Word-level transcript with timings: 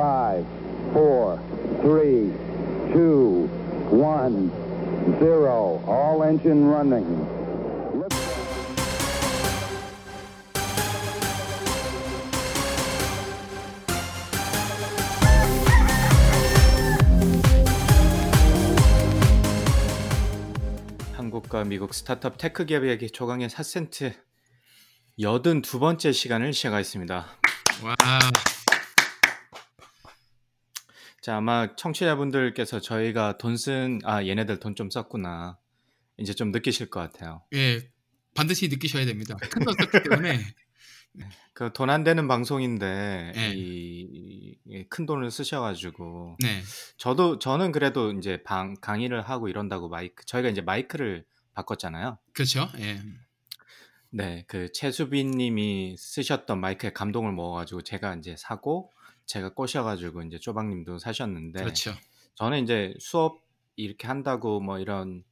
five, 0.00 0.46
four, 0.94 1.38
three, 1.82 2.32
two, 2.90 3.46
one, 3.90 4.50
zero. 5.20 5.78
All 5.86 6.22
engine 6.22 6.64
running. 6.66 7.04
한국과 21.12 21.64
미국 21.64 21.92
스타트업 21.92 22.38
테크 22.38 22.64
기업에게 22.64 23.08
조강의 23.08 23.50
4센트 23.50 24.14
여든 25.20 25.60
두 25.60 25.78
번째 25.78 26.12
시간을 26.12 26.54
시작하겠습니다. 26.54 27.26
와, 27.84 27.94
자, 31.20 31.36
아마 31.36 31.74
청취자분들께서 31.76 32.80
저희가 32.80 33.36
돈 33.38 33.56
쓴, 33.56 34.00
아, 34.04 34.24
얘네들 34.24 34.58
돈 34.60 34.74
좀 34.74 34.90
썼구나. 34.90 35.58
이제 36.16 36.32
좀 36.34 36.50
느끼실 36.52 36.90
것 36.90 37.00
같아요. 37.00 37.42
예, 37.54 37.90
반드시 38.34 38.68
느끼셔야 38.68 39.04
됩니다. 39.06 39.36
큰 39.36 39.64
돈 39.64 39.74
썼기 39.78 40.02
때문에 40.08 40.38
그 41.54 41.72
돈 41.72 41.90
안 41.90 42.04
되는 42.04 42.26
방송인데, 42.28 43.32
네. 43.34 43.52
이, 43.54 44.56
이큰 44.66 45.04
돈을 45.06 45.30
쓰셔가지고, 45.30 46.36
네, 46.40 46.62
저도, 46.96 47.38
저는 47.38 47.72
그래도 47.72 48.12
이제 48.12 48.42
방, 48.44 48.74
강의를 48.80 49.20
하고 49.22 49.48
이런다고 49.48 49.88
마이크, 49.88 50.24
저희가 50.24 50.48
이제 50.48 50.60
마이크를 50.62 51.24
바꿨잖아요. 51.52 52.16
그렇죠. 52.32 52.68
예, 52.78 53.02
네, 54.10 54.44
그 54.48 54.72
최수빈 54.72 55.32
님이 55.32 55.96
쓰셨던 55.98 56.60
마이크에 56.60 56.92
감동을 56.92 57.32
먹어가지고 57.32 57.82
제가 57.82 58.14
이제 58.16 58.36
사고, 58.38 58.90
제가 59.30 59.54
꼬셔가지고 59.54 60.22
이제 60.22 60.38
쪼박님도 60.38 60.98
사셨는데, 60.98 61.60
그렇죠. 61.60 61.94
저는 62.34 62.64
이제 62.64 62.94
수업 62.98 63.38
이렇게 63.76 64.08
한다고 64.08 64.60
뭐 64.60 64.78
이런 64.80 65.22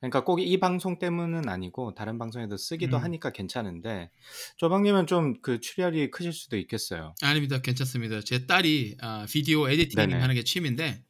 그러니까 0.00 0.24
꼭 0.24 0.40
이 0.40 0.58
방송 0.58 0.98
때문은 0.98 1.48
아니고 1.48 1.94
다른 1.94 2.18
방송에도 2.18 2.56
쓰기도 2.56 2.96
음. 2.96 3.02
하니까 3.04 3.30
괜찮은데 3.30 4.10
조방님은 4.56 5.06
좀 5.06 5.42
그 5.42 5.60
출혈이 5.60 6.10
크실 6.10 6.32
수도 6.32 6.56
있겠어요. 6.56 7.14
아닙니다. 7.22 7.60
괜찮습니다. 7.60 8.20
제 8.22 8.46
딸이 8.46 8.96
아, 9.00 9.26
비디오 9.28 9.68
에디팅 9.68 9.96
네네. 9.96 10.14
하는 10.20 10.34
게 10.34 10.42
취미인데 10.44 11.04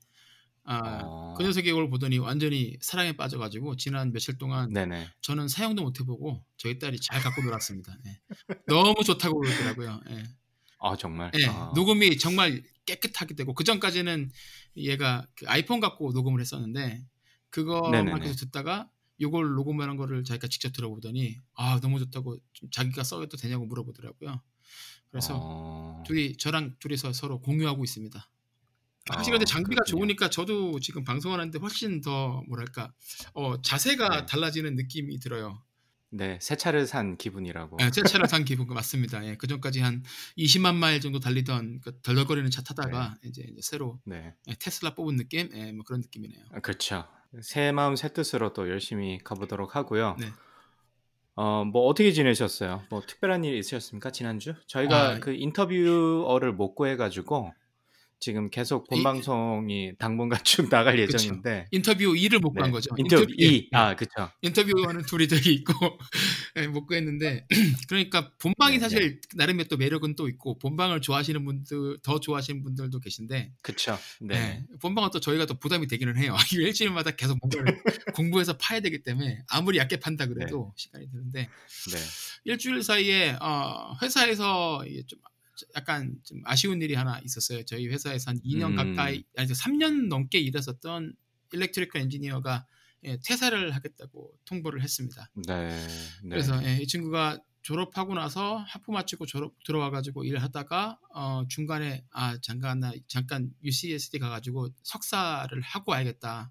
아, 0.65 1.01
어. 1.05 1.35
그 1.39 1.43
녀석이 1.45 1.69
이걸 1.69 1.89
보더니 1.91 2.19
완전히 2.19 2.77
사랑에 2.81 3.13
빠져가지고 3.17 3.77
지난 3.77 4.13
며칠 4.13 4.37
동안 4.39 4.73
네네. 4.73 5.09
저는 5.23 5.49
사용도 5.49 5.83
못 5.83 6.01
해보고 6.01 6.45
저희 6.57 6.79
딸이 6.79 6.99
잘 7.01 7.21
갖고 7.23 7.43
놀았습니다. 7.43 7.97
예. 8.07 8.21
너무 8.67 8.95
좋다고 9.05 9.41
그러더라고요. 9.41 10.01
예. 10.11 10.23
아 10.83 10.97
정말. 10.97 11.31
예, 11.39 11.47
아. 11.47 11.73
녹음이 11.75 12.19
정말 12.19 12.63
깨끗하게 12.87 13.35
되고 13.35 13.55
그 13.55 13.65
전까지는 13.65 14.31
얘가 14.77 15.27
그 15.37 15.47
아이폰 15.49 15.81
갖고 15.81 16.13
녹음을 16.13 16.41
했었는데 16.41 17.05
그거만. 17.51 18.21
계속 18.21 18.37
듣다가 18.37 18.91
요걸 19.21 19.55
녹음하는 19.55 19.97
거를 19.97 20.25
자기가 20.25 20.49
직접 20.49 20.73
들어보더니 20.73 21.39
아 21.55 21.79
너무 21.81 22.01
좋다고 22.01 22.39
좀 22.53 22.71
자기가 22.71 23.05
써도 23.05 23.37
되냐고 23.37 23.65
물어보더라고요. 23.67 24.43
그래서 25.11 25.39
어. 25.41 26.03
둘이 26.07 26.37
저랑 26.37 26.77
둘이서 26.81 27.13
서로 27.13 27.41
공유하고 27.41 27.85
있습니다. 27.85 28.29
사실 29.15 29.33
아, 29.33 29.39
근데 29.39 29.45
장비가 29.45 29.83
그렇군요. 29.85 30.01
좋으니까 30.01 30.31
저도 30.31 30.81
지금 30.81 31.05
방송하는데 31.05 31.59
훨씬 31.59 32.01
더 32.01 32.43
뭐랄까 32.49 32.93
어, 33.35 33.61
자세가 33.61 34.09
네. 34.09 34.27
달라지는 34.27 34.75
느낌이 34.75 35.19
들어요. 35.21 35.63
네, 36.15 36.39
새 36.43 36.57
차를 36.57 36.87
산 36.87 37.17
기분이라고. 37.17 37.79
예, 37.81 37.91
제 37.91 38.03
차를 38.03 38.29
산 38.29 38.45
기분 38.45 38.67
맞습니다. 38.67 39.25
예, 39.27 39.37
그 39.37 39.47
전까지 39.47 39.81
한 39.81 40.03
20만 40.37 40.75
마일 40.75 41.01
정도 41.01 41.21
달리던 41.21 41.81
그 41.83 41.99
덜덜거리는 42.03 42.51
차 42.51 42.63
타다가 42.63 43.17
이제, 43.25 43.43
이제 43.43 43.61
새로 43.63 43.99
네. 44.05 44.35
예, 44.47 44.55
테슬라 44.59 44.95
뽑은 44.95 45.17
느낌, 45.17 45.49
예, 45.55 45.73
뭐 45.73 45.85
그런 45.85 46.03
느낌이네요. 46.03 46.45
아, 46.53 46.61
그렇죠. 46.61 47.07
새 47.41 47.73
마음 47.73 47.97
새 47.97 48.13
뜻으로 48.13 48.53
또 48.53 48.69
열심히 48.69 49.19
가보도록 49.25 49.75
하고요. 49.75 50.17
네. 50.21 50.27
어, 51.35 51.65
뭐 51.65 51.87
어떻게 51.87 52.13
지내셨어요? 52.13 52.83
뭐 52.91 53.01
특별한 53.01 53.45
일 53.45 53.57
있으셨습니까? 53.57 54.11
지난주? 54.11 54.55
저희가 54.67 55.09
아, 55.09 55.19
그 55.19 55.33
인터뷰어를 55.33 56.53
못 56.53 56.75
구해가지고 56.75 57.55
지금 58.23 58.51
계속 58.51 58.89
본 58.89 59.01
이- 59.01 59.03
방송이 59.03 59.95
당분간 59.99 60.39
쭉 60.47 60.71
나갈 60.71 60.95
그쵸. 60.97 61.15
예정인데. 61.15 61.67
인터뷰 61.73 62.05
2를 62.15 62.39
못 62.41 62.53
네. 62.55 62.59
구한 62.61 62.71
거죠. 62.71 62.95
인터뷰 62.97 63.27
예, 63.41 63.47
2. 63.47 63.69
예. 63.73 63.77
아, 63.77 63.97
그쵸. 63.97 64.31
인터뷰하는 64.43 65.05
둘이 65.07 65.27
저기 65.27 65.53
있고 65.55 65.75
예, 66.57 66.69
못 66.69 66.87
구했는데 66.87 67.45
그러니까 67.89 68.31
본방이 68.39 68.77
네, 68.77 68.79
사실 68.81 69.21
나름의 69.35 69.67
또 69.67 69.77
매력은 69.77 70.15
또 70.15 70.29
있고 70.29 70.57
본방을 70.61 71.01
좋아하시는 71.01 71.45
분들 71.45 71.99
더 72.05 72.21
좋아하시는 72.21 72.63
분들도 72.63 73.01
계신데 73.01 73.51
그쵸. 73.61 73.99
네. 74.21 74.37
예, 74.37 74.65
본방은 74.81 75.11
또 75.13 75.19
저희가 75.19 75.47
또 75.47 75.59
부담이 75.59 75.89
되기는 75.89 76.17
해요. 76.17 76.37
일주일마다 76.53 77.11
계속 77.11 77.39
뭔가를 77.43 77.83
공부해서 78.15 78.57
파야 78.57 78.79
되기 78.79 79.03
때문에 79.03 79.43
아무리 79.49 79.79
얇게 79.79 79.99
판다 79.99 80.27
그래도 80.27 80.73
시간이 80.77 81.11
드는데 81.11 81.41
네. 81.91 81.99
일주일 82.45 82.85
사이에 82.85 83.37
어, 83.41 83.97
회사에서 84.01 84.85
이게 84.87 85.03
좀 85.09 85.19
약간 85.77 86.17
좀 86.25 86.41
아쉬운 86.45 86.81
일이 86.83 86.95
하나 86.95 87.19
있었어요. 87.21 87.65
저희 87.65 87.89
회사에서 87.89 88.31
한 88.31 88.41
2년 88.41 88.71
음. 88.71 88.77
가까이 88.77 89.25
아니 89.37 89.49
3년 89.49 90.09
넘게 90.09 90.39
일했었던 90.39 91.15
일렉트리컬 91.53 92.03
엔지니어가 92.03 92.67
예, 93.05 93.19
퇴사를 93.25 93.71
하겠다고 93.73 94.33
통보를 94.45 94.83
했습니다. 94.83 95.29
네. 95.35 95.69
네. 96.23 96.29
그래서 96.29 96.65
예, 96.65 96.79
이 96.79 96.87
친구가 96.87 97.41
졸업하고 97.63 98.15
나서 98.15 98.57
학부 98.57 98.93
마치고 98.93 99.27
졸업 99.27 99.55
들어와가지고 99.65 100.25
일하다가 100.25 100.99
어, 101.15 101.45
중간에 101.49 102.05
아 102.11 102.37
잠깐 102.41 102.81
나 102.81 102.93
잠깐 103.07 103.51
UCSD 103.63 104.19
가가지고 104.19 104.71
석사를 104.83 105.61
하고 105.61 105.93
와야겠다. 105.93 106.51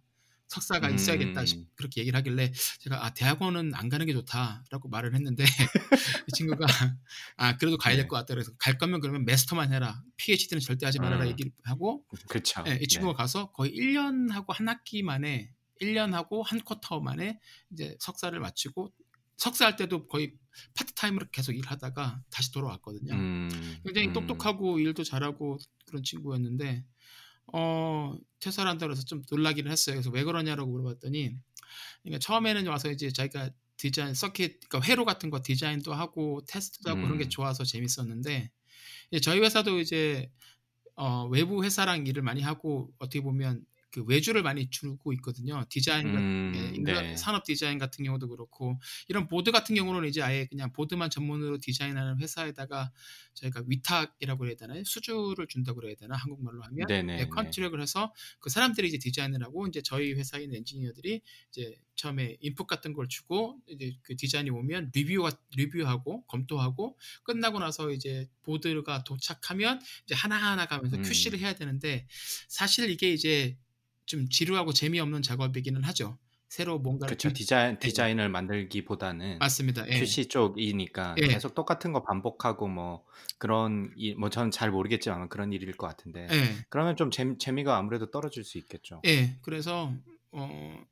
석사가 0.51 0.89
음. 0.89 0.95
있어야겠다 0.95 1.45
싶- 1.45 1.65
그렇게 1.75 2.01
얘기를 2.01 2.17
하길래 2.17 2.51
제가 2.79 3.05
아 3.05 3.13
대학원은 3.13 3.73
안 3.73 3.87
가는 3.87 4.05
게 4.05 4.11
좋다라고 4.11 4.89
말을 4.89 5.15
했는데 5.15 5.43
이 6.27 6.31
친구가 6.33 6.65
아 7.37 7.55
그래도 7.55 7.77
가야 7.77 7.95
될 7.95 8.03
네. 8.03 8.07
것 8.09 8.17
같다 8.17 8.33
그래서 8.33 8.51
갈 8.57 8.77
거면 8.77 8.99
그러면 8.99 9.23
마스터만 9.23 9.71
해라 9.71 10.03
PhD는 10.17 10.59
절대 10.59 10.85
하지 10.85 10.99
말아라 10.99 11.23
음. 11.23 11.29
얘기를 11.29 11.51
하고 11.63 12.05
그쵸. 12.27 12.63
예, 12.67 12.77
이 12.81 12.87
친구가 12.87 13.13
가서 13.13 13.51
거의 13.53 13.71
1년 13.71 14.29
하고 14.31 14.51
한 14.51 14.67
학기 14.67 15.03
만에 15.03 15.53
1년 15.81 16.11
하고 16.11 16.43
한 16.43 16.59
쿼터 16.59 16.99
만에 16.99 17.39
이제 17.71 17.95
석사를 18.01 18.37
마치고 18.37 18.91
석사할 19.37 19.77
때도 19.77 20.07
거의 20.07 20.33
파트타임으로 20.75 21.27
계속 21.31 21.53
일하다가 21.53 22.21
다시 22.29 22.51
돌아왔거든요. 22.51 23.13
음, 23.15 23.49
굉장히 23.85 24.09
음. 24.09 24.13
똑똑하고 24.13 24.79
일도 24.79 25.03
잘하고 25.03 25.57
그런 25.87 26.03
친구였는데 26.03 26.83
어 27.53 28.15
퇴사를 28.39 28.69
한다 28.69 28.87
그래서 28.87 29.03
좀 29.03 29.21
놀라기는 29.29 29.71
했어요. 29.71 29.95
그래서 29.95 30.09
왜 30.09 30.23
그러냐라고 30.23 30.71
물어봤더니 30.71 31.35
그러니까 32.03 32.19
처음에는 32.19 32.67
와서 32.67 32.89
이제 32.91 33.11
자기가 33.11 33.49
디자인 33.77 34.13
서킷 34.13 34.59
그러니까 34.69 34.89
회로 34.89 35.05
같은 35.05 35.29
거 35.29 35.41
디자인도 35.43 35.93
하고 35.93 36.41
테스트도 36.47 36.89
하고 36.89 37.01
그런 37.01 37.17
게 37.17 37.25
음. 37.25 37.29
좋아서 37.29 37.63
재밌었는데 37.63 38.51
저희 39.21 39.39
회사도 39.39 39.79
이제 39.79 40.31
어, 40.95 41.27
외부 41.27 41.63
회사랑 41.63 42.05
일을 42.05 42.21
많이 42.21 42.41
하고 42.41 42.93
어떻게 42.99 43.21
보면 43.21 43.65
그 43.91 44.03
외주를 44.03 44.41
많이 44.41 44.69
주고 44.69 45.11
있거든요. 45.13 45.63
디자인 45.69 46.07
같은 46.07 46.21
음, 46.21 46.53
예, 46.55 46.75
인간 46.75 47.03
네. 47.03 47.17
산업 47.17 47.43
디자인 47.43 47.77
같은 47.77 48.05
경우도 48.05 48.29
그렇고 48.29 48.79
이런 49.09 49.27
보드 49.27 49.51
같은 49.51 49.75
경우는 49.75 50.07
이제 50.07 50.21
아예 50.21 50.45
그냥 50.45 50.71
보드만 50.71 51.09
전문으로 51.09 51.57
디자인하는 51.57 52.19
회사에다가 52.19 52.91
저희가 53.33 53.63
위탁이라고 53.67 54.47
해야 54.47 54.55
되나요? 54.55 54.83
수주를 54.85 55.47
준다고 55.47 55.81
그래야 55.81 55.95
되나? 55.95 56.15
한국말로 56.15 56.63
하면 56.63 56.87
네네. 56.87 57.19
예, 57.19 57.25
contract을 57.27 57.81
해서 57.81 58.13
그 58.39 58.49
사람들이 58.49 58.87
이제 58.87 58.97
디자인을 58.97 59.43
하고 59.43 59.67
이제 59.67 59.81
저희 59.81 60.13
회사에 60.13 60.43
있는 60.43 60.59
엔지니어들이 60.59 61.21
이제 61.49 61.75
처음에 61.95 62.37
인풋 62.39 62.67
같은 62.67 62.93
걸 62.93 63.07
주고 63.09 63.59
이제 63.67 63.93
그 64.01 64.15
디자인이 64.15 64.49
오면 64.49 64.91
리뷰 64.93 65.29
리뷰하고 65.55 66.23
검토하고 66.25 66.97
끝나고 67.23 67.59
나서 67.59 67.91
이제 67.91 68.27
보드가 68.43 69.03
도착하면 69.03 69.81
이제 70.05 70.15
하나하나 70.15 70.65
가면서 70.65 70.97
음. 70.97 71.03
QC를 71.03 71.39
해야 71.39 71.53
되는데 71.53 72.07
사실 72.47 72.89
이게 72.89 73.11
이제 73.13 73.57
좀 74.11 74.27
지루하고 74.27 74.73
재미없는 74.73 75.21
작업이기는 75.21 75.83
하죠. 75.85 76.17
새로 76.49 76.79
뭔가를 76.79 77.15
그쵸. 77.15 77.29
비- 77.29 77.33
디자인, 77.35 77.79
디자인을 77.79 78.27
만들기보다는 78.27 79.39
맞습니다. 79.39 79.87
예. 79.89 79.97
QC 79.97 80.25
쪽이니까 80.27 81.15
예. 81.19 81.27
계속 81.27 81.55
똑같은 81.55 81.93
거 81.93 82.03
반복하고 82.03 82.67
뭐 82.67 83.05
그런 83.37 83.93
일, 83.95 84.17
뭐 84.17 84.29
저는 84.29 84.51
잘 84.51 84.69
모르겠지만 84.69 85.29
그런 85.29 85.53
일일 85.53 85.71
것 85.77 85.87
같은데 85.87 86.27
예. 86.29 86.43
그러면 86.67 86.97
좀 86.97 87.09
재, 87.09 87.25
재미가 87.39 87.77
아무래도 87.77 88.11
떨어질 88.11 88.43
수 88.43 88.57
있겠죠. 88.57 89.01
예, 89.05 89.37
그래서 89.43 89.93
어, 90.31 90.85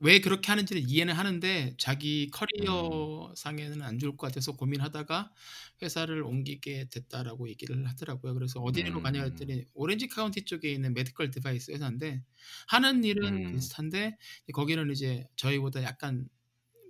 왜 0.00 0.20
그렇게 0.20 0.48
하는지는 0.48 0.88
이해는 0.88 1.14
하는데 1.14 1.74
자기 1.78 2.30
커리어 2.30 3.32
상에는 3.34 3.82
안 3.82 3.98
좋을 3.98 4.16
것 4.16 4.26
같아서 4.26 4.52
고민하다가 4.56 5.32
회사를 5.82 6.22
옮기게 6.22 6.88
됐다라고 6.90 7.48
얘기를 7.48 7.86
하더라고요. 7.86 8.34
그래서 8.34 8.60
어디로 8.60 9.02
가냐 9.02 9.24
음. 9.24 9.26
했더니 9.26 9.64
오렌지 9.74 10.06
카운티 10.08 10.44
쪽에 10.44 10.70
있는 10.70 10.92
medical 10.94 11.30
device 11.30 11.72
회사인데 11.72 12.22
하는 12.68 13.04
일은 13.04 13.46
음. 13.46 13.52
비슷한데 13.52 14.18
거기는 14.52 14.90
이제 14.90 15.26
저희보다 15.36 15.82
약간 15.82 16.28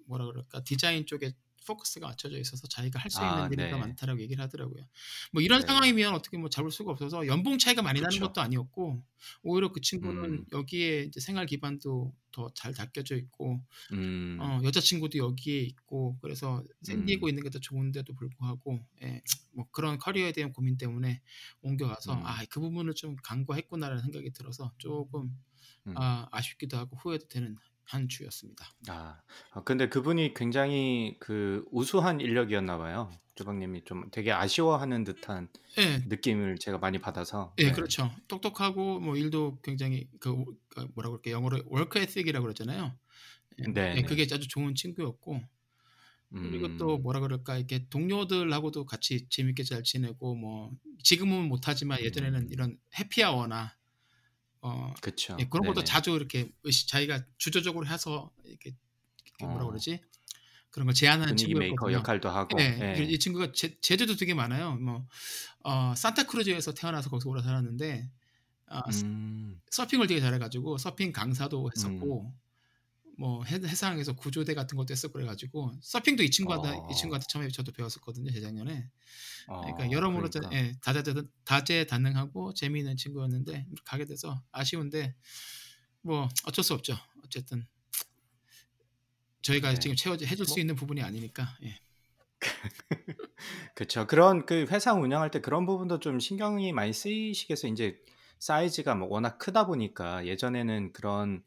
뭐라 0.07 0.27
그럴까 0.27 0.65
디자인 0.65 1.07
쪽에 1.07 1.33
포커스가 1.67 2.07
맞춰져 2.09 2.39
있어서 2.39 2.67
자기가 2.69 2.99
할수 2.99 3.21
아, 3.21 3.47
있는 3.47 3.53
일이 3.53 3.71
더 3.71 3.77
네. 3.77 3.81
많다라고 3.83 4.21
얘기를 4.21 4.43
하더라고요. 4.43 4.85
뭐 5.33 5.43
이런 5.43 5.61
네. 5.61 5.67
상황이면 5.67 6.15
어떻게 6.15 6.39
뭐 6.39 6.49
잡을 6.49 6.71
수가 6.71 6.93
없어서 6.93 7.27
연봉 7.27 7.59
차이가 7.59 7.83
많이 7.83 8.01
나는 8.01 8.15
그쵸. 8.15 8.27
것도 8.27 8.41
아니었고 8.41 9.03
오히려 9.43 9.73
그 9.73 9.81
친구는 9.81 10.25
음. 10.25 10.45
여기에 10.53 11.11
생활 11.19 11.47
기반도 11.47 12.15
더 12.33 12.51
잘 12.55 12.75
닦여져 12.75 13.17
있고 13.17 13.61
음. 13.93 14.39
어, 14.41 14.61
여자친구도 14.63 15.19
여기에 15.19 15.61
있고 15.63 16.19
그래서 16.21 16.63
샌디에고 16.83 17.27
음. 17.27 17.29
있는 17.31 17.43
게 17.43 17.49
더 17.51 17.59
좋은데도 17.59 18.15
불구하고 18.15 18.85
예, 19.03 19.23
뭐 19.53 19.67
그런 19.71 19.99
커리어에 19.99 20.33
대한 20.33 20.53
고민 20.53 20.77
때문에 20.77 21.23
옮겨가서 21.63 22.13
음. 22.15 22.21
아그 22.25 22.61
부분을 22.61 22.95
좀 22.95 23.17
간과했구나라는 23.17 24.03
생각이 24.03 24.31
들어서 24.33 24.73
조금 24.79 25.35
음. 25.87 25.95
아, 25.97 26.27
아쉽기도 26.31 26.77
하고 26.77 26.97
후회도 26.97 27.29
되는 27.29 27.57
한 27.87 28.09
주였습니다. 28.09 28.67
아, 28.89 29.21
아, 29.53 29.63
근데 29.63 29.89
그분이 29.89 30.35
굉장히 30.35 31.17
그 31.21 31.65
우수한 31.71 32.21
인력이었나 32.21 32.79
봐요. 32.79 33.11
조박님이 33.37 33.85
좀 33.85 34.09
되게 34.11 34.33
아쉬워하는 34.33 35.05
듯한 35.05 35.49
예, 35.79 35.99
느낌을 36.09 36.59
제가 36.59 36.79
많이 36.79 36.99
받아서. 36.99 37.55
예, 37.59 37.67
네. 37.67 37.73
그렇죠. 37.73 38.11
똑똑하고 38.29 38.99
뭐 38.99 39.17
일도 39.17 39.61
굉장히 39.63 40.09
그, 40.19 40.35
그 40.69 40.81
뭐라고 40.95 41.19
그럴까 41.19 41.31
영어로 41.31 41.63
work 41.67 41.99
ethic이라고 41.99 42.43
그러잖아요. 42.43 42.97
예, 43.59 43.73
네, 43.73 43.91
예, 43.91 43.95
네. 43.95 44.03
그게 44.03 44.23
아주 44.23 44.49
좋은 44.49 44.75
친구였고 44.75 45.41
그리고 46.31 46.67
음. 46.67 46.77
또 46.77 46.99
뭐라 46.99 47.21
그럴까 47.21 47.57
이렇게 47.57 47.87
동료들하고도 47.89 48.85
같이 48.85 49.29
재밌게 49.29 49.63
잘 49.63 49.83
지내고 49.83 50.35
뭐 50.35 50.73
지금은 51.03 51.49
못하지만 51.49 52.01
예전에는 52.01 52.41
음. 52.41 52.49
이런 52.51 52.79
happy 52.99 53.34
hour나 53.34 53.77
어 54.67 54.95
그쵸. 55.01 55.37
예, 55.39 55.45
그런 55.49 55.67
것도 55.67 55.77
네네. 55.77 55.85
자주 55.85 56.11
이렇게 56.11 56.51
자기가 56.89 57.25
주도적으로 57.39 57.87
해서 57.87 58.33
이렇게, 58.45 58.75
이렇게 59.25 59.47
뭐라 59.47 59.65
어. 59.65 59.69
그러지 59.69 60.01
그런 60.71 60.87
걸 60.87 60.95
제안하는 60.95 61.37
분위기 61.37 61.55
메이커. 61.55 61.93
역할도 61.93 62.29
하고. 62.29 62.61
예, 62.61 62.97
예. 62.99 63.03
이 63.03 63.19
친구가 63.19 63.53
재, 63.53 63.79
재주도 63.81 64.17
되게 64.17 64.35
많아요. 64.35 64.75
뭐 64.75 65.07
어, 65.61 65.95
산타크루즈에서 65.97 66.75
태어나서 66.75 67.09
거기서 67.11 67.31
오래 67.31 67.43
살았는데 67.43 68.11
아, 68.67 68.83
음. 69.05 69.61
서핑을 69.71 70.07
되게 70.09 70.21
잘해가지고 70.21 70.79
서핑 70.79 71.09
음. 71.09 71.13
강사도 71.13 71.71
했었고 71.75 72.35
뭐 73.19 73.43
해, 73.45 73.57
해상에서 73.57 74.15
구조대 74.15 74.55
같은 74.55 74.77
것도 74.77 74.93
했었고 74.93 75.15
그래가지고 75.15 75.73
서핑도 75.81 76.23
이 76.23 76.31
친구한테 76.31 76.69
어. 76.69 76.89
이 76.91 76.95
친구한테 76.95 77.27
처음에 77.29 77.49
저도 77.49 77.73
배웠었거든요 77.73 78.31
재작년에 78.31 78.91
그러니까 79.47 79.85
어, 79.85 79.91
여러모로 79.91 80.29
그러니까. 80.29 80.55
예, 80.57 80.75
다재 80.83 81.03
다재다능하고 81.45 82.53
재미있는 82.55 82.97
친구였는데 82.97 83.67
가게 83.85 84.05
돼서 84.05 84.43
아쉬운데 84.53 85.15
뭐 86.03 86.29
어쩔 86.45 86.63
수 86.63 86.75
없죠 86.75 86.97
어쨌든 87.25 87.67
저희가 89.43 89.73
네. 89.73 89.79
지금 89.79 89.97
채워 89.97 90.17
해줄 90.17 90.45
수 90.45 90.55
뭐- 90.55 90.61
있는 90.61 90.75
부분이 90.75 91.03
아니니까 91.03 91.57
예. 91.63 91.79
그렇죠. 93.75 94.07
그런 94.07 94.45
그 94.47 94.67
회사 94.71 94.93
운영할 94.93 95.31
때 95.31 95.41
그런 95.41 95.67
부분도 95.67 96.01
좀 96.01 96.21
신경이 96.21 96.73
많이 96.73 96.93
쓰이시겠어요. 96.93 97.73
이제 97.73 97.99
사이즈가 98.39 98.95
뭐 98.95 99.09
워낙 99.09 99.39
크다 99.39 99.67
보니까 99.67 100.27
예전에는 100.27 100.93
그런 100.93 101.43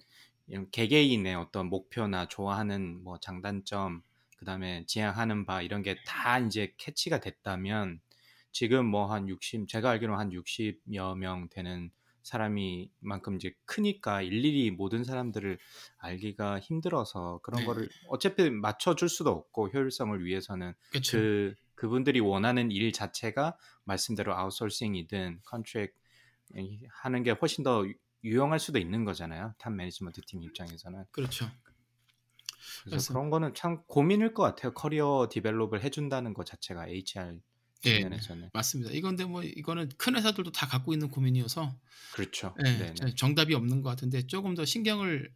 개개인의 0.71 1.35
어떤 1.35 1.67
목표나 1.69 2.27
좋아하는 2.27 3.03
뭐 3.03 3.19
장단점, 3.19 4.01
그다음에 4.37 4.85
지향하는 4.87 5.45
바 5.45 5.61
이런 5.61 5.81
게 5.83 5.95
다 6.05 6.39
이제 6.39 6.73
캐치가 6.77 7.19
됐다면 7.19 7.99
지금 8.51 8.85
뭐 8.87 9.07
한 9.11 9.27
60, 9.29 9.67
제가 9.67 9.91
알기로 9.91 10.15
한 10.17 10.31
60여 10.31 11.15
명 11.17 11.49
되는 11.49 11.91
사람이 12.23 12.91
만큼 12.99 13.35
이제 13.35 13.53
크니까 13.65 14.21
일일이 14.21 14.71
모든 14.71 15.03
사람들을 15.03 15.57
알기가 15.97 16.59
힘들어서 16.59 17.39
그런 17.43 17.61
네. 17.61 17.65
거를 17.65 17.89
어차피 18.07 18.49
맞춰줄 18.49 19.09
수도 19.09 19.31
없고 19.31 19.69
효율성을 19.69 20.23
위해서는 20.23 20.73
그렇죠 20.91 21.17
그 21.17 21.55
그분들이 21.75 22.19
원하는 22.19 22.71
일 22.71 22.91
자체가 22.91 23.57
말씀대로 23.85 24.35
아웃소싱이든 24.35 25.41
contract 25.45 25.95
하는 26.89 27.23
게 27.23 27.31
훨씬 27.31 27.63
더 27.63 27.85
유- 28.23 28.29
유용할 28.31 28.59
수도 28.59 28.79
있는 28.79 29.05
거잖아요. 29.05 29.53
top 29.57 29.71
management 29.73 30.21
팀 30.27 30.43
입장에서는. 30.43 31.05
그렇죠 31.11 31.49
그래서 32.83 32.89
그래서- 32.89 33.13
그런 33.13 33.29
거는 33.29 33.53
참 33.55 33.83
고민일 33.87 34.33
것 34.33 34.43
같아요. 34.43 34.73
커리어 34.73 35.27
develop을 35.31 35.83
해준다는 35.83 36.33
것 36.33 36.45
자체가 36.45 36.87
HR 36.87 37.39
네, 37.83 37.93
측면에서는 37.95 38.49
맞습니다 38.53 38.91
이건데 38.91 39.23
뭐 39.23 39.41
이거는 39.41 39.89
큰 39.97 40.15
회사들도 40.17 40.51
다 40.51 40.67
갖고 40.67 40.91
있는 40.93 41.09
고민이어서 41.09 41.77
그렇죠. 42.13 42.53
예, 42.59 42.63
네네. 42.63 42.93
저- 42.95 43.15
정답이 43.15 43.53
없는 43.53 43.81
것 43.81 43.89
같은데 43.89 44.27
조금 44.27 44.53
더 44.55 44.65
신경을 44.65 45.33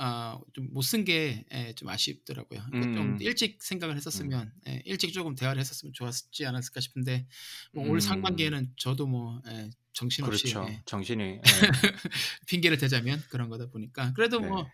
아, 0.00 0.38
좀 0.52 0.68
못 0.72 0.82
쓴 0.84 1.04
게 1.04 1.44
좀 1.74 1.88
아쉽더라고요. 1.88 2.62
그러니까 2.70 2.92
좀 2.94 3.14
음. 3.14 3.18
일찍 3.20 3.60
생각을 3.62 3.96
했었으면 3.96 4.52
예, 4.68 4.80
일찍 4.84 5.12
조금 5.12 5.34
대화를 5.34 5.58
했었으면 5.58 5.92
좋았지 5.92 6.46
않았을까 6.46 6.78
싶은데 6.80 7.26
뭐올 7.72 7.96
음. 7.96 8.00
상반기에는 8.00 8.74
저도 8.76 9.06
뭐 9.08 9.42
예, 9.48 9.70
정신없이 9.98 10.52
그렇죠. 10.52 10.70
예, 10.70 10.80
정신이 10.84 11.22
예. 11.24 11.40
핑계를 12.46 12.78
대자면 12.78 13.20
그런 13.30 13.48
거다 13.48 13.68
보니까 13.68 14.12
그래도 14.12 14.38
뭐 14.38 14.62
네. 14.62 14.68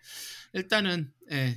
일단은 0.53 1.11
예, 1.31 1.55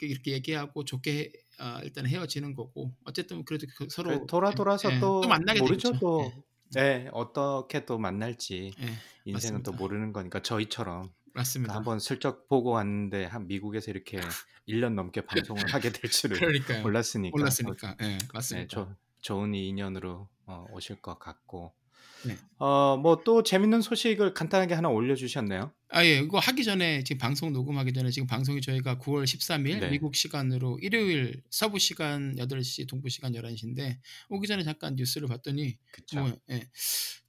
이렇게 0.00 0.32
얘기하고 0.32 0.84
좋게 0.84 1.30
아, 1.58 1.80
일단 1.84 2.04
헤어지는 2.04 2.56
거고 2.56 2.92
어쨌든 3.04 3.44
그래도 3.44 3.68
그 3.76 3.86
서로 3.90 4.26
돌아 4.26 4.50
돌아서 4.50 4.92
예, 4.92 4.98
또, 4.98 5.20
만나게 5.20 5.60
모르죠. 5.60 5.90
되겠죠. 5.92 6.00
또 6.00 6.32
예, 6.76 6.80
네, 6.80 7.08
어떻게 7.12 7.84
또 7.84 7.96
만날지 7.96 8.72
예, 8.80 8.92
인생은 9.24 9.62
또 9.62 9.70
맞습니다. 9.70 9.78
모르는 9.78 10.12
거니까 10.12 10.42
저희처럼 10.42 11.12
맞습니다. 11.32 11.76
한번 11.76 12.00
슬쩍 12.00 12.48
보고 12.48 12.70
왔는데 12.70 13.26
한 13.26 13.46
미국에서 13.46 13.92
이렇게 13.92 14.18
1년 14.66 14.94
넘게 14.94 15.26
방송을 15.26 15.72
하게 15.72 15.92
될 15.92 16.10
줄을 16.10 16.38
그러니까요. 16.38 16.82
몰랐으니까 16.82 17.38
몰랐으니까. 17.38 17.96
예, 18.00 18.04
네, 18.04 18.18
맞습니다. 18.32 18.68
조, 18.68 18.96
좋은 19.20 19.54
인연으로 19.54 20.28
어, 20.46 20.66
오실 20.72 21.00
것 21.00 21.20
같고 21.20 21.72
네. 22.24 22.36
어, 22.58 22.96
뭐 22.98 23.22
또 23.24 23.42
재밌는 23.42 23.80
소식을 23.82 24.34
간단하게 24.34 24.74
하나 24.74 24.88
올려주셨네요. 24.88 25.72
아, 25.88 26.04
예. 26.04 26.18
이거 26.18 26.38
하기 26.38 26.62
전에 26.64 27.02
지금 27.04 27.18
방송 27.18 27.52
녹음하기 27.52 27.92
전에 27.92 28.10
지금 28.10 28.26
방송이 28.26 28.60
저희가 28.60 28.98
9월 28.98 29.24
13일 29.24 29.80
네. 29.80 29.90
미국 29.90 30.14
시간으로 30.14 30.78
일요일 30.80 31.42
서부 31.50 31.78
시간 31.78 32.36
8시, 32.36 32.86
동부 32.88 33.08
시간 33.08 33.32
11시인데 33.32 33.98
오기 34.28 34.46
전에 34.46 34.62
잠깐 34.62 34.94
뉴스를 34.96 35.28
봤더니 35.28 35.76
그쵸? 35.92 36.20
뭐 36.20 36.36
예. 36.50 36.68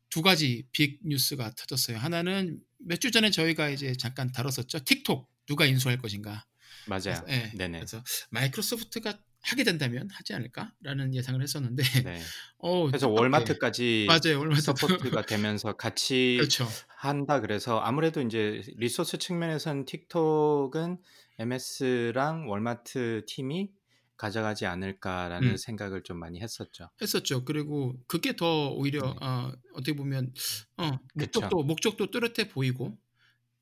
두 0.09 0.21
가지 0.21 0.65
빅 0.73 0.99
뉴스가 1.05 1.51
터졌어요. 1.55 1.97
하나는 1.97 2.59
몇 2.79 2.99
주 2.99 3.11
전에 3.11 3.29
저희가 3.31 3.69
이제 3.69 3.93
잠깐 3.97 4.31
다뤘었죠. 4.31 4.79
틱톡 4.83 5.29
누가 5.47 5.65
인수할 5.65 5.97
것인가. 5.97 6.45
맞아요. 6.88 7.01
그래서, 7.01 7.25
예. 7.29 7.51
네네. 7.55 7.79
그래서 7.79 8.03
마이크로소프트가 8.31 9.17
하게 9.41 9.63
된다면 9.63 10.07
하지 10.11 10.33
않을까라는 10.33 11.13
예상을 11.15 11.41
했었는데 11.41 11.83
네. 12.03 12.19
어, 12.59 12.85
그래서 12.88 13.09
월마트까지 13.09 14.07
맞아요. 14.07 14.39
월마트 14.39 14.61
support가 14.62 15.25
되면서 15.25 15.73
같이 15.73 16.38
그렇죠. 16.39 16.67
한다 16.88 17.41
그래서 17.41 17.79
아무래도 17.79 18.21
이제 18.21 18.62
resource 18.77 19.17
측면에서는 19.17 19.86
틱톡은 19.86 20.98
MS랑 21.39 22.50
월마트 22.50 23.24
팀이 23.27 23.71
가져가지 24.15 24.67
않을까라는 24.67 25.50
음. 25.50 25.57
생각을 25.57 26.03
좀 26.03 26.19
많이 26.19 26.39
했었죠. 26.39 26.89
했었죠. 27.01 27.43
그리고 27.43 27.95
그게 28.05 28.36
더 28.36 28.69
오히려 28.69 29.01
네. 29.01 29.15
어, 29.19 29.51
어떻게 29.74 29.93
보면 29.95 30.31
어, 30.77 30.91
그쵸. 31.17 31.39
목적도 31.39 31.63
목적도 31.63 32.12
뚜렷해 32.12 32.50
보이고 32.50 32.95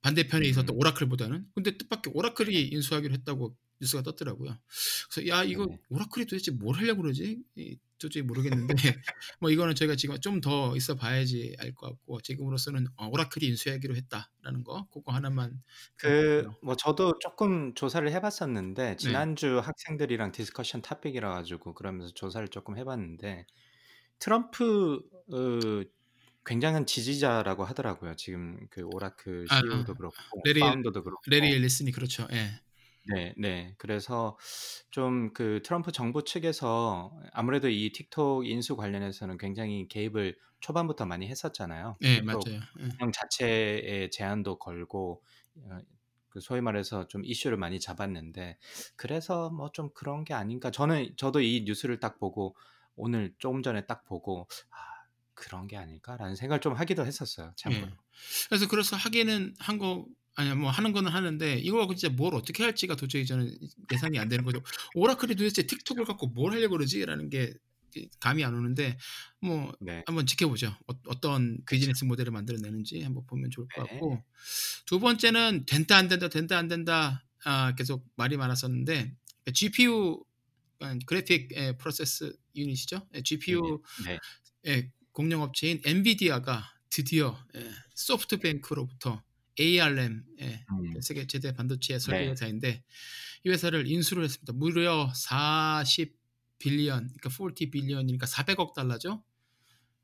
반대편에 0.01 0.45
있었던 0.47 0.75
음. 0.75 0.79
오라클보다는 0.79 1.45
근데 1.55 1.77
뜻밖의 1.77 2.11
오라클이 2.13 2.67
인수하기로 2.67 3.13
했다고 3.13 3.55
뉴스가 3.81 4.03
떴더라고요. 4.03 4.57
그래서 5.11 5.27
야 5.29 5.43
이거. 5.43 5.67
오라클이 5.89 6.25
도대체 6.25 6.51
뭘 6.51 6.75
하려고 6.77 7.01
그러지? 7.01 7.41
이, 7.55 7.77
도저히 7.97 8.23
모르겠는데 8.23 8.73
뭐 9.41 9.49
이거는 9.51 9.75
저희가 9.75 9.95
지금 9.97 10.17
좀 10.21 10.39
더 10.39 10.73
있어 10.77 10.95
봐야지 10.95 11.55
알 11.59 11.73
것 11.75 11.87
같고 11.89 12.21
지금으로서는 12.21 12.87
어, 12.95 13.07
오라클이 13.09 13.45
인수하기로 13.45 13.93
했다라는 13.97 14.63
거 14.63 14.87
그거 14.93 15.11
하나만 15.11 15.61
그. 15.97 16.49
뭐 16.61 16.75
저도 16.75 17.19
조금 17.19 17.73
조사를 17.73 18.07
네. 18.07 18.13
해봤었는데 18.15 18.95
지난주 18.95 19.59
학생들이랑 19.59 20.31
discussion 20.31 20.81
topic이라 20.81 21.29
가지고 21.33 21.73
그러면서 21.73 22.13
조사를 22.13 22.47
조금 22.47 22.77
해봤는데 22.77 23.45
트럼프 24.19 25.01
어, 25.33 25.83
굉장한 26.45 26.85
지지자라고 26.85 27.65
하더라고요. 27.65 28.15
지금 28.15 28.65
그 28.69 28.81
오라클 28.93 29.45
아, 29.49 29.59
CEO도 29.59 29.91
아. 29.91 29.95
그렇고 29.95 30.15
래리- 30.45 30.61
founder도 30.61 31.03
그렇고 31.03 31.21
래리 31.27 31.51
엘리슨이 31.53 31.91
그렇죠. 31.91 32.27
예. 32.31 32.61
네, 33.15 33.33
네. 33.37 33.73
그래서 33.77 34.37
좀 34.91 35.33
그 35.33 35.61
트럼프 35.63 35.91
정부 35.91 36.23
측에서 36.23 37.11
아무래도 37.33 37.67
이 37.69 37.91
틱톡 37.91 38.45
인수 38.47 38.75
관련해서는 38.75 39.37
굉장히 39.37 39.87
개입을 39.87 40.37
초반부터 40.59 41.05
많이 41.05 41.27
했었잖아요. 41.27 41.97
예, 42.01 42.21
틱톡 42.21 42.21
맞아요. 42.21 42.61
예. 42.79 42.89
운영 42.99 43.11
자체에 43.11 44.09
제한도 44.11 44.59
걸고 44.59 45.23
어, 45.57 45.79
그 46.29 46.39
소위 46.41 46.61
말해서 46.61 47.07
좀 47.07 47.23
이슈를 47.25 47.57
많이 47.57 47.79
잡았는데 47.79 48.57
그래서 48.95 49.49
뭐 49.49 49.71
좀 49.71 49.89
그런 49.93 50.23
게 50.23 50.33
아닌가. 50.35 50.69
저는 50.71 51.15
저도 51.17 51.41
이 51.41 51.63
뉴스를 51.65 51.99
딱 51.99 52.19
보고 52.19 52.55
오늘 52.95 53.33
조금 53.39 53.63
전에 53.63 53.85
딱 53.87 54.05
보고 54.05 54.47
아, 54.71 54.77
그런 55.33 55.67
게 55.67 55.77
아닐까라는 55.77 56.35
생각을 56.35 56.61
좀 56.61 56.73
하기도 56.73 57.05
했었어요. 57.05 57.53
참고로. 57.55 57.91
예. 57.91 57.95
그래서 58.49 58.67
그래서 58.67 58.95
하기는 58.97 59.55
한 59.59 59.77
거 59.79 60.05
아니 60.39 60.55
뭐 60.55 60.69
하는 60.71 60.93
거는 60.93 61.11
하는데 61.11 61.57
이거 61.57 61.85
진짜 61.93 62.15
뭘 62.15 62.33
어떻게 62.33 62.63
할지가 62.63 62.95
도저히 62.95 63.25
저는 63.25 63.53
예상이 63.91 64.17
안 64.19 64.29
되는 64.29 64.45
거죠. 64.45 64.61
오라클이 64.95 65.35
도대체 65.35 65.63
틱톡을 65.63 66.05
갖고 66.05 66.27
뭘 66.27 66.53
하려고 66.53 66.77
그러지라는 66.77 67.29
게 67.29 67.53
감이 68.21 68.45
안 68.45 68.53
오는데 68.55 68.97
뭐 69.41 69.73
네. 69.81 70.01
한번 70.05 70.25
지켜보죠. 70.25 70.73
어, 70.87 71.19
떤 71.19 71.57
비즈니스 71.65 72.05
모델을 72.05 72.31
만들어내는지 72.31 73.01
한번 73.01 73.25
보면 73.27 73.51
좋을 73.51 73.67
것 73.67 73.83
네. 73.83 73.89
같고 73.89 74.23
두 74.85 75.01
번째는 75.01 75.65
된다 75.65 75.97
안 75.97 76.07
된다 76.07 76.29
된다 76.29 76.57
안 76.57 76.69
된다 76.69 77.25
아, 77.43 77.75
계속 77.75 78.05
말이 78.15 78.37
많았었는데 78.37 79.13
GPU 79.53 80.23
그러니까 80.77 81.05
그래픽 81.05 81.51
예, 81.57 81.75
process 81.77 82.33
unit이죠. 82.55 83.09
예, 83.13 83.23
GPU 83.23 83.81
네. 84.05 84.17
예, 84.67 84.89
공룡 85.11 85.41
업체인 85.41 85.81
엔비디아가 85.83 86.63
드디어 86.89 87.37
예, 87.55 87.69
소프트뱅크로부터 87.93 89.21
ARM 89.59 90.23
예, 90.41 90.65
음. 90.71 91.01
세계 91.01 91.27
최대 91.27 91.53
반도체 91.53 91.99
설계 91.99 92.25
네. 92.25 92.31
회사인데 92.31 92.83
이 93.45 93.49
회사를 93.49 93.87
인수를 93.87 94.23
했습니다. 94.23 94.53
무려 94.53 95.11
40 95.15 96.17
billion, 96.59 97.07
그러니까 97.19 97.29
40 97.29 97.71
billion이니까 97.71 98.25
400억 98.25 98.73
달러죠. 98.73 99.23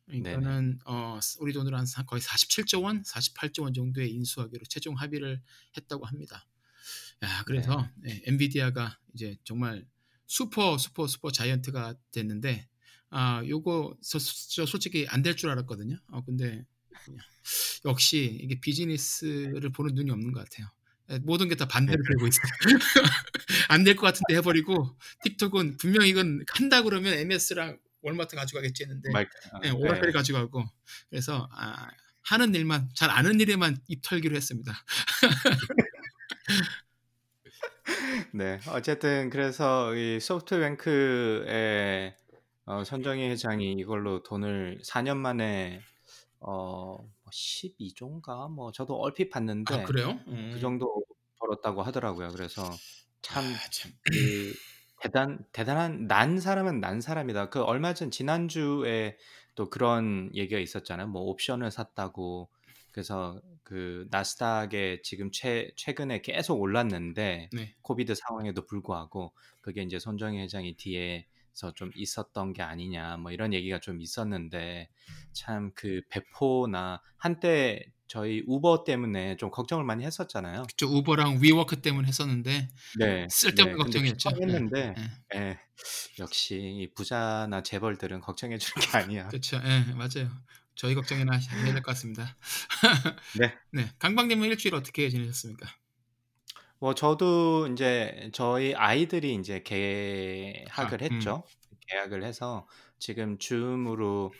그러니까는 0.05 0.79
어, 0.85 1.19
우리 1.39 1.51
돈으로 1.51 1.77
한 1.77 1.85
사- 1.85 2.03
거의 2.03 2.21
47조 2.21 2.83
원, 2.83 3.01
48조 3.03 3.63
원 3.63 3.73
정도의 3.73 4.11
인수하기로 4.13 4.65
최종 4.69 4.95
합의를 4.95 5.41
했다고 5.77 6.05
합니다. 6.05 6.47
야, 7.23 7.43
그래서 7.45 7.89
예, 8.07 8.21
엔비디아가 8.25 8.99
이제 9.13 9.37
정말 9.43 9.85
super 10.27 10.77
super 10.77 11.07
super 11.07 11.31
giant가 11.31 11.95
됐는데 12.11 12.67
아, 13.09 13.43
요거 13.47 13.97
저, 14.01 14.19
저 14.19 14.65
솔직히 14.65 15.07
안 15.09 15.23
될 15.23 15.35
줄 15.35 15.49
알았거든요. 15.49 15.97
어, 16.07 16.23
근데 16.23 16.65
그냥 17.05 17.19
역시 17.85 18.37
이게 18.41 18.59
비즈니스를 18.59 19.71
보는 19.71 19.95
눈이 19.95 20.11
없는 20.11 20.31
것 20.33 20.47
같아요. 20.49 20.67
예, 21.11 21.19
모든 21.19 21.49
게 21.49 21.55
다 21.55 21.67
반대로 21.67 22.01
되고 22.03 22.27
있어요. 22.27 22.43
안 23.69 23.83
될 23.83 23.95
것 23.95 24.01
같은데 24.07 24.35
해버리고 24.37 24.97
틱톡은 25.23 25.77
분명 25.77 26.07
이건 26.07 26.43
한다 26.49 26.81
그러면 26.83 27.13
MS랑 27.13 27.77
월마트 28.01 28.35
가져가겠지 28.35 28.83
했는데 28.83 29.11
말, 29.11 29.29
아, 29.53 29.59
예, 29.65 29.69
오라클이 29.71 30.07
네. 30.07 30.11
가져가고 30.11 30.63
그래서 31.09 31.47
아, 31.51 31.87
하는 32.23 32.53
일만 32.55 32.89
잘 32.95 33.09
아는 33.11 33.39
일에만 33.39 33.77
입 33.87 34.01
털기로 34.03 34.35
했습니다. 34.35 34.73
네, 38.33 38.59
어쨌든 38.67 39.29
그래서 39.29 39.95
이 39.95 40.19
소프트뱅크의 40.19 42.15
어, 42.65 42.83
선정희 42.83 43.29
회장이 43.29 43.73
이걸로 43.73 44.23
돈을 44.23 44.79
4년 44.83 45.17
만에 45.17 45.81
어 46.47 46.97
12조인가 47.31 48.49
뭐 48.49 48.71
저도 48.71 48.95
얼핏 48.99 49.29
봤는데 49.29 49.73
아 49.73 49.83
그래요? 49.83 50.19
그 50.25 50.31
음. 50.31 50.57
정도 50.61 51.03
벌었다고 51.39 51.81
하더라고요. 51.81 52.29
그래서 52.29 52.69
참 53.21 53.43
아, 53.43 53.69
참. 53.71 53.91
그 54.03 54.53
대단 55.01 55.43
대단한 55.51 56.07
난 56.07 56.39
사람은 56.39 56.79
난 56.79 57.01
사람이다. 57.01 57.49
그 57.49 57.63
얼마 57.63 57.93
전 57.93 58.11
지난주에 58.11 59.17
또 59.55 59.69
그런 59.69 60.29
얘기가 60.35 60.59
있었잖아요. 60.59 61.07
뭐 61.07 61.23
옵션을 61.23 61.71
샀다고 61.71 62.49
그래서 62.91 63.41
그 63.63 64.07
나스닥에 64.11 65.01
지금 65.03 65.31
최 65.31 65.71
최근에 65.75 66.21
계속 66.21 66.61
올랐는데 66.61 67.49
네. 67.51 67.75
코비드 67.81 68.13
상황에도 68.15 68.65
불구하고 68.65 69.33
그게 69.61 69.81
이제 69.81 69.97
손정희 69.97 70.39
회장이 70.41 70.77
뒤에서 70.77 71.25
좀 71.75 71.91
있었던 71.95 72.53
게 72.53 72.61
아니냐 72.61 73.17
뭐 73.17 73.31
이런 73.31 73.53
얘기가 73.53 73.79
좀 73.79 74.01
있었는데 74.01 74.89
참 75.33 75.71
그 75.75 76.01
배포나 76.09 77.01
한때 77.17 77.85
저희 78.07 78.43
우버 78.47 78.83
때문에 78.83 79.35
좀 79.37 79.49
걱정을 79.51 79.83
많이 79.83 80.05
했었잖아요. 80.05 80.63
그쪽 80.67 80.93
우버랑 80.93 81.39
위워크 81.41 81.81
때문에 81.81 82.07
했었는데 82.07 82.67
네. 82.99 83.27
쓸데없는 83.29 83.77
네. 83.77 83.83
걱정이었죠. 83.83 84.29
걱정했는데 84.29 84.93
예, 85.35 85.39
예. 85.39 85.59
역시 86.19 86.55
이 86.57 86.93
부자나 86.93 87.63
재벌들은 87.63 88.21
걱정해 88.21 88.57
주는 88.57 88.87
게 88.87 88.97
아니야. 88.97 89.27
그렇죠. 89.27 89.57
예, 89.63 89.93
맞아요. 89.93 90.31
저희 90.75 90.93
걱정이나 90.93 91.35
해야 91.37 91.65
될 91.73 91.75
것 91.75 91.85
같습니다. 91.91 92.37
네. 93.39 93.53
네, 93.71 93.91
강박님은 93.99 94.47
일주일 94.49 94.75
어떻게 94.75 95.09
지내셨습니까? 95.09 95.67
뭐 96.79 96.93
저도 96.93 97.67
이제 97.67 98.29
저희 98.33 98.73
아이들이 98.75 99.35
이제 99.35 99.61
계약을 99.63 101.01
아, 101.01 101.05
음. 101.11 101.11
했죠. 101.11 101.43
계약을 101.87 102.23
해서 102.23 102.67
지금 102.99 103.37
줌으로 103.37 104.37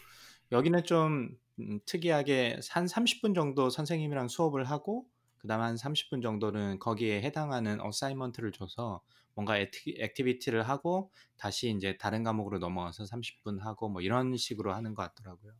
여기는 0.52 0.84
좀 0.84 1.38
음, 1.60 1.80
특이하게 1.86 2.60
한 2.70 2.88
30 2.88 3.22
분 3.22 3.34
정도 3.34 3.70
선생님이랑 3.70 4.28
수업을 4.28 4.66
하고 4.66 5.08
그다음 5.38 5.62
한 5.62 5.78
30 5.78 6.10
분 6.10 6.22
정도는 6.22 6.80
거기에 6.80 7.22
해당하는 7.22 7.80
assignment를 7.82 8.52
줘서 8.52 9.02
뭔가 9.36 9.58
acti, 9.58 9.98
activity를 10.00 10.64
하고 10.68 11.12
다시 11.38 11.70
이제 11.72 11.98
다른 11.98 12.24
과목으로 12.24 12.60
넘어가서 12.60 13.06
30 13.06 13.44
분 13.44 13.60
하고 13.60 13.90
뭐 13.90 14.02
이런 14.02 14.36
식으로 14.38 14.74
하는 14.74 14.94
것 14.96 15.04
같더라고요. 15.04 15.54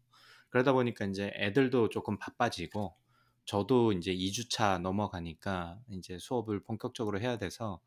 그러다 0.50 0.74
보니까 0.74 1.06
이제 1.06 1.32
애들도 1.36 1.90
조금 1.90 2.18
바빠지고 2.18 2.96
저도 3.46 3.92
이제 3.94 4.12
2주차 4.14 4.80
넘어가니까 4.80 5.80
이제 5.90 6.18
수업을 6.20 6.62
본격적으로 6.64 7.20
해야 7.20 7.38
돼서 7.38 7.80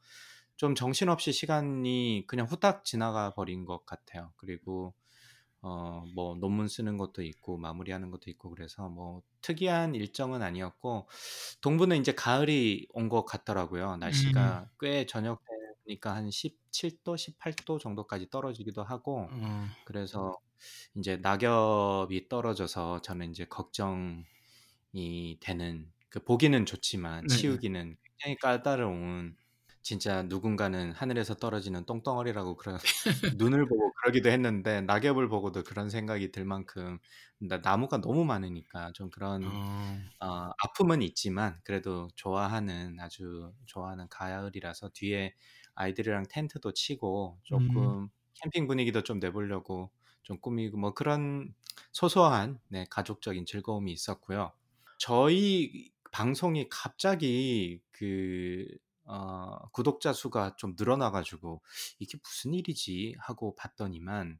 좀 0.57 0.75
정신없이 0.75 1.33
시간이 1.33 2.25
그냥 2.27 2.47
후딱 2.47 2.85
지나가 2.85 3.35
버린 3.35 3.65
것 3.65 3.87
같아요. 3.87 4.33
그리고 4.37 4.95
어, 5.61 6.05
뭐 6.15 6.37
논문 6.37 6.69
쓰는 6.69 6.97
것도 6.99 7.23
있고 7.23 7.59
마무리하는 7.59 8.11
것도 8.11 8.31
있고 8.31 8.51
그래서 8.51 8.89
뭐 8.89 9.23
특이한 9.43 9.95
일정은 9.95 10.43
아니었고 10.43 11.09
동부는 11.63 11.99
이제 12.01 12.13
가을이 12.15 12.87
온 12.93 13.09
것 13.09 13.25
같더라고요. 13.25 13.97
날씨가 13.99 14.71
꽤 14.81 15.07
저녁 15.07 15.43
되니까 15.87 16.15
한 16.15 16.31
17도, 16.31 17.17
18도 17.17 17.81
정도까지 17.81 18.31
떨어지기도 18.31 18.83
하고 18.85 19.35
어, 19.41 19.77
그래서 19.85 20.37
이제 20.97 21.17
낙엽이 21.19 22.29
떨어져서 22.29 23.01
저는 23.03 23.31
이제 23.31 23.45
걱정 23.47 24.27
이 24.93 25.39
되는 25.41 25.93
그 26.09 26.21
보기는 26.25 26.65
좋지만 26.67 27.27
네. 27.27 27.29
치우기는 27.29 27.97
굉장히 28.19 28.37
까다로운 28.41 29.37
진짜 29.83 30.23
누군가는 30.23 30.93
하늘에서 30.93 31.35
떨어지는 31.37 31.85
똥덩어리라고 31.87 32.57
그런 32.57 32.79
눈을 33.31 33.67
보고 33.69 33.93
그러기도 33.95 34.31
했는데 34.31 34.81
낙엽을 34.83 35.29
보고도 35.29 35.63
그런 35.65 35.89
생각이 35.91 36.31
들 36.33 36.45
만큼 36.45 36.99
나- 37.39 37.59
나무가 37.63 38.01
너무 38.01 38.25
많으니까 38.25 38.93
좀 38.95 39.11
그런 39.11 39.55
어, 39.55 40.09
어, 40.21 40.51
아픔은 40.65 41.03
있지만 41.03 41.61
그래도 41.65 42.09
좋아하는 42.17 42.99
아주 43.01 43.53
좋아하는 43.67 44.09
가을이라서 44.09 44.91
뒤에 44.95 45.35
아이들이랑 45.75 46.25
텐트도 46.29 46.73
치고 46.73 47.41
조금 47.45 48.09
캠핑 48.43 48.67
분위기도 48.67 49.03
좀 49.03 49.19
내보려고 49.21 49.93
좀 50.23 50.41
꾸미고 50.41 50.77
뭐 50.79 50.93
그런 50.95 51.55
소소한 51.93 52.59
네, 52.69 52.87
가족적인 52.91 53.47
즐거움이 53.47 53.93
있었고요. 53.93 54.53
저희 54.99 55.93
방송이 56.13 56.69
갑자기 56.69 57.81
그 57.93 58.67
어, 59.05 59.69
구독자 59.73 60.13
수가 60.13 60.57
좀 60.57 60.75
늘어나가지고 60.79 61.63
이게 61.99 62.19
무슨 62.23 62.53
일이지 62.53 63.15
하고 63.19 63.55
봤더니만 63.57 64.39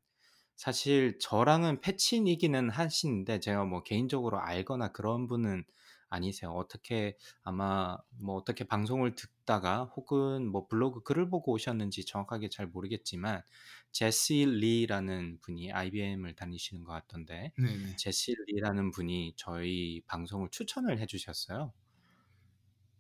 사실 0.57 1.19
저랑은 1.21 1.81
패친이기는 1.81 2.71
하시는데 2.71 3.41
제가 3.41 3.65
뭐 3.65 3.83
개인적으로 3.83 4.41
알거나 4.41 4.89
그런 4.93 5.27
분은 5.29 5.65
아니세요. 6.11 6.51
어떻게 6.51 7.17
아마 7.43 7.97
뭐 8.19 8.37
어떻게 8.37 8.65
방송을 8.65 9.15
듣다가 9.15 9.85
혹은 9.97 10.47
뭐 10.51 10.67
블로그 10.67 11.03
글을 11.03 11.31
보고 11.31 11.53
오셨는지 11.53 12.05
정확하게 12.07 12.49
잘 12.49 12.67
모르겠지만 12.67 13.43
제시 13.93 14.45
리라는 14.47 15.39
분이 15.41 15.73
IBM을 15.73 16.35
다니시는 16.35 16.85
것 16.85 16.93
같던데 16.93 17.53
네네. 17.59 17.97
제시 17.97 18.35
리라는 18.47 18.91
분이 18.91 19.35
저희 19.37 20.03
방송을 20.07 20.49
추천을 20.51 20.99
해주셨어요. 21.01 21.73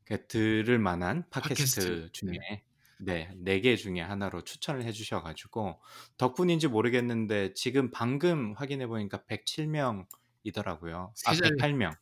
그 0.04 0.26
들을 0.26 0.78
만한 0.78 1.28
팟캐스트, 1.30 1.80
팟캐스트, 1.80 2.12
중에 2.12 2.64
네, 3.00 3.30
네 3.37 3.61
개 3.61 3.76
중에 3.76 4.00
하나로 4.00 4.42
추천을 4.42 4.85
해주셔가지고 4.85 5.80
덕분인지 6.16 6.68
모르겠는데 6.68 7.52
지금 7.54 7.90
방금 7.90 8.54
확인해 8.54 8.87
보니까 8.87 9.18
107명이더라고요. 9.28 11.12
아, 11.26 11.35
세 11.35 11.35
자리. 11.35 11.57
108명. 11.59 11.97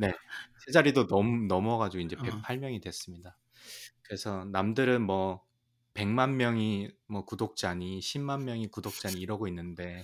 네, 0.00 0.12
세 0.66 0.72
자리도 0.72 1.06
넘 1.06 1.46
넘어가지고 1.48 2.02
이제 2.02 2.16
어. 2.18 2.22
108명이 2.22 2.82
됐습니다. 2.82 3.38
그래서 4.02 4.44
남들은 4.46 5.02
뭐 5.02 5.44
100만 5.94 6.30
명이 6.34 6.90
뭐 7.06 7.24
구독자니 7.24 8.00
10만 8.00 8.42
명이 8.44 8.68
구독자니 8.68 9.20
이러고 9.20 9.48
있는데 9.48 10.02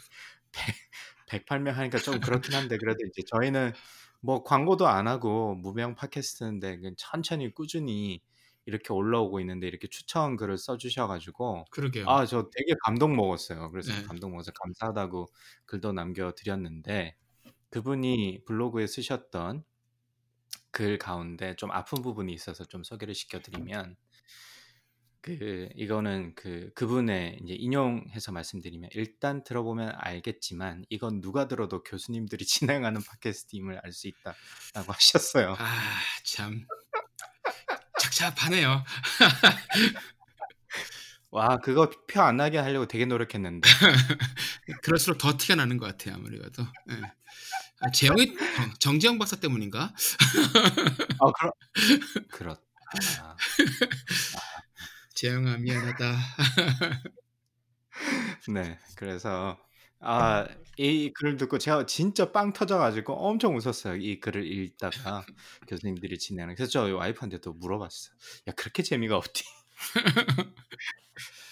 100, 0.52 1.44
108명 1.46 1.72
하니까 1.72 1.98
좀 1.98 2.20
그렇긴 2.20 2.54
한데 2.54 2.76
그래도 2.78 2.98
이제 3.06 3.22
저희는 3.26 3.72
뭐 4.20 4.42
광고도 4.42 4.86
안 4.88 5.06
하고 5.08 5.54
무명 5.56 5.94
팟캐스트인데 5.94 6.78
그냥 6.78 6.94
천천히 6.98 7.52
꾸준히 7.54 8.20
이렇게 8.66 8.92
올라오고 8.92 9.38
있는데 9.40 9.68
이렇게 9.68 9.86
추천 9.88 10.36
글을 10.36 10.58
써주셔가지고 10.58 11.66
그러게요. 11.70 12.06
아 12.08 12.26
저 12.26 12.50
되게 12.56 12.74
감동 12.84 13.14
먹었어요. 13.16 13.70
그래서 13.70 13.92
네. 13.92 14.02
감동 14.02 14.32
먹어서 14.32 14.52
감사하다고 14.52 15.28
글도 15.66 15.92
남겨드렸는데 15.92 17.16
그분이 17.70 18.44
블로그에 18.46 18.86
쓰셨던 18.86 19.64
글 20.70 20.98
가운데 20.98 21.56
좀 21.56 21.70
아픈 21.70 22.02
부분이 22.02 22.32
있어서 22.32 22.64
좀 22.64 22.84
소개를 22.84 23.14
시켜드리면 23.14 23.96
그 25.26 25.68
이거는 25.74 26.34
그 26.36 26.70
그분의 26.76 27.40
이제 27.42 27.54
인용해서 27.54 28.30
말씀드리면 28.32 28.90
일단 28.94 29.42
들어보면 29.42 29.92
알겠지만 29.96 30.84
이건 30.88 31.20
누가 31.20 31.48
들어도 31.48 31.82
교수님들이 31.82 32.44
진행하는 32.84 33.02
팟캐스트임을 33.02 33.80
알 33.82 33.92
수 33.92 34.06
있다라고 34.08 34.92
하셨어요. 34.92 35.56
아, 35.58 35.74
참. 36.24 36.64
착잡하네요. 38.00 38.84
와, 41.30 41.58
그거 41.58 41.90
표 42.08 42.20
안 42.22 42.36
나게 42.38 42.58
하려고 42.58 42.86
되게 42.86 43.04
노력했는데. 43.04 43.68
그럴수록 44.82 45.18
더 45.18 45.36
티가 45.36 45.56
나는 45.56 45.76
것 45.76 45.86
같아요. 45.86 46.14
아무래도. 46.14 46.62
예. 46.90 46.94
아, 47.80 47.90
재영이 47.90 48.36
정- 48.36 48.74
정재영 48.78 49.18
박사 49.18 49.36
때문인가? 49.36 49.92
아, 51.20 51.32
그렇 51.32 51.52
그렇다. 52.30 52.60
재영아 55.16 55.56
미안하다. 55.56 56.14
네, 58.52 58.78
그래서 58.96 59.58
아, 59.98 60.46
이 60.76 61.10
글을 61.14 61.38
듣고 61.38 61.56
제가 61.56 61.86
진짜 61.86 62.32
빵 62.32 62.52
터져가지고 62.52 63.14
엄청 63.14 63.56
웃었어요. 63.56 63.96
이 63.96 64.20
글을 64.20 64.46
읽다가 64.46 65.24
교수님들이 65.68 66.18
진행하는. 66.18 66.54
그래서 66.54 66.70
저희 66.70 66.92
와이프한테도 66.92 67.54
물어봤어요. 67.54 68.14
야, 68.48 68.52
그렇게 68.52 68.82
재미가 68.82 69.16
없디? 69.16 69.44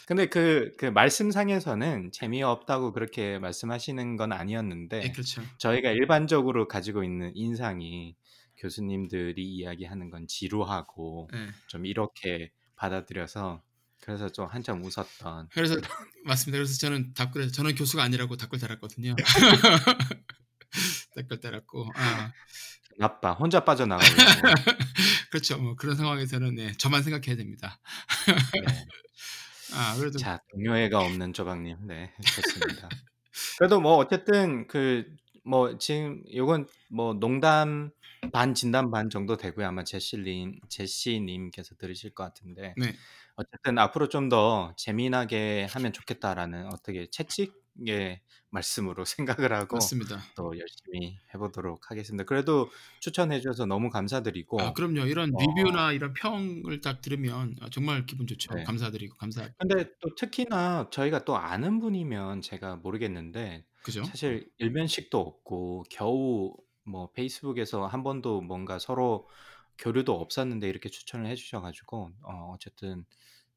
근데 0.07 0.27
그, 0.27 0.73
그 0.77 0.85
말씀상에서는 0.85 2.13
재미없다고 2.13 2.93
그렇게 2.93 3.39
말씀하시는 3.39 4.17
건 4.17 4.33
예, 4.33 4.37
아니었는데 4.37 5.13
그렇죠. 5.13 5.43
저희가 5.57 5.91
일반적으로 5.91 6.69
가지고 6.69 7.03
있는 7.03 7.33
인상이 7.35 8.15
교수님들이 8.59 9.43
이야기하는 9.43 10.11
건 10.11 10.27
지루하고 10.27 11.31
예. 11.33 11.49
좀 11.69 11.87
이렇게 11.87 12.53
받아들여서 12.77 13.63
그래서 14.01 14.29
좀 14.29 14.47
한참 14.47 14.83
웃었던 14.83 15.49
그래서 15.53 15.75
맞습니다. 16.25 16.59
그래서 16.59 16.79
저는 16.79 17.15
답글에서 17.15 17.53
저는 17.53 17.75
교수가 17.75 18.03
아니라고 18.03 18.37
답글 18.37 18.59
달았거든요. 18.59 19.15
댓글 21.15 21.41
달았고 21.41 21.89
아 21.95 22.33
나빠 22.99 23.33
혼자 23.33 23.65
빠져나가려고 23.65 24.17
그렇죠. 25.31 25.59
뭐 25.59 25.75
그런 25.77 25.97
상황에서는 25.97 26.55
네, 26.55 26.73
저만 26.77 27.03
생각해야 27.03 27.37
됩니다. 27.37 27.81
네. 28.27 28.87
아 29.73 29.97
그래도 29.97 30.19
자 30.19 30.39
동료애가 30.53 31.01
없는 31.01 31.33
조박님 31.33 31.87
네 31.87 32.13
좋습니다 32.23 32.89
그래도 33.59 33.81
뭐 33.81 33.97
어쨌든 33.97 34.67
그 34.67 35.05
뭐 35.45 35.77
지금 35.79 36.23
요건 36.35 36.67
뭐 36.91 37.15
농담 37.15 37.91
반 38.31 38.55
진담 38.55 38.91
반 38.91 39.11
정도 39.11 39.37
되고요 39.37 39.67
아마 39.67 39.85
제시님 39.85 40.61
제시님께서 40.69 41.75
들으실 41.77 42.15
것 42.15 42.25
같은데 42.25 42.75
네 42.77 42.95
어쨌든 43.37 43.79
앞으로 43.79 44.09
좀 44.09 44.29
더 44.29 44.73
재미나게 44.77 45.67
하면 45.71 45.93
좋겠다라는 45.93 46.67
어떻게 46.73 47.07
채찍의 47.11 48.21
말씀으로 48.51 49.05
생각을 49.49 49.53
하고 49.53 49.77
맞습니다. 49.77 50.23
또 50.37 50.53
열심히 50.59 51.19
해보도록 51.35 51.91
하겠습니다. 51.91 52.25
그래도 52.25 52.71
추천해 53.01 53.41
주셔서 53.41 53.67
너무 53.67 53.91
감사드리고 53.91 54.61
아 54.61 54.73
그럼요. 54.73 55.07
이런 55.07 55.31
어. 55.35 55.39
리뷰나 55.41 55.93
이런 55.93 56.15
평을 56.15 56.81
딱 56.81 57.01
들으면 57.01 57.57
아, 57.61 57.69
정말 57.71 58.07
기분 58.07 58.27
좋죠. 58.27 58.55
네. 58.55 58.63
감사드리고 58.65 59.17
감사. 59.17 59.49
근데 59.59 59.91
또 60.01 60.15
특히나 60.15 60.89
저희가 60.91 61.25
또 61.25 61.37
아는 61.37 61.81
분이면 61.81 62.41
제가 62.43 62.77
모르겠는데 62.77 63.65
그죠? 63.83 64.05
사실 64.05 64.49
일면식도 64.59 65.19
없고 65.21 65.85
겨우 65.91 66.55
뭐 66.85 67.11
페이스북에서 67.13 67.87
한 67.87 68.03
번도 68.03 68.41
뭔가 68.43 68.79
서로 68.79 69.29
교류도 69.79 70.15
없었는데 70.21 70.69
이렇게 70.69 70.89
추천을 70.89 71.27
해주셔 71.31 71.61
가지고 71.61 72.11
어, 72.23 72.53
어쨌든 72.55 73.05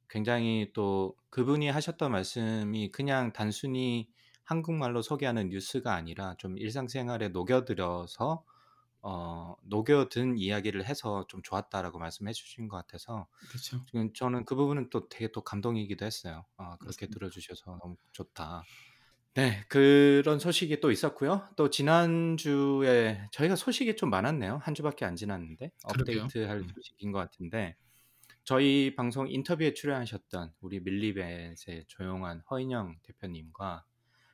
굉장히 0.09 0.71
또 0.73 1.15
그분이 1.29 1.69
하셨던 1.69 2.11
말씀이 2.11 2.91
그냥 2.91 3.33
단순히 3.33 4.09
한국말로 4.43 5.01
소개하는 5.01 5.49
뉴스가 5.49 5.93
아니라 5.93 6.35
좀 6.37 6.57
일상생활에 6.57 7.29
녹여들여서 7.29 8.45
어, 9.01 9.55
녹여든 9.63 10.37
이야기를 10.37 10.85
해서 10.85 11.25
좀 11.27 11.41
좋았다라고 11.43 11.99
말씀해 11.99 12.33
주신 12.33 12.67
것 12.67 12.77
같아서 12.77 13.27
그렇죠. 13.49 13.77
지금 13.85 14.13
저는 14.13 14.45
그 14.45 14.55
부분은 14.55 14.89
또 14.89 15.09
되게 15.09 15.29
또 15.31 15.41
감동이기도 15.43 16.05
했어요. 16.05 16.45
아, 16.57 16.77
그렇게 16.77 17.07
맞습니다. 17.07 17.09
들어주셔서 17.09 17.79
너무 17.81 17.97
좋다. 18.11 18.67
네, 19.37 19.63
그런 19.67 20.39
소식이 20.39 20.79
또 20.79 20.89
있었고요. 20.89 21.47
또 21.55 21.69
지난주에 21.69 23.21
저희가 23.31 23.55
소식이 23.55 23.95
좀 23.95 24.09
많았네요. 24.09 24.61
한 24.63 24.73
주밖에 24.73 25.05
안 25.05 25.15
지났는데 25.15 25.71
그러게요. 25.87 26.23
업데이트할 26.23 26.57
음. 26.57 26.67
소식인 26.73 27.11
것 27.11 27.19
같은데 27.19 27.75
저희 28.43 28.95
방송 28.95 29.29
인터뷰에 29.29 29.75
출연하셨던 29.75 30.53
우리 30.59 30.79
밀리벳의 30.79 31.85
조용한 31.85 32.41
허인영 32.49 32.95
대표님과 33.03 33.85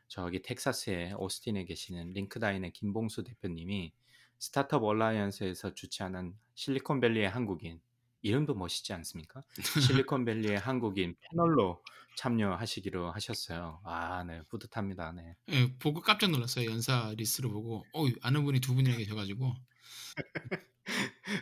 저기 0.08 0.42
텍사스의 0.42 1.16
오스틴에 1.16 1.66
계시는 1.66 2.14
링크다인의 2.14 2.72
김봉수 2.72 3.26
대표님이 3.26 3.92
스타트업 4.40 4.86
얼라이언스에서 4.86 5.74
주최하는 5.74 6.34
실리콘밸리의 6.56 7.30
한국인 7.30 7.82
이름도 8.22 8.54
멋있지 8.54 8.94
않습니까? 8.94 9.44
실리콘밸리의 10.08 10.60
한국인 10.60 11.18
패널로 11.20 11.84
참여하시기로 12.16 13.12
하셨어요. 13.12 13.82
아, 13.84 14.24
네, 14.24 14.42
뿌듯합니다. 14.50 15.12
네. 15.14 15.36
예, 15.50 15.78
보고 15.78 16.02
깜짝 16.02 16.32
놀랐어요. 16.32 16.70
연사 16.70 17.14
리스트를 17.18 17.50
보고 17.50 17.84
어 17.94 18.06
아는 18.22 18.44
분이 18.44 18.60
두 18.60 18.76
분이나 18.76 18.96
계셔가지고 18.98 19.54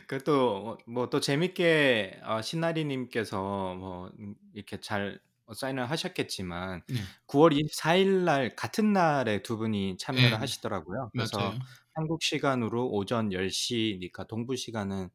그또 0.06 0.78
뭐또 0.86 1.20
재밌게 1.20 2.20
어, 2.24 2.42
신나리님께서 2.42 3.74
뭐 3.74 4.10
음, 4.18 4.34
이렇게 4.54 4.80
잘 4.80 5.20
사인을 5.54 5.90
하셨겠지만 5.90 6.82
네 6.88 7.00
9월 7.26 7.52
24일 7.52 8.24
날 8.24 8.54
같은 8.56 8.92
날에 8.92 9.42
두 9.42 9.56
분이 9.58 9.96
참여를 9.98 10.30
네, 10.30 10.36
하시더라고요. 10.36 11.10
그래서 11.12 11.38
맞아요. 11.38 11.58
한국 11.94 12.22
시간으로 12.22 12.88
오전 12.90 13.32
10시니까 13.32 14.26
동부 14.28 14.56
시간은 14.56 15.10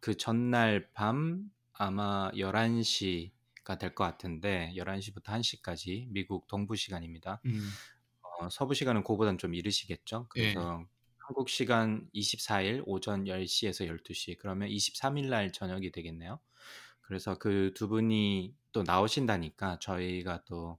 그 0.00 0.16
전날 0.16 0.88
밤 0.94 1.50
아마 1.72 2.30
11시 2.36 3.32
가 3.64 3.76
될 3.78 3.94
것 3.94 4.04
같은데 4.04 4.72
11시부터 4.76 5.24
1시까지 5.26 6.06
미국 6.10 6.46
동부 6.48 6.76
시간입니다. 6.76 7.40
음, 7.46 7.78
어, 8.22 8.48
서부 8.50 8.74
시간은 8.74 9.04
그보단 9.04 9.38
좀 9.38 9.54
이르시겠죠. 9.54 10.28
예, 10.36 10.54
그래서 10.54 10.84
한국 11.18 11.48
시간 11.48 12.08
24일 12.14 12.82
오전 12.86 13.28
10시에서 13.28 13.86
12시 13.88 14.36
그러면 14.38 14.68
23일 14.68 15.28
날 15.28 15.52
저녁이 15.52 15.92
되겠네요. 15.92 16.40
그래서 17.02 17.38
그 17.38 17.72
두 17.74 17.88
분이 17.88 18.54
또 18.72 18.82
나오신다니까 18.84 19.78
저희가 19.80 20.44
또 20.46 20.78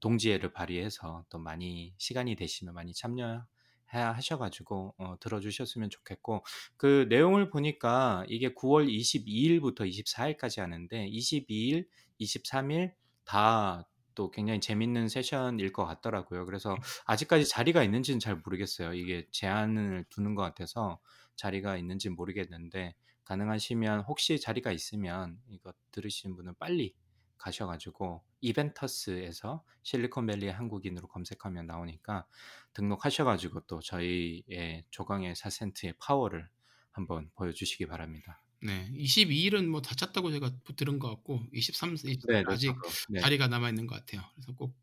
동지애를 0.00 0.52
발휘해서 0.52 1.24
또 1.30 1.38
많이 1.38 1.94
시간이 1.98 2.36
되시면 2.36 2.74
많이 2.74 2.94
참여 2.94 3.46
하셔가지고 3.86 4.94
어, 4.98 5.16
들어주셨으면 5.20 5.90
좋겠고 5.90 6.44
그 6.76 7.06
내용을 7.08 7.50
보니까 7.50 8.24
이게 8.28 8.54
9월 8.54 8.88
22일부터 8.88 9.80
24일까지 9.88 10.60
하는데 10.60 11.06
22일, 11.06 11.88
23일 12.20 12.92
다 13.24 13.90
또 14.20 14.30
굉장히 14.30 14.60
재밌는 14.60 15.08
세션일 15.08 15.72
것 15.72 15.86
같더라고요. 15.86 16.44
그래서 16.44 16.76
아직까지 17.06 17.48
자리가 17.48 17.82
있는지는 17.84 18.20
잘 18.20 18.36
모르겠어요. 18.36 18.92
이게 18.92 19.26
제한을 19.30 20.04
두는 20.10 20.34
것 20.34 20.42
같아서 20.42 21.00
자리가 21.36 21.78
있는지 21.78 22.10
모르겠는데 22.10 22.94
가능하시면 23.24 24.00
혹시 24.00 24.38
자리가 24.38 24.72
있으면 24.72 25.38
이거 25.48 25.72
들으시는 25.92 26.36
분은 26.36 26.54
빨리 26.58 26.94
가셔가지고 27.38 28.22
이벤터스에서 28.42 29.64
실리콘밸리 29.82 30.48
한국인으로 30.48 31.08
검색하면 31.08 31.66
나오니까 31.66 32.26
등록하셔가지고 32.74 33.60
또 33.60 33.80
저희의 33.80 34.84
조강의 34.90 35.34
4센트의 35.34 35.94
파워를 35.98 36.46
한번 36.90 37.30
보여주시기 37.36 37.86
바랍니다. 37.86 38.42
네. 38.62 38.90
22일은 38.94 39.66
뭐 39.68 39.80
다 39.80 39.94
찼다고 39.94 40.30
제가 40.32 40.50
들은 40.76 40.98
것 40.98 41.08
같고 41.08 41.42
23, 41.52 41.94
24일 41.94 42.26
네, 42.28 42.42
네, 42.42 42.44
아직 42.46 42.68
저도. 42.68 42.80
네. 43.08 43.20
자리가 43.20 43.48
남아 43.48 43.68
있는 43.70 43.86
것 43.86 43.94
같아요. 43.96 44.22
그래서 44.34 44.52
꼭 44.54 44.76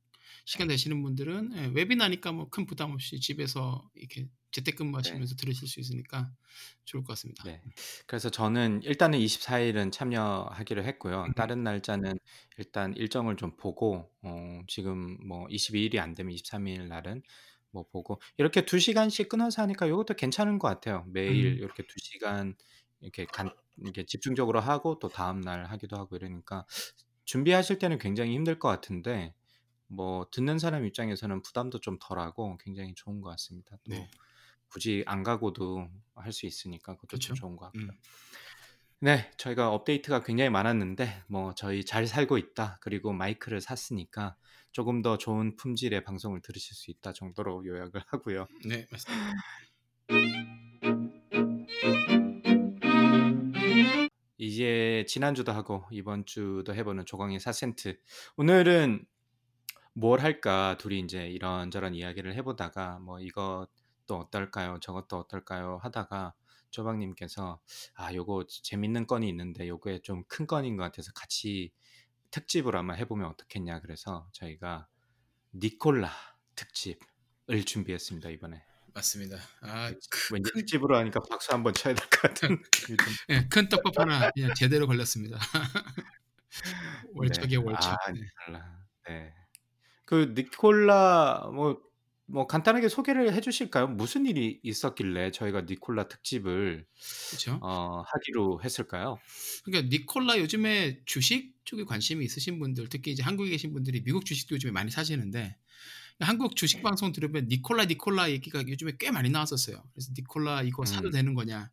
시간 0.46 0.68
되시는 0.68 1.02
분들은 1.04 1.52
예, 1.58 1.66
웨비나니까 1.74 2.32
뭐 2.32 2.50
큰 2.50 2.66
부담 2.66 2.92
없이 2.92 3.20
집에서 3.20 3.90
이렇게 3.96 4.28
재택근무하시면서 4.52 5.36
들으실 5.36 5.68
수 5.68 5.80
있으니까 5.80 6.32
좋을 6.86 7.04
것 7.04 7.10
같습니다. 7.14 7.44
네. 7.44 7.62
그래서 8.08 8.30
저는 8.30 8.82
일단은 8.84 9.20
24일은 9.20 9.92
참여하기로 9.92 10.84
했고요. 10.84 11.26
음. 11.26 11.34
다른 11.36 11.64
날짜는 11.64 12.18
일단 12.58 12.94
일정을 12.96 13.36
좀 13.36 13.56
보고 13.58 14.10
어, 14.24 14.62
지금 14.68 15.18
뭐 15.28 15.46
22일이 15.48 15.98
안 16.00 16.14
되면 16.16 16.34
23일 16.34 16.88
날은 16.88 17.22
뭐 17.72 17.86
보고 17.92 18.22
이렇게 18.38 18.66
두 18.66 18.80
시간씩 18.80 19.30
끊어서 19.30 19.62
하니까 19.64 19.86
이것도 19.86 20.16
괜찮은 20.16 20.58
것 20.60 20.68
같아요. 20.70 21.06
매일 21.10 21.48
음. 21.48 21.58
이렇게 21.60 21.84
두 21.84 21.94
시간 22.00 22.56
이렇게 23.02 23.26
간 23.26 23.52
이렇게 23.82 24.06
집중적으로 24.06 24.60
하고 24.60 25.00
또 25.00 25.08
다음 25.10 25.42
날 25.42 25.66
하기도 25.66 25.98
하고 25.98 26.16
이러니까 26.16 26.66
준비하실 27.26 27.80
때는 27.80 27.98
굉장히 28.00 28.34
힘들 28.34 28.60
것 28.60 28.70
같은데 28.70 29.34
뭐 29.88 30.28
듣는 30.32 30.60
사람 30.60 30.86
입장에서는 30.86 31.42
부담도 31.42 31.80
좀 31.80 31.98
덜하고 32.00 32.58
굉장히 32.58 32.94
좋은 32.96 33.22
것 33.22 33.30
같습니다. 33.32 33.78
또 33.86 33.94
네. 33.94 34.10
굳이 34.70 35.04
안 35.08 35.24
가고도 35.24 35.88
할 36.16 36.32
수 36.34 36.46
있으니까 36.46 36.96
그것도. 36.96 37.20
좀 37.20 37.36
좋은 37.36 37.56
것 37.56 37.66
같고요. 37.66 37.84
음. 37.84 37.98
네, 39.00 39.32
저희가 39.38 39.72
업데이트가 39.72 40.24
굉장히 40.24 40.50
많았는데 40.50 41.24
뭐 41.28 41.54
저희 41.56 41.86
잘 41.86 42.08
살고 42.08 42.38
있다. 42.38 42.80
그리고 42.82 43.14
마이크를 43.14 43.62
샀으니까 43.62 44.36
조금 44.72 45.02
더 45.04 45.18
좋은 45.18 45.56
품질의 45.56 46.04
방송을 46.04 46.42
들으실 46.42 46.76
수 46.76 46.90
있다 46.92 47.14
정도로 47.14 47.66
요약을 47.66 48.02
하고요. 48.08 48.48
네, 48.66 48.88
맞습니다. 48.92 49.34
이제 54.38 55.04
지난주도 55.08 55.52
하고 55.52 55.86
이번 55.92 56.26
주도 56.26 56.74
해보는 56.76 57.06
조광의 57.06 57.40
4센트. 57.40 57.98
오늘은 58.38 59.06
뭘 59.94 60.20
할까 60.22 60.78
둘이 60.80 61.00
이제 61.00 61.28
이런저런 61.28 61.96
이야기를 61.96 62.36
해보다가 62.36 63.00
뭐 63.00 63.20
이것도 63.20 63.68
어떨까요? 64.10 64.80
저것도 64.80 65.18
어떨까요? 65.18 65.80
하다가 65.82 66.34
조방님께서 66.70 67.60
아 67.96 68.14
요거 68.14 68.46
재밌는 68.48 69.08
건이 69.08 69.28
있는데 69.30 69.68
요게 69.68 70.02
좀 70.02 70.24
큰 70.28 70.46
건인 70.48 70.78
것 70.78 70.84
같아서 70.84 71.12
같이 71.14 71.72
특집으로 72.32 72.78
한번 72.78 72.98
해보면 72.98 73.28
어떻겠냐 73.30 73.82
그래서 73.82 74.28
저희가 74.34 74.88
니콜라 75.56 76.12
특집을 76.56 77.64
준비했습니다 77.66 78.30
이번에 78.32 78.64
맞습니다. 78.98 79.38
아, 79.62 79.92
왠지 80.32 80.52
특집으로 80.54 80.98
하니까 80.98 81.20
박수 81.30 81.52
한번 81.54 81.74
쳐야 81.74 81.94
될 81.94 82.08
것 82.10 82.22
같은 82.22 82.58
네, 83.28 83.48
큰 83.48 83.70
떡밥 83.70 84.00
하나 84.00 84.32
그냥 84.36 84.54
제대로 84.56 84.88
걸렸습니다. 84.88 85.38
월척이에 87.14 87.58
네. 87.60 87.64
월척. 87.64 87.94
아, 87.94 88.12
네. 88.12 88.22
네. 89.08 89.34
그 90.06 90.34
니콜라 90.36 91.50
뭐, 91.54 91.80
뭐 92.26 92.48
간단하게 92.48 92.90
소개를 92.90 93.34
해주실까요? 93.34 93.88
무슨 93.88 94.26
일이 94.26 94.60
있었길래 94.64 95.32
저희가 95.32 95.62
니콜라 95.62 96.08
특집을 96.08 96.86
그렇죠. 97.30 97.60
어, 97.62 98.02
하기로 98.06 98.62
했을까요? 98.64 99.20
그러니까 99.66 99.90
니콜라 99.96 100.40
요즘에 100.40 101.02
주식 101.06 101.54
쪽에 101.66 101.84
관심이 101.84 102.26
있으신 102.26 102.58
분들, 102.60 102.88
특히 102.90 103.12
이제 103.12 103.22
한국에 103.22 103.50
계신 103.52 103.74
분들이 103.74 104.02
미국 104.04 104.26
주식도 104.26 104.56
요즘에 104.56 104.72
많이 104.72 104.90
사시는데 104.90 105.56
한국 106.20 106.56
주식 106.56 106.82
방송 106.82 107.12
들으면 107.12 107.48
니콜라 107.48 107.86
니콜라 107.86 108.32
얘기가 108.32 108.68
요즘에 108.68 108.94
꽤 109.00 109.12
많이 109.12 109.30
나왔었어요. 109.30 109.84
그래서 109.94 110.12
니콜라 110.18 110.64
이거 110.64 110.84
사도 110.86 111.10
음. 111.10 111.12
되는 111.12 111.34
거냐? 111.36 111.72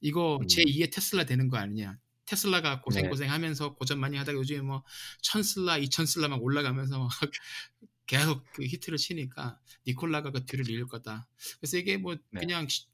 이거 0.00 0.38
음. 0.40 0.48
제 0.48 0.62
2의 0.64 0.92
테슬라 0.92 1.24
되는 1.24 1.48
거 1.48 1.58
아니냐? 1.58 1.98
테슬라가 2.24 2.80
고생 2.80 3.02
네. 3.02 3.08
고생하면서 3.10 3.74
고전 3.74 4.00
많이 4.00 4.16
하다가 4.16 4.38
요즘에 4.38 4.60
뭐 4.62 4.82
천슬라, 5.20 5.76
이천슬라 5.78 6.28
막 6.28 6.42
올라가면서 6.42 6.98
막 7.00 7.10
계속 8.06 8.44
그 8.52 8.64
히트를 8.64 8.96
치니까 8.98 9.58
니콜라가 9.86 10.30
그 10.30 10.44
뒤를 10.46 10.68
이을 10.70 10.86
거다. 10.86 11.28
그래서 11.60 11.76
이게 11.76 11.98
뭐 11.98 12.14
네. 12.30 12.40
그냥 12.40 12.66
시- 12.68 12.86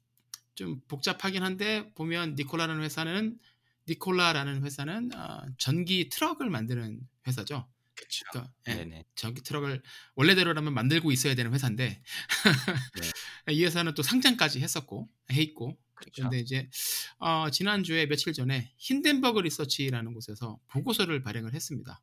좀 0.55 0.81
복잡하긴 0.89 1.41
한데 1.41 1.93
보면 1.95 2.35
니콜라라는 2.35 2.83
회사는 2.83 3.39
니콜라라는 3.87 4.63
회사는 4.65 5.15
어, 5.15 5.41
전기 5.57 6.09
트럭을 6.09 6.49
만드는 6.49 6.99
회사죠. 7.27 7.67
그렇죠. 7.99 8.25
그러니까 8.31 8.95
예. 8.97 9.03
전기 9.15 9.41
트럭을 9.41 9.81
원래대로라면 10.15 10.73
만들고 10.73 11.11
있어야 11.11 11.35
되는 11.35 11.53
회사인데 11.53 12.01
이 13.51 13.63
회사는 13.63 13.93
또 13.93 14.01
상장까지 14.01 14.61
했었고 14.61 15.09
해 15.31 15.41
있고 15.41 15.77
그쵸. 15.93 16.11
그런데 16.15 16.39
이제 16.39 16.69
어, 17.17 17.49
지난주에 17.51 18.07
며칠 18.07 18.31
전에 18.33 18.71
힌덴버그 18.77 19.41
리서치라는 19.41 20.13
곳에서 20.13 20.59
보고서를 20.69 21.21
발행을 21.21 21.53
했습니다. 21.53 22.01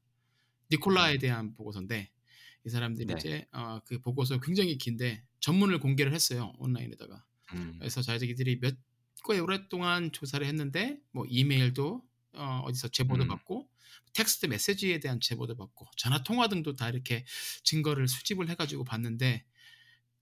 니콜라에 0.70 1.14
음. 1.14 1.18
대한 1.18 1.54
보고서인데 1.54 2.10
이 2.66 2.68
사람들이 2.68 3.06
네. 3.06 3.14
이제 3.18 3.48
어, 3.52 3.80
그 3.84 4.00
보고서 4.00 4.38
굉장히 4.40 4.76
긴데 4.76 5.24
전문을 5.40 5.78
공개를 5.80 6.12
했어요 6.12 6.52
온라인에다가 6.58 7.24
음. 7.54 7.76
그래서 7.78 8.02
자기들이 8.02 8.60
몇 8.60 8.76
꽤 9.28 9.38
오랫동안 9.38 10.12
조사를 10.12 10.46
했는데 10.46 10.98
뭐 11.10 11.24
이메일도 11.28 12.02
어, 12.34 12.60
어디서 12.64 12.88
제보도 12.88 13.24
음. 13.24 13.28
받고 13.28 13.68
텍스트 14.16 14.46
메시지에 14.46 14.98
대한 14.98 15.20
제보도 15.20 15.56
받고 15.56 15.86
전화 15.96 16.22
통화 16.22 16.48
등도 16.48 16.74
다 16.74 16.88
이렇게 16.88 17.26
증거를 17.64 18.08
수집을 18.08 18.48
해가지고 18.48 18.84
봤는데 18.84 19.44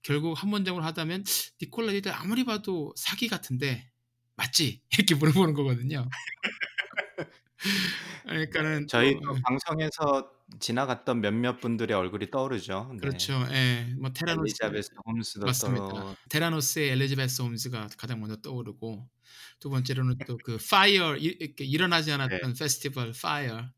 결국 0.01 0.33
한 0.41 0.49
문장으로 0.49 0.83
하다면 0.83 1.23
니콜라 1.61 1.93
이들 1.93 2.11
아무리 2.13 2.43
봐도 2.43 2.93
사기 2.97 3.29
같은데 3.29 3.89
맞지 4.35 4.81
이렇게 4.91 5.15
물어보는 5.15 5.53
거거든요. 5.53 6.09
그러니까는 8.25 8.87
저희 8.87 9.13
또, 9.15 9.33
또 9.33 9.39
방송에서 9.43 10.31
지나갔던 10.59 11.21
몇몇 11.21 11.59
분들의 11.59 11.95
얼굴이 11.95 12.29
떠오르죠. 12.31 12.89
네. 12.93 12.97
그렇죠. 12.99 13.33
예, 13.51 13.93
뭐 13.99 14.11
테라노스 14.11 14.57
엘리자베스 14.61 14.91
홈스도 15.05 15.45
맞습니다. 15.45 15.87
떠 15.87 16.15
테라노스의 16.29 16.89
엘리자베스 16.89 17.41
홈즈가 17.41 17.87
가장 17.97 18.19
먼저 18.19 18.35
떠오르고 18.41 19.07
두 19.59 19.69
번째로는 19.69 20.17
또 20.27 20.37
그 20.43 20.57
파이어 20.69 21.15
이렇게 21.17 21.63
일어나지 21.65 22.11
않았던 22.11 22.53
페스티벌 22.53 23.13
파이어 23.13 23.69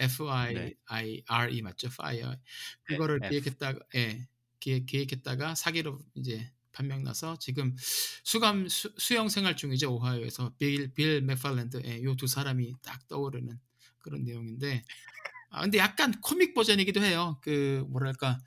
F 0.00 0.28
I 0.28 0.54
네. 0.54 0.74
I 0.86 1.22
R 1.26 1.52
E 1.52 1.62
맞죠? 1.62 1.88
파이어 1.90 2.36
그거를 2.84 3.20
F. 3.22 3.30
기획했다가 3.30 3.78
예 3.96 4.26
기획, 4.58 4.86
기획했다가 4.86 5.54
사기로 5.54 6.00
이제 6.14 6.50
판명 6.72 7.02
나서 7.04 7.38
지금 7.38 7.76
수감 8.24 8.68
수, 8.68 8.92
수형 8.98 9.28
생활 9.28 9.56
중이죠 9.56 9.94
오하이오에서 9.94 10.54
빌빌 10.58 11.22
맥팔랜드 11.22 11.82
예, 11.84 12.02
요두 12.02 12.26
사람이 12.26 12.74
딱 12.82 13.06
떠오르는 13.08 13.58
그런 13.98 14.24
내용인데 14.24 14.84
아 15.50 15.62
근데 15.62 15.78
약간 15.78 16.20
코믹 16.20 16.54
버전이기도 16.54 17.02
해요 17.02 17.38
그 17.42 17.84
뭐랄까 17.88 18.38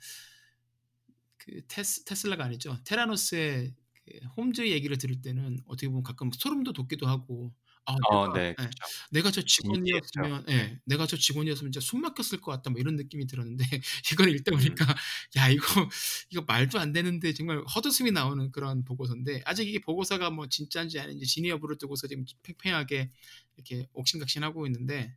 그 1.44 1.60
테스, 1.68 2.04
테슬라가 2.04 2.44
아니죠. 2.44 2.78
테라노스의 2.84 3.74
그 3.92 4.18
홈즈 4.36 4.66
얘기를 4.68 4.96
들을 4.96 5.20
때는 5.20 5.58
어떻게 5.66 5.88
보면 5.88 6.02
가끔 6.02 6.30
소름도 6.32 6.72
돋기도 6.72 7.06
하고 7.06 7.52
아, 7.86 7.96
어, 8.08 8.28
내가, 8.32 8.32
네, 8.32 8.54
예, 8.60 8.70
그렇죠. 8.70 8.86
내가 9.10 9.30
저 9.30 9.42
직원이었으면, 9.42 10.44
예, 10.48 10.78
내가 10.86 11.06
저 11.06 11.16
직원이었으면 11.18 11.70
진짜 11.72 11.84
숨 11.84 12.00
막혔을 12.00 12.40
것 12.40 12.50
같다, 12.52 12.70
뭐 12.70 12.80
이런 12.80 12.96
느낌이 12.96 13.26
들었는데 13.26 13.64
이걸 14.12 14.30
읽다 14.34 14.52
음. 14.52 14.56
보니까 14.56 14.86
야 15.36 15.48
이거 15.50 15.88
이거 16.30 16.42
말도 16.46 16.78
안 16.78 16.92
되는데 16.92 17.32
정말 17.34 17.62
헛웃음이 17.64 18.10
나오는 18.12 18.50
그런 18.52 18.84
보고서인데 18.84 19.42
아직 19.44 19.68
이게 19.68 19.80
보고서가 19.80 20.30
뭐 20.30 20.48
진짜인지 20.48 20.98
아닌지 20.98 21.26
진위 21.26 21.50
여부를 21.50 21.76
두고서 21.78 22.06
지금 22.08 22.24
팽팽하게 22.42 23.10
이렇게 23.56 23.86
옥신각신하고 23.92 24.66
있는데, 24.66 25.14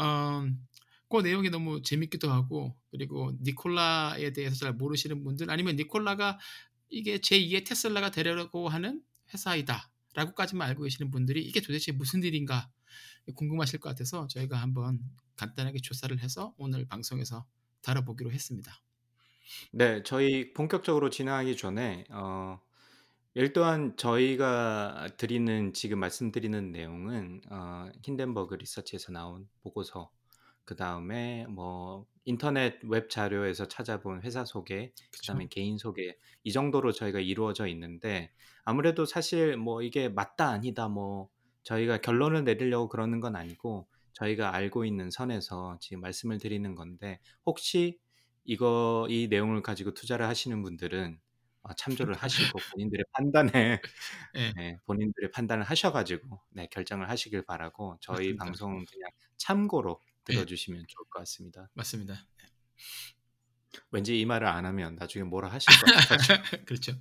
음, 0.00 0.66
그 1.10 1.18
내용이 1.22 1.50
너무 1.50 1.82
재밌기도 1.82 2.30
하고 2.32 2.76
그리고 2.90 3.32
니콜라에 3.42 4.32
대해서 4.32 4.56
잘 4.56 4.72
모르시는 4.74 5.24
분들 5.24 5.50
아니면 5.50 5.76
니콜라가 5.76 6.38
이게 6.90 7.18
제2의 7.18 7.64
테슬라가 7.66 8.10
되려고 8.12 8.68
하는 8.68 9.02
회사이다. 9.34 9.90
라고까지만 10.16 10.66
알고 10.68 10.82
계시는 10.82 11.10
분들이 11.10 11.42
이게 11.42 11.60
도대체 11.60 11.92
무슨 11.92 12.22
일인가 12.22 12.68
궁금하실 13.34 13.80
것 13.80 13.90
같아서 13.90 14.26
저희가 14.28 14.56
한번 14.56 14.98
간단하게 15.36 15.80
조사를 15.80 16.18
해서 16.20 16.54
오늘 16.56 16.86
방송에서 16.86 17.46
다뤄보기로 17.82 18.32
했습니다. 18.32 18.72
네, 19.72 20.02
저희 20.02 20.52
본격적으로 20.54 21.10
진행하기 21.10 21.56
전에 21.56 22.04
어, 22.10 22.58
일단 23.34 23.94
저희가 23.96 25.08
드리는 25.18 25.74
지금 25.74 26.00
말씀드리는 26.00 26.72
내용은 26.72 27.42
어, 27.50 27.90
힌덴버그 28.02 28.54
리서치에서 28.54 29.12
나온 29.12 29.46
보고서 29.62 30.10
그 30.66 30.74
다음에 30.76 31.46
뭐 31.46 32.06
인터넷 32.24 32.78
웹 32.82 33.08
자료에서 33.08 33.68
찾아본 33.68 34.22
회사 34.22 34.44
소개, 34.44 34.92
그 35.12 35.26
다음에 35.26 35.46
개인 35.48 35.78
소개 35.78 36.16
이 36.42 36.52
정도로 36.52 36.92
저희가 36.92 37.20
이루어져 37.20 37.68
있는데 37.68 38.32
아무래도 38.64 39.06
사실 39.06 39.56
뭐 39.56 39.80
이게 39.80 40.08
맞다 40.08 40.48
아니다 40.48 40.88
뭐 40.88 41.30
저희가 41.62 41.98
결론을 41.98 42.44
내리려고 42.44 42.88
그러는 42.88 43.20
건 43.20 43.36
아니고 43.36 43.86
저희가 44.12 44.54
알고 44.54 44.84
있는 44.84 45.10
선에서 45.10 45.78
지금 45.80 46.00
말씀을 46.00 46.38
드리는 46.38 46.74
건데 46.74 47.20
혹시 47.46 47.98
이거 48.44 49.06
이 49.08 49.28
내용을 49.28 49.62
가지고 49.62 49.94
투자를 49.94 50.26
하시는 50.26 50.60
분들은 50.62 51.20
어, 51.62 51.74
참조를 51.74 52.14
하시고 52.54 52.58
본인들의 52.72 53.04
판단에 53.12 53.80
네. 54.34 54.52
네, 54.56 54.78
본인들의 54.86 55.30
판단을 55.30 55.64
하셔가지고 55.64 56.40
네, 56.50 56.66
결정을 56.72 57.08
하시길 57.08 57.42
바라고 57.42 57.98
저희 58.00 58.34
맞습니다. 58.34 58.44
방송은 58.44 58.84
그냥 58.84 59.10
참고로 59.36 60.00
네. 60.04 60.15
들어주시면 60.26 60.84
좋을 60.88 61.04
것 61.10 61.20
같습니다. 61.20 61.70
맞습니다. 61.74 62.26
왠지 63.90 64.18
이 64.20 64.24
말을 64.24 64.46
안 64.46 64.64
하면 64.66 64.96
나중에 64.96 65.24
뭐라 65.24 65.48
하실 65.48 65.68
것 65.78 65.86
같아요. 66.08 66.42
그렇죠. 66.66 66.92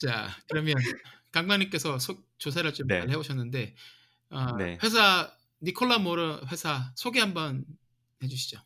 자, 0.00 0.28
그러면 0.48 0.74
강관님께서 1.32 1.98
소- 1.98 2.22
조사를 2.38 2.72
좀 2.74 2.86
네. 2.88 3.00
잘 3.00 3.10
해오셨는데 3.10 3.74
어, 4.30 4.56
네. 4.56 4.78
회사 4.82 5.32
니콜라 5.62 5.98
모터 5.98 6.40
회사 6.50 6.92
소개 6.96 7.20
한번 7.20 7.64
해주시죠. 8.22 8.58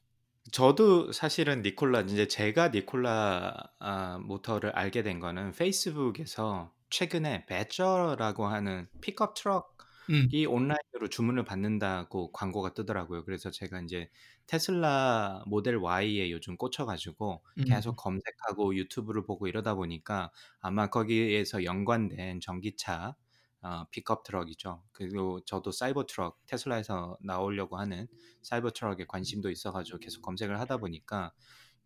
저도 0.52 1.12
사실은 1.12 1.62
니콜라 1.62 2.00
이제 2.02 2.26
제가 2.26 2.68
니콜라 2.68 3.54
아, 3.78 4.18
모터를 4.18 4.70
알게 4.70 5.02
된 5.02 5.20
거는 5.20 5.52
페이스북에서 5.52 6.72
최근에 6.88 7.46
배저라고 7.46 8.46
하는 8.46 8.88
픽업 9.00 9.34
트럭 9.34 9.76
음. 10.10 10.28
이 10.32 10.46
온라인으로 10.46 11.08
주문을 11.10 11.44
받는다고 11.44 12.32
광고가 12.32 12.74
뜨더라고요. 12.74 13.24
그래서 13.24 13.50
제가 13.50 13.80
이제 13.82 14.08
테슬라 14.46 15.44
모델 15.46 15.76
Y에 15.76 16.30
요즘 16.30 16.56
꽂혀 16.56 16.86
가지고 16.86 17.44
음. 17.58 17.64
계속 17.64 17.96
검색하고 17.96 18.76
유튜브를 18.76 19.24
보고 19.24 19.46
이러다 19.46 19.74
보니까 19.74 20.30
아마 20.60 20.88
거기에서 20.88 21.64
연관된 21.64 22.40
전기차 22.40 23.14
어, 23.62 23.84
픽업 23.90 24.22
트럭이죠. 24.24 24.82
그리고 24.92 25.40
저도 25.44 25.70
사이버 25.70 26.06
트럭 26.06 26.38
테슬라에서 26.46 27.18
나오려고 27.20 27.76
하는 27.76 28.06
사이버 28.42 28.70
트럭에 28.70 29.04
관심도 29.06 29.50
있어가지고 29.50 29.98
계속 29.98 30.22
검색을 30.22 30.58
하다 30.60 30.78
보니까 30.78 31.32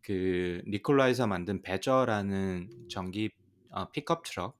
그 0.00 0.62
니콜라에서 0.68 1.27
만든 1.27 1.62
베저라는 1.62 2.88
전기 2.88 3.31
어, 3.70 3.90
픽업 3.90 4.22
트럭 4.22 4.57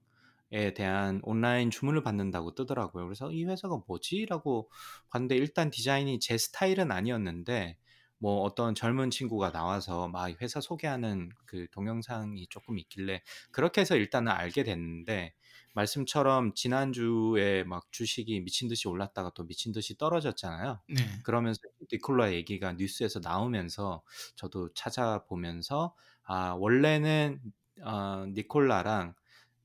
에 0.55 0.73
대한 0.73 1.19
온라인 1.23 1.69
주문을 1.69 2.01
받는다고 2.01 2.55
뜨더라고요. 2.55 3.03
그래서 3.05 3.29
이 3.31 3.43
회사가 3.43 3.81
뭐지라고 3.87 4.71
봤는데 5.09 5.35
일단 5.35 5.69
디자인이 5.69 6.19
제 6.21 6.37
스타일은 6.37 6.91
아니었는데 6.91 7.77
뭐 8.19 8.41
어떤 8.41 8.73
젊은 8.73 9.09
친구가 9.11 9.51
나와서 9.51 10.07
막 10.07 10.29
회사 10.41 10.61
소개하는 10.61 11.29
그 11.45 11.67
동영상이 11.71 12.47
조금 12.49 12.79
있길래 12.79 13.21
그렇게 13.51 13.81
해서 13.81 13.97
일단은 13.97 14.31
알게 14.31 14.63
됐는데 14.63 15.33
말씀처럼 15.73 16.53
지난주에 16.53 17.65
막 17.65 17.91
주식이 17.91 18.39
미친 18.41 18.69
듯이 18.69 18.87
올랐다가 18.87 19.31
또 19.35 19.45
미친 19.45 19.73
듯이 19.73 19.97
떨어졌잖아요. 19.97 20.79
네. 20.87 21.01
그러면서 21.23 21.59
니콜라 21.91 22.31
얘기가 22.33 22.73
뉴스에서 22.73 23.19
나오면서 23.21 24.03
저도 24.35 24.73
찾아보면서 24.73 25.93
아 26.23 26.51
원래는 26.53 27.41
어, 27.83 28.25
니콜라랑 28.33 29.15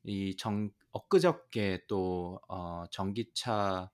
이 0.04 0.34
정 0.36 0.70
엊그저께 0.92 1.84
또 1.88 2.40
어, 2.48 2.84
전기차 2.90 3.90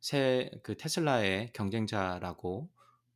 새 0.00 0.50
그 0.62 0.76
테슬라의 0.76 1.52
경쟁자라고 1.52 2.70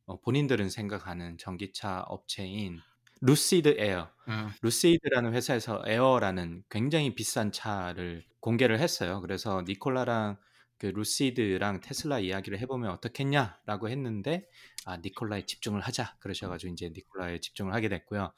어, 0.05 0.21
본인들은 0.21 0.69
생각하는 0.69 1.37
전기차 1.37 2.01
업체인 2.07 2.79
루시드 3.21 3.75
에어 3.79 4.11
어. 4.27 4.49
루시드라는 4.61 5.33
회사에서 5.33 5.81
에어라는 5.87 6.63
굉장히 6.69 7.15
비싼 7.15 7.51
차를 7.51 8.23
공개를 8.39 8.79
했어요. 8.79 9.21
그래서 9.21 9.63
니콜라랑 9.67 10.37
그 10.77 10.87
루시드랑 10.87 11.79
테슬라 11.81 12.19
이야기를 12.19 12.59
해보면 12.59 12.91
어떻겠냐라고 12.91 13.89
했는데 13.89 14.47
아 14.85 14.97
니콜라에 14.97 15.45
집중을 15.45 15.81
하자 15.81 16.17
그러셔가지고 16.19 16.73
이제 16.73 16.89
니콜라에 16.93 17.39
집중을 17.39 17.73
하게 17.73 17.89
됐고요. 17.89 18.33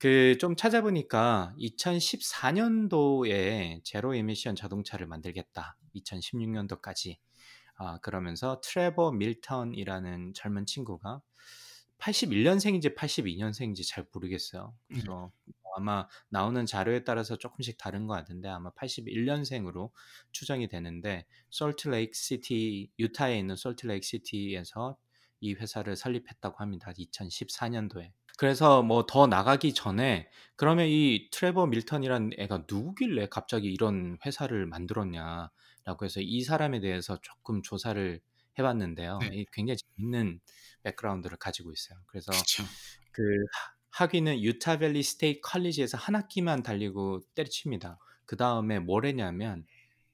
그 0.00 0.36
좀 0.40 0.56
찾아보니까 0.56 1.54
2014년도에 1.58 3.84
zero 3.84 4.14
emission 4.14 4.56
자동차를 4.56 5.06
만들겠다. 5.06 5.76
2016년도까지. 5.94 7.18
아 7.76 7.98
그러면서 7.98 8.62
트레버 8.64 9.12
밀턴이라는 9.12 10.32
젊은 10.34 10.64
친구가 10.64 11.20
81년생인지 11.98 12.96
82년생인지 12.96 13.86
잘 13.86 14.06
모르겠어요. 14.10 14.74
음. 14.90 14.94
그래서 14.94 15.30
아마 15.76 16.08
나오는 16.30 16.64
자료에 16.64 17.04
따라서 17.04 17.36
조금씩 17.36 17.76
다른 17.76 18.06
것 18.06 18.14
같은데 18.14 18.48
아마 18.48 18.70
81년생으로 18.72 19.90
추정이 20.32 20.68
되는데 20.68 21.26
솔트레이크 21.50 22.12
시티 22.14 22.90
유타에 22.98 23.38
있는 23.38 23.54
솔트레이크 23.54 24.06
시티에서 24.06 24.96
이 25.40 25.52
회사를 25.52 25.96
설립했다고 25.96 26.56
합니다. 26.56 26.90
2014년도에. 26.92 28.12
그래서 28.40 28.82
뭐 28.82 29.04
더 29.06 29.26
나가기 29.26 29.74
전에 29.74 30.30
그러면 30.56 30.86
이 30.88 31.28
트레버 31.30 31.66
밀턴이라는 31.66 32.30
애가 32.38 32.64
누구길래 32.70 33.26
갑자기 33.28 33.70
이런 33.70 34.16
회사를 34.24 34.64
만들었냐라고 34.64 36.04
해서 36.06 36.20
이 36.22 36.40
사람에 36.42 36.80
대해서 36.80 37.18
조금 37.20 37.60
조사를 37.62 38.18
해봤는데요. 38.58 39.18
네. 39.18 39.28
이 39.34 39.46
굉장히 39.52 39.76
재밌는 39.76 40.40
백그라운드를 40.84 41.36
가지고 41.36 41.70
있어요. 41.70 41.98
그래서 42.06 42.32
그렇죠. 42.32 42.64
그 43.12 43.22
하- 43.52 44.04
학위는 44.06 44.40
유타밸리 44.40 45.02
스테이트 45.02 45.40
컬리지에서 45.42 45.98
한 45.98 46.14
학기만 46.14 46.62
달리고 46.62 47.20
때려칩니다. 47.34 47.98
그 48.24 48.36
다음에 48.38 48.78
뭘 48.78 49.04
했냐면 49.04 49.66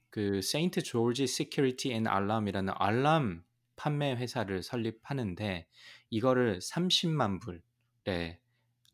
그 0.09 0.41
세인트 0.41 0.83
조지 0.83 1.27
시큐리티 1.27 1.93
앤 1.93 2.07
알람이라는 2.07 2.73
알람 2.75 3.45
판매 3.77 4.15
회사를 4.15 4.63
설립하는데 4.63 5.65
이거를 6.09 6.59
30만 6.61 7.39
불 7.39 7.61
에 8.07 8.39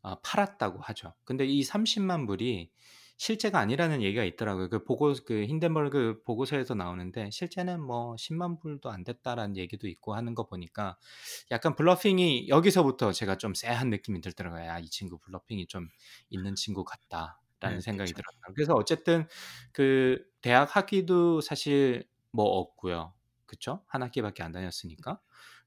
어, 0.02 0.20
팔았다고 0.20 0.80
하죠. 0.82 1.14
근데 1.24 1.46
이 1.46 1.62
30만 1.64 2.26
불이 2.26 2.72
실제가 3.16 3.58
아니라는 3.60 4.02
얘기가 4.02 4.24
있더라고요. 4.24 4.68
그 4.70 4.84
보고 4.84 5.14
그 5.26 5.44
힌덴버그 5.46 6.22
보고서에서 6.24 6.74
나오는데 6.74 7.30
실제는 7.30 7.80
뭐 7.82 8.16
10만 8.18 8.58
불도 8.58 8.90
안 8.90 9.04
됐다라는 9.04 9.56
얘기도 9.56 9.88
있고 9.88 10.14
하는 10.14 10.34
거 10.34 10.46
보니까 10.46 10.98
약간 11.50 11.74
bluffing이 11.76 12.48
여기서부터 12.48 13.12
제가 13.12 13.36
좀 13.38 13.54
쎄한 13.54 13.90
느낌이 13.90 14.20
들더라고요. 14.20 14.62
야, 14.66 14.78
이 14.78 14.88
친구 14.90 15.18
bluffing이 15.18 15.66
좀 15.66 15.88
있는 16.30 16.54
친구 16.54 16.84
같다라는 16.84 17.36
네, 17.62 17.80
생각이 17.80 18.12
그렇죠. 18.12 18.14
들었어요. 18.14 18.54
그래서 18.54 18.74
어쨌든 18.74 19.26
그 19.72 20.24
대학 20.42 20.74
학위도 20.76 21.40
사실 21.40 22.08
뭐 22.30 22.44
없고요. 22.46 23.14
그쵸? 23.46 23.84
한 23.86 24.02
학기밖에 24.02 24.42
안 24.42 24.52
다녔으니까. 24.52 25.20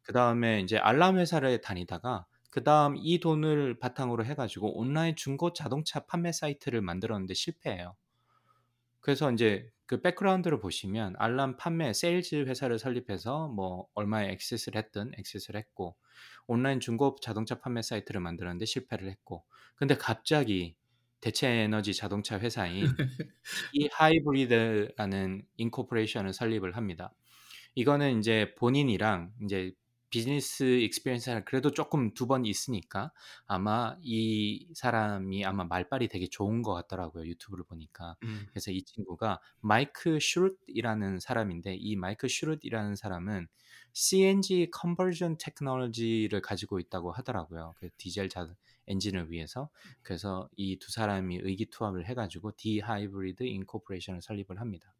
그 0.03 0.13
다음에 0.13 0.61
이제 0.61 0.77
알람 0.77 1.17
회사를 1.17 1.61
다니다가 1.61 2.25
그 2.49 2.63
다음 2.63 2.95
이 2.97 3.19
돈을 3.19 3.79
바탕으로 3.79 4.25
해가지고 4.25 4.77
온라인 4.77 5.15
중고 5.15 5.53
자동차 5.53 6.01
판매 6.01 6.31
사이트를 6.31 6.81
만들었는데 6.81 7.33
실패해요. 7.33 7.95
그래서 9.01 9.31
이제 9.31 9.69
그 9.85 10.01
백그라운드를 10.01 10.59
보시면 10.59 11.15
알람 11.17 11.57
판매 11.57 11.93
세일즈 11.93 12.45
회사를 12.45 12.77
설립해서 12.77 13.47
뭐 13.47 13.87
얼마에 13.93 14.31
exit를 14.33 14.77
했든 14.81 15.11
exit를 15.17 15.57
했고 15.59 15.95
온라인 16.45 16.79
중고 16.81 17.15
자동차 17.21 17.59
판매 17.59 17.81
사이트를 17.81 18.19
만들었는데 18.19 18.65
실패를 18.65 19.09
했고 19.09 19.45
근데 19.75 19.95
갑자기 19.95 20.75
대체 21.21 21.47
에너지 21.47 21.93
자동차 21.93 22.37
회사인 22.39 22.85
디하이브리드라는 23.73 25.43
Incorporation을 25.57 26.33
설립을 26.33 26.75
합니다. 26.75 27.13
이거는 27.75 28.19
이제 28.19 28.53
본인이랑 28.57 29.33
이제 29.43 29.71
business 30.09 30.63
experience가 30.63 31.43
그래도 31.43 31.71
조금 31.71 32.13
두 32.13 32.27
번 32.27 32.45
있으니까 32.45 33.11
아마 33.45 33.95
이 34.01 34.67
사람이 34.75 35.45
아마 35.45 35.63
말빨이 35.63 36.07
되게 36.09 36.27
좋은 36.27 36.61
것 36.61 36.73
같더라고요. 36.73 37.25
유튜브를 37.25 37.63
보니까. 37.65 38.15
음. 38.23 38.45
그래서 38.49 38.71
이 38.71 38.83
친구가 38.83 39.39
마이크 39.61 40.19
슈룻이라는 40.19 41.19
사람인데 41.19 41.75
이 41.75 41.95
마이크 41.95 42.27
슈룻이라는 42.27 42.95
사람은 42.95 43.47
CNG 43.93 44.69
conversion 44.71 45.37
technology를 45.39 46.41
가지고 46.41 46.79
있다고 46.79 47.11
하더라고요. 47.11 47.73
그 47.77 47.89
디젤 47.97 48.29
자 48.29 48.47
엔진을 48.87 49.31
위해서. 49.31 49.69
그래서 50.01 50.49
이 50.57 50.77
두 50.79 50.91
사람이 50.91 51.39
의기투합을 51.43 52.05
해가지고 52.07 52.51
디하이브리드 52.57 53.43
Incorporation을 53.43 54.21
설립을 54.21 54.59
합니다. 54.59 54.93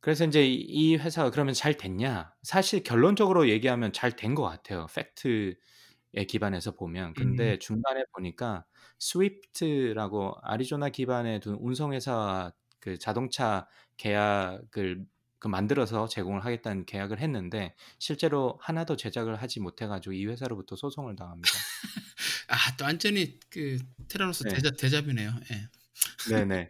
그래서 0.00 0.24
이제 0.24 0.46
이- 0.46 0.54
이 0.68 0.96
회사가 0.96 1.30
그러면 1.30 1.54
잘 1.54 1.76
됐냐? 1.76 2.32
사실 2.42 2.82
결론적으로 2.82 3.48
얘기하면 3.48 3.92
잘 3.92 4.12
된 4.16 4.34
것 4.34 4.42
같아요. 4.44 4.86
팩트에 4.94 6.24
기반해서 6.28 6.72
보면. 6.72 7.14
근데 7.14 7.58
중간에 7.58 8.04
보니까 8.12 8.64
스위프트라고 8.98 10.34
아리조나 10.42 10.88
기반의 10.90 11.40
두 11.40 11.56
운송 11.60 11.92
회사 11.92 12.52
그 12.80 12.98
자동차 12.98 13.66
계약을 13.98 15.04
그 15.38 15.48
만들어서 15.48 16.06
제공을 16.08 16.44
하겠다는 16.44 16.84
계약을 16.86 17.18
했는데 17.20 17.74
실제로 17.98 18.58
하나도 18.62 18.96
제작을 18.96 19.36
하지 19.36 19.60
못해 19.60 19.86
가지고 19.86 20.12
이 20.12 20.26
회사로부터 20.26 20.76
소송을 20.76 21.16
당합니다. 21.16 21.50
아, 22.48 22.76
또 22.76 22.84
완전히 22.84 23.38
그 23.50 23.78
테라노스 24.08 24.44
네. 24.44 24.54
대자 24.54 24.70
대자뷰네요. 24.70 25.30
예. 25.52 25.68
네 26.34 26.44
네. 26.44 26.68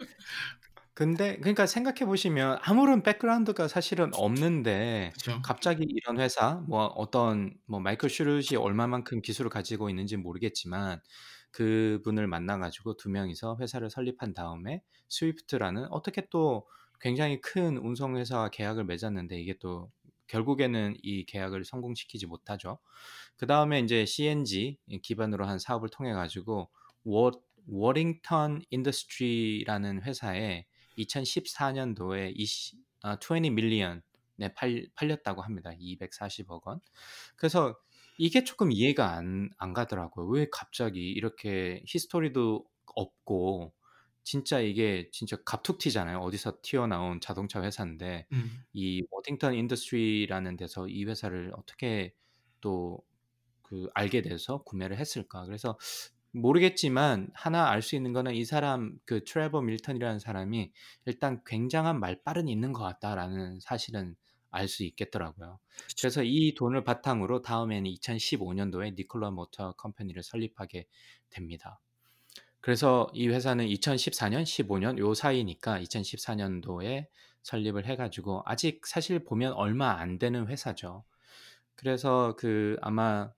근데 1.00 1.38
그러니까 1.38 1.64
생각해 1.64 2.04
보시면 2.04 2.58
아무런 2.60 3.02
백그라운드가 3.02 3.68
사실은 3.68 4.10
없는데 4.12 5.12
그렇죠. 5.18 5.40
갑자기 5.40 5.86
이런 5.88 6.20
회사 6.20 6.62
뭐 6.68 6.84
어떤 6.88 7.54
뭐 7.64 7.80
마이클 7.80 8.10
슈룻이 8.10 8.56
얼마만큼 8.58 9.22
기술을 9.22 9.48
가지고 9.48 9.88
있는지 9.88 10.18
모르겠지만 10.18 11.00
그분을 11.52 12.26
만나 12.26 12.58
가지고 12.58 12.98
두 12.98 13.08
명이서 13.08 13.56
회사를 13.62 13.88
설립한 13.88 14.34
다음에 14.34 14.82
스위프트라는 15.08 15.86
어떻게 15.90 16.26
또 16.28 16.68
굉장히 17.00 17.40
큰 17.40 17.78
운송 17.78 18.18
회사와 18.18 18.50
계약을 18.50 18.84
맺었는데 18.84 19.40
이게 19.40 19.54
또 19.58 19.90
결국에는 20.26 20.98
이 21.02 21.24
계약을 21.24 21.64
성공시키지 21.64 22.26
못하죠. 22.26 22.78
그다음에 23.38 23.80
이제 23.80 24.04
CNG 24.04 24.76
기반으로 25.00 25.46
한 25.46 25.58
사업을 25.58 25.88
통해 25.88 26.12
가지고 26.12 26.68
워 27.04 27.30
워링턴 27.66 28.60
인더스트리라는 28.68 30.02
회사에 30.02 30.66
2014년도에 31.04 32.32
20, 32.36 32.78
아, 33.02 33.18
20 33.18 33.52
million에 33.52 34.00
팔, 34.56 34.86
팔렸다고 34.94 35.42
합니다. 35.42 35.70
240억 35.78 36.66
원. 36.66 36.80
그래서 37.36 37.78
이게 38.18 38.44
조금 38.44 38.72
이해가 38.72 39.12
안, 39.14 39.50
안 39.58 39.72
가더라고요. 39.72 40.26
왜 40.26 40.48
갑자기 40.50 41.10
이렇게 41.10 41.82
history도 41.86 42.64
없고 42.94 43.72
진짜 44.22 44.60
이게 44.60 45.08
진짜 45.12 45.36
갑툭튀잖아요. 45.44 46.18
어디서 46.18 46.58
튀어나온 46.62 47.20
자동차 47.20 47.62
회사인데 47.62 48.26
음. 48.32 48.64
이 48.72 49.02
워싱턴 49.10 49.54
인더스트리라는 49.54 50.56
데서 50.56 50.88
이 50.88 51.04
회사를 51.04 51.52
어떻게 51.56 52.14
또 52.60 53.02
그 53.70 53.88
알게 53.94 54.22
돼서 54.22 54.64
구매를 54.64 54.98
했을까? 54.98 55.44
그래서 55.46 55.78
모르겠지만 56.32 57.28
하나 57.34 57.70
알 57.70 57.82
수 57.82 57.96
있는 57.96 58.12
거는 58.12 58.34
이 58.34 58.44
사람 58.44 58.98
그 59.04 59.24
트레버 59.24 59.60
밀턴이라는 59.62 60.18
사람이 60.18 60.72
일단 61.06 61.42
굉장한 61.44 61.98
말빨은 62.00 62.48
있는 62.48 62.72
것 62.72 62.82
같다라는 62.82 63.60
사실은 63.60 64.16
알 64.50 64.68
수 64.68 64.84
있겠더라고요. 64.84 65.58
그래서 66.00 66.22
이 66.24 66.54
돈을 66.54 66.84
바탕으로 66.84 67.42
다음에는 67.42 67.90
2015년도에 67.90 68.94
니콜라 68.96 69.30
모터 69.30 69.72
컴퍼니를 69.72 70.22
설립하게 70.22 70.86
됩니다. 71.30 71.80
그래서 72.60 73.08
이 73.14 73.28
회사는 73.28 73.66
2014년, 73.66 74.42
15년 74.42 74.98
요 74.98 75.14
사이니까 75.14 75.80
2014년도에 75.80 77.06
설립을 77.42 77.86
해가지고 77.86 78.42
아직 78.44 78.86
사실 78.86 79.24
보면 79.24 79.52
얼마 79.54 79.92
안 79.98 80.18
되는 80.18 80.46
회사죠. 80.46 81.04
그래서 81.74 82.34
그 82.36 82.76
아마 82.82 83.32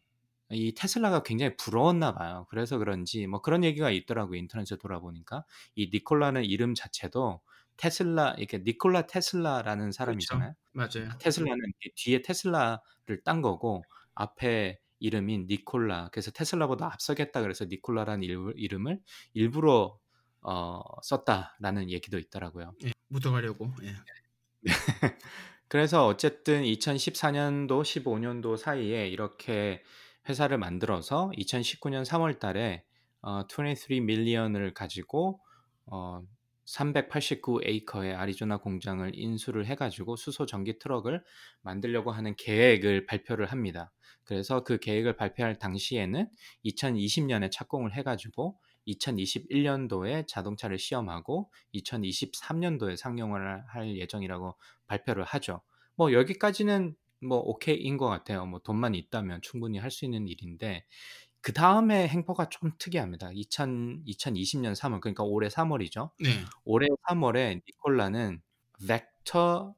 이 0.53 0.75
테슬라가 0.75 1.23
굉장히 1.23 1.57
부러웠나 1.57 2.15
봐요. 2.15 2.47
그래서 2.51 2.79
그런지 2.79 3.27
뭐 3.27 3.41
그런 3.41 3.65
얘기가 3.65 3.91
있더라고요. 3.91 4.39
인터넷에 4.39 4.77
돌아보니까 4.77 5.45
이 5.75 5.91
니콜라는 5.93 6.45
이름 6.45 6.75
자체도 6.75 7.41
테슬라 7.77 8.35
이렇게 8.39 8.59
니콜라 8.59 9.07
테슬라라는 9.07 9.93
사람이잖아요. 9.93 10.55
그렇죠. 10.73 11.01
맞아요. 11.01 11.19
테슬라는 11.19 11.61
뒤에 11.97 12.23
테슬라를 12.23 13.23
딴 13.25 13.43
거고 13.43 13.85
앞에 14.15 14.79
이름인 14.99 15.47
니콜라 15.49 16.11
그래서 16.13 16.31
테슬라보다 16.31 16.87
앞서겠다 16.87 17.43
그래서 17.43 17.65
니콜라라는 17.65 18.23
일, 18.23 18.53
이름을 18.57 19.01
일부러 19.35 19.99
어, 20.43 20.81
썼다라는 21.03 21.91
얘기도 21.91 22.19
있더라고요. 22.19 22.75
예, 22.85 22.93
묻어가려고. 23.09 23.73
예. 23.83 23.95
그래서 25.69 26.07
어쨌든 26.07 26.63
2014년도 26.65 27.83
15년도 27.83 28.57
사이에 28.57 29.09
이렇게 29.09 29.83
회사를 30.29 30.59
만들어서 30.59 31.31
2019년 31.37 32.05
3월 32.05 32.39
달에 32.39 32.85
어, 33.23 33.43
23 33.49 34.05
밀리언을 34.05 34.75
가지고 34.75 35.41
어, 35.87 36.23
389에이커의 36.67 38.17
아리조나 38.17 38.59
공장을 38.59 39.11
인수를 39.15 39.67
해가지고 39.67 40.17
수소 40.17 40.47
전기 40.47 40.79
트럭을 40.79 41.23
만들려고 41.63 42.13
하는 42.13 42.35
계획을 42.37 43.07
발표를 43.07 43.47
합니다. 43.47 43.93
그래서 44.25 44.63
그 44.63 44.79
계획을 44.79 45.17
발표할 45.17 45.59
당시에는 45.59 46.29
2020년에 46.65 47.51
착공을 47.51 47.95
해가지고 47.95 48.59
2021년도에 48.87 50.27
자동차를 50.27 50.79
시험하고 50.79 51.51
2023년도에 51.75 52.97
상용을 52.97 53.65
할 53.69 53.97
예정이라고 53.97 54.57
발표를 54.87 55.25
하죠. 55.25 55.63
뭐 55.95 56.13
여기까지는 56.13 56.97
뭐 57.23 57.39
오케이인 57.39 57.97
것 57.97 58.09
같아요. 58.09 58.47
뭐 58.47 58.61
돈만 58.61 58.95
있다면 58.95 59.41
충분히 59.43 59.79
할 59.79 59.91
수 59.91 60.05
있는 60.05 60.27
일인데 60.29 60.85
그 61.41 61.53
다음에 61.53 62.09
행보가 62.09 62.49
좀 62.51 62.73
특이합니다. 62.79 63.31
2000, 63.33 64.05
2020년 64.07 64.75
3월 64.77 65.01
그러니까 65.01 65.25
올해 65.25 65.49
3월이죠. 65.49 66.11
네. 66.21 66.31
올해 66.65 66.89
3월에 67.09 67.63
니콜라는 67.67 68.41
벡터 68.87 69.75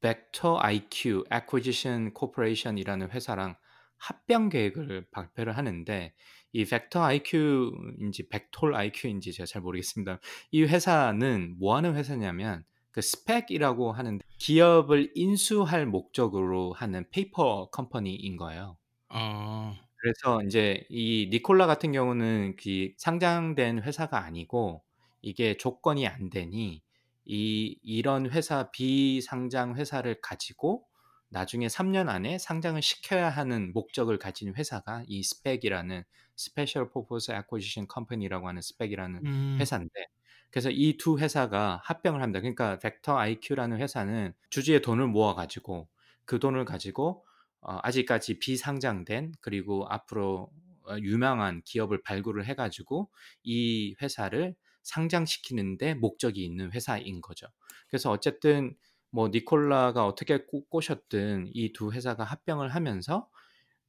벡터 0.00 0.58
IQ 0.60 1.24
Acquisition 1.32 2.12
Corporation이라는 2.16 3.10
회사랑 3.10 3.56
합병 3.96 4.48
계획을 4.48 5.06
발표를 5.10 5.56
하는데 5.56 6.14
이 6.52 6.64
벡터 6.64 7.02
IQ인지 7.02 8.28
벡톨 8.28 8.74
IQ인지 8.74 9.32
제가 9.32 9.46
잘 9.46 9.62
모르겠습니다. 9.62 10.18
이 10.50 10.64
회사는 10.64 11.56
뭐 11.58 11.76
하는 11.76 11.94
회사냐면 11.96 12.64
그 12.92 13.00
SPAC이라고 13.00 13.92
하는 13.92 14.20
기업을 14.38 15.12
인수할 15.14 15.86
목적으로 15.86 16.72
하는 16.72 17.08
페이퍼 17.10 17.68
컴퍼니인 17.70 18.36
거예요. 18.36 18.76
어. 19.08 19.74
그래서 19.96 20.42
이제 20.42 20.84
이 20.88 21.28
니콜라 21.30 21.66
같은 21.66 21.92
경우는 21.92 22.56
그 22.56 22.92
상장된 22.96 23.82
회사가 23.82 24.24
아니고 24.24 24.82
이게 25.22 25.56
조건이 25.56 26.06
안 26.08 26.28
되니 26.28 26.82
이 27.24 27.78
이런 27.82 28.30
회사 28.30 28.70
비상장 28.72 29.76
회사를 29.76 30.20
가지고 30.20 30.84
나중에 31.28 31.68
3년 31.68 32.08
안에 32.08 32.38
상장을 32.38 32.80
시켜야 32.82 33.30
하는 33.30 33.72
목적을 33.72 34.18
가진 34.18 34.54
회사가 34.54 35.04
이 35.06 35.22
SPAC이라는 35.22 36.02
Special 36.36 36.90
Purpose 36.90 37.32
Acquisition 37.32 37.86
Company라고 37.86 38.48
하는 38.48 38.60
SPAC이라는 38.60 39.26
음. 39.26 39.56
회사인데 39.60 40.06
그래서 40.52 40.70
이 40.70 40.96
두 40.98 41.18
회사가 41.18 41.80
합병을 41.84 42.22
합니다. 42.22 42.40
그러니까 42.40 42.78
벡터 42.78 43.18
IQ라는 43.18 43.78
회사는 43.78 44.34
주주의 44.50 44.82
돈을 44.82 45.08
모아 45.08 45.34
가지고 45.34 45.88
그 46.26 46.38
돈을 46.40 46.64
가지고 46.66 47.26
어, 47.62 47.80
아직까지 47.82 48.38
비상장된 48.40 49.34
그리고 49.40 49.86
앞으로 49.88 50.50
어, 50.84 50.96
유명한 51.00 51.62
기업을 51.64 52.02
발굴을 52.02 52.46
해 52.46 52.54
가지고 52.54 53.10
이 53.44 53.96
회사를 54.02 54.54
상장시키는데 54.84 55.94
목적이 55.94 56.44
있는 56.44 56.72
회사인 56.72 57.20
거죠. 57.22 57.48
그래서 57.88 58.10
어쨌든 58.12 58.76
뭐 59.10 59.28
니콜라가 59.28 60.06
어떻게 60.06 60.44
꼬, 60.46 60.64
꼬셨든 60.68 61.50
이 61.54 61.72
두 61.72 61.92
회사가 61.92 62.24
합병을 62.24 62.70
하면서 62.74 63.28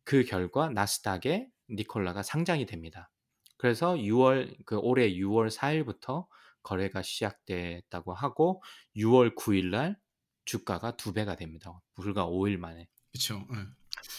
그 0.05 0.23
결과 0.23 0.69
나스닥에 0.69 1.49
니콜라가 1.69 2.23
상장이 2.23 2.65
됩니다. 2.65 3.11
그래서 3.57 3.95
6월 3.95 4.55
그 4.65 4.77
올해 4.77 5.09
6월 5.13 5.49
4일부터 5.49 6.27
거래가 6.63 7.01
시작됐다고 7.01 8.13
하고 8.13 8.63
6월 8.95 9.35
9일 9.35 9.69
날 9.69 9.99
주가가 10.45 10.97
두 10.97 11.13
배가 11.13 11.35
됩니다. 11.35 11.79
불과 11.95 12.25
5일 12.27 12.57
만에. 12.57 12.87
그렇죠. 13.11 13.45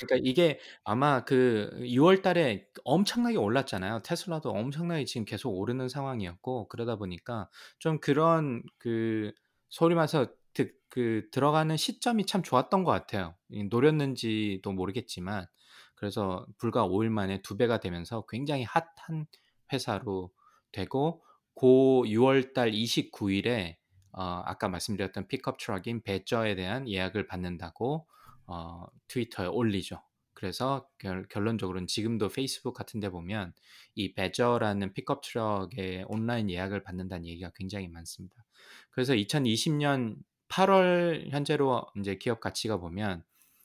그러니까 0.00 0.28
이게 0.28 0.60
아마 0.84 1.24
그 1.24 1.70
6월 1.80 2.22
달에 2.22 2.66
엄청나게 2.84 3.36
올랐잖아요. 3.36 4.02
테슬라도 4.02 4.50
엄청나게 4.50 5.04
지금 5.04 5.24
계속 5.24 5.50
오르는 5.50 5.88
상황이었고 5.88 6.68
그러다 6.68 6.96
보니까 6.96 7.48
좀 7.78 7.98
그런 7.98 8.62
그 8.78 9.32
소리 9.68 9.94
마서 9.94 10.28
그, 10.54 10.70
그 10.88 11.28
들어가는 11.32 11.76
시점이 11.76 12.26
참 12.26 12.42
좋았던 12.42 12.84
것 12.84 12.92
같아요. 12.92 13.34
노렸는지도 13.70 14.72
모르겠지만 14.72 15.46
그래서 15.94 16.46
불과 16.58 16.86
5일 16.86 17.08
만에 17.08 17.42
두 17.42 17.56
배가 17.56 17.80
되면서 17.80 18.24
굉장히 18.28 18.64
핫한 18.64 19.26
회사로 19.72 20.30
되고 20.72 21.24
고 21.54 22.04
6월 22.06 22.52
달 22.54 22.72
29일에 22.72 23.76
어, 24.12 24.42
아까 24.44 24.68
말씀드렸던 24.68 25.28
픽업 25.28 25.58
트럭인 25.58 26.02
배저에 26.02 26.54
대한 26.54 26.88
예약을 26.88 27.26
받는다고 27.26 28.06
어, 28.46 28.86
트위터에 29.08 29.46
올리죠. 29.46 30.02
그래서 30.34 30.86
결, 30.98 31.26
결론적으로는 31.28 31.86
지금도 31.86 32.28
페이스북 32.28 32.74
같은 32.74 33.00
데 33.00 33.08
보면 33.08 33.52
이 33.94 34.14
배저라는 34.14 34.92
픽업 34.92 35.22
트럭의 35.22 36.04
온라인 36.08 36.50
예약을 36.50 36.82
받는다는 36.82 37.26
얘기가 37.26 37.50
굉장히 37.54 37.88
많습니다. 37.88 38.44
그래서 38.90 39.14
2020년 39.14 40.16
8월 40.48 41.30
현재로 41.30 41.86
이제 41.98 42.16
기업 42.16 42.40
가치가 42.40 42.76
보면 42.76 43.24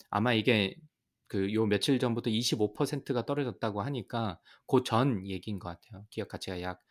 아마 0.09 0.33
이게 0.33 0.75
그 1.27 1.53
요 1.53 1.65
며칠 1.67 1.99
전부터 1.99 2.29
25%가 2.31 3.25
떨어졌다고 3.25 3.81
하니까 3.81 4.39
그 4.67 4.83
전 4.83 5.27
얘기인 5.27 5.59
것 5.59 5.69
같아요. 5.69 6.05
기업 6.09 6.27
가치가 6.27 6.61
약 6.61 6.81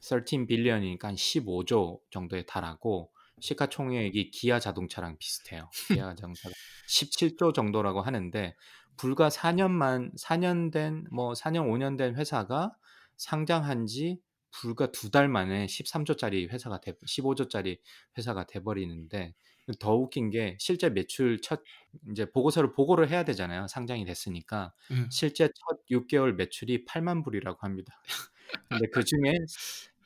13 0.00 0.46
빌리언이니까 0.46 1.08
한 1.08 1.14
15조 1.16 2.00
정도에 2.10 2.44
달하고 2.46 3.12
시가총액이 3.40 4.30
기아 4.30 4.58
자동차랑 4.60 5.16
비슷해요. 5.18 5.72
기아 5.86 6.14
자동차가 6.16 6.54
17조 6.88 7.54
정도라고 7.54 8.00
하는데 8.02 8.54
불과 8.96 9.28
4년만 9.30 10.12
4년 10.18 10.70
된 10.72 11.04
뭐 11.12 11.34
4년 11.34 11.68
5년 11.70 11.96
된 11.96 12.16
회사가 12.16 12.72
상장한 13.16 13.86
지 13.86 14.20
불과 14.50 14.90
두 14.92 15.10
달 15.10 15.28
만에 15.28 15.66
13조짜리 15.66 16.48
회사가 16.50 16.80
돼 16.80 16.94
15조짜리 17.06 17.78
회사가 18.16 18.46
돼 18.46 18.60
버리는데 18.60 19.34
더 19.78 19.94
웃긴 19.94 20.30
게 20.30 20.56
실제 20.58 20.88
매출 20.88 21.40
첫 21.42 21.62
이제 22.10 22.30
보고서를 22.30 22.72
보고를 22.72 23.10
해야 23.10 23.22
되잖아요. 23.24 23.66
상장이 23.68 24.04
됐으니까. 24.06 24.72
음. 24.90 25.08
실제 25.10 25.48
첫 25.48 25.78
6개월 25.90 26.32
매출이 26.34 26.84
8만 26.86 27.22
불이라고 27.22 27.58
합니다. 27.62 28.00
근데 28.68 28.86
그 28.92 29.04
중에 29.04 29.38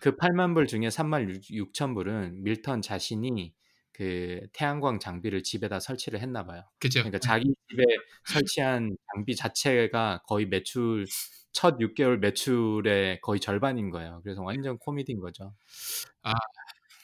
그 0.00 0.16
8만 0.16 0.54
불 0.54 0.66
중에 0.66 0.88
3만 0.88 1.40
6천 1.50 1.94
불은 1.94 2.42
밀턴 2.42 2.82
자신이 2.82 3.54
그 3.92 4.40
태양광 4.52 4.98
장비를 4.98 5.42
집에다 5.42 5.78
설치를 5.78 6.20
했나 6.20 6.44
봐요. 6.44 6.64
그죠. 6.78 7.00
그러니까 7.00 7.18
자기 7.18 7.54
집에 7.68 7.84
설치한 8.26 8.96
장비 9.14 9.36
자체가 9.36 10.22
거의 10.26 10.46
매출 10.46 11.06
첫 11.52 11.76
6개월 11.78 12.18
매출의 12.18 13.20
거의 13.20 13.38
절반인 13.38 13.90
거예요. 13.90 14.20
그래서 14.24 14.42
완전 14.42 14.78
코미디인 14.78 15.20
거죠. 15.20 15.54
아, 16.22 16.32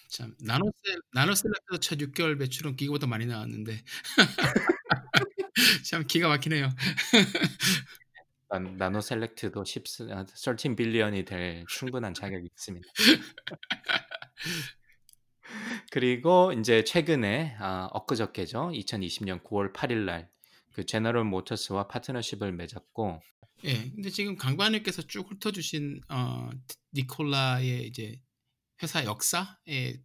참 0.09 0.35
나노셀 0.41 0.73
나노셀렉터 1.13 1.77
첫 1.81 1.99
6개월 1.99 2.37
매출은 2.37 2.77
기가보다 2.77 3.07
많이 3.07 3.27
나왔는데 3.27 3.85
참 5.89 6.07
기가 6.07 6.29
막히네요. 6.29 6.71
난, 8.49 8.77
NanoCellect도 8.77 9.65
10, 9.65 9.85
13 10.35 10.77
billion이 10.77 11.25
될 11.25 11.65
충분한 11.69 12.15
자격이 12.15 12.47
있습니다. 12.47 12.89
그리고 15.91 16.53
인제 16.53 16.85
최근에 16.85 17.57
아 17.59 17.89
엊그저께죠. 17.93 18.71
2020년 18.73 19.43
9월 19.43 19.73
8일 19.73 20.05
날그 20.05 20.87
제너럴 20.87 21.25
모터스와 21.25 21.89
파트너십을 21.89 22.53
맺었고 22.53 23.21
예. 23.65 23.91
근데 23.91 24.11
지금 24.11 24.37
강관님께서 24.37 25.03
쭉 25.03 25.29
훑어 25.31 25.51
주신 25.51 26.01
어 26.09 26.51
니콜라의 26.95 27.87
이제 27.87 28.21
회사 28.83 29.05
역사의 29.05 30.01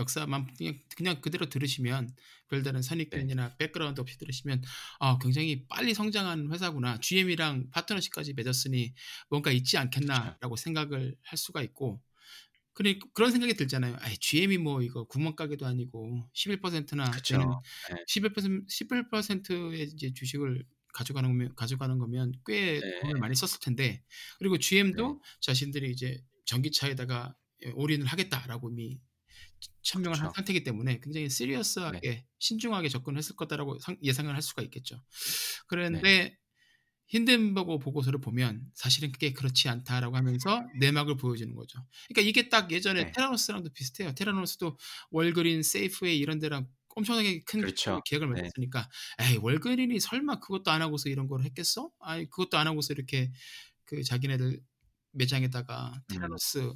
역사만 0.00 0.54
그냥, 0.56 0.78
그냥 0.96 1.20
그대로 1.20 1.48
들으시면 1.48 2.14
별다른 2.48 2.80
네. 2.80 2.88
선입견이나 2.88 3.56
백그라운드 3.56 4.00
없이 4.00 4.18
들으시면 4.18 4.62
아 4.98 5.18
굉장히 5.18 5.66
빨리 5.68 5.94
성장한 5.94 6.52
회사구나. 6.52 6.98
GM이랑 6.98 7.70
파트너십까지 7.70 8.34
맺었으니 8.34 8.92
뭔가 9.28 9.50
있지. 9.52 9.78
않겠나라고 9.78 10.56
생각을 10.56 11.16
할 11.22 11.38
수가 11.38 11.62
있고 11.62 12.02
그리 12.72 12.98
그런 13.14 13.30
생각이 13.30 13.54
들잖아요. 13.54 13.96
아이 14.00 14.16
GM이 14.16 14.58
뭐 14.58 14.82
이거 14.82 15.04
구멍가게도 15.04 15.66
아니고 15.66 16.28
11%나 16.34 17.10
그쵸. 17.10 17.34
되는 17.34 17.46
네. 17.90 18.04
11% 18.08 18.66
11%의 18.68 19.82
이제 19.92 20.12
주식을 20.12 20.64
가져가는 20.92 21.28
거면 21.28 21.54
가져가는 21.54 21.98
거면 21.98 22.32
꽤 22.46 22.80
네. 22.80 23.00
돈을 23.00 23.20
많이 23.20 23.34
썼을 23.34 23.60
텐데 23.60 24.02
그리고 24.38 24.58
GM도 24.58 25.20
네. 25.22 25.38
자신들이 25.40 25.90
이제 25.90 26.22
전기차에다가 26.46 27.34
예 27.64 27.70
올인을 27.74 28.06
하겠다라고 28.06 28.70
이미 28.70 28.98
천명을 29.82 30.18
한 30.18 30.28
그쵸. 30.28 30.36
상태이기 30.36 30.64
때문에 30.64 31.00
굉장히 31.00 31.28
시리어스하게 31.28 32.00
네. 32.00 32.26
신중하게 32.38 32.88
접근했을 32.88 33.36
거다라고 33.36 33.78
상 33.78 33.96
예상을 34.02 34.32
할 34.32 34.42
수가 34.42 34.62
있겠죠. 34.62 34.96
네. 34.96 35.02
그런데 35.66 36.38
힌덴버그 37.08 37.78
보고서를 37.78 38.20
보면 38.20 38.70
사실은 38.74 39.10
그게 39.10 39.32
그렇지 39.32 39.68
않다라고 39.68 40.16
하면서 40.16 40.64
내막을 40.78 41.16
보여주는 41.16 41.52
거죠. 41.54 41.84
그러니까 42.08 42.28
이게 42.28 42.48
딱 42.48 42.70
예전에 42.70 43.04
네. 43.04 43.12
테라노스랑도 43.12 43.70
비슷해요. 43.70 44.14
테라노스도 44.14 44.78
월그린, 45.10 45.62
세이프웨이 45.64 46.18
이런 46.18 46.38
데랑 46.38 46.68
엄청나게 46.94 47.42
큰 47.44 47.60
그렇죠. 47.60 48.00
계약을 48.06 48.32
네. 48.32 48.42
맺었으니까 48.42 48.88
에이 49.20 49.38
월그린이 49.38 49.98
설마 49.98 50.38
그것도 50.38 50.70
안 50.70 50.82
하고서 50.82 51.08
이런 51.08 51.26
걸 51.26 51.42
했겠어? 51.42 51.90
아니 51.98 52.28
그것도 52.30 52.58
안 52.58 52.66
하고서 52.66 52.92
이렇게 52.92 53.32
그 53.84 54.02
자기네들 54.04 54.60
매장에다가 55.12 55.92
음. 55.94 56.00
테라노스 56.14 56.72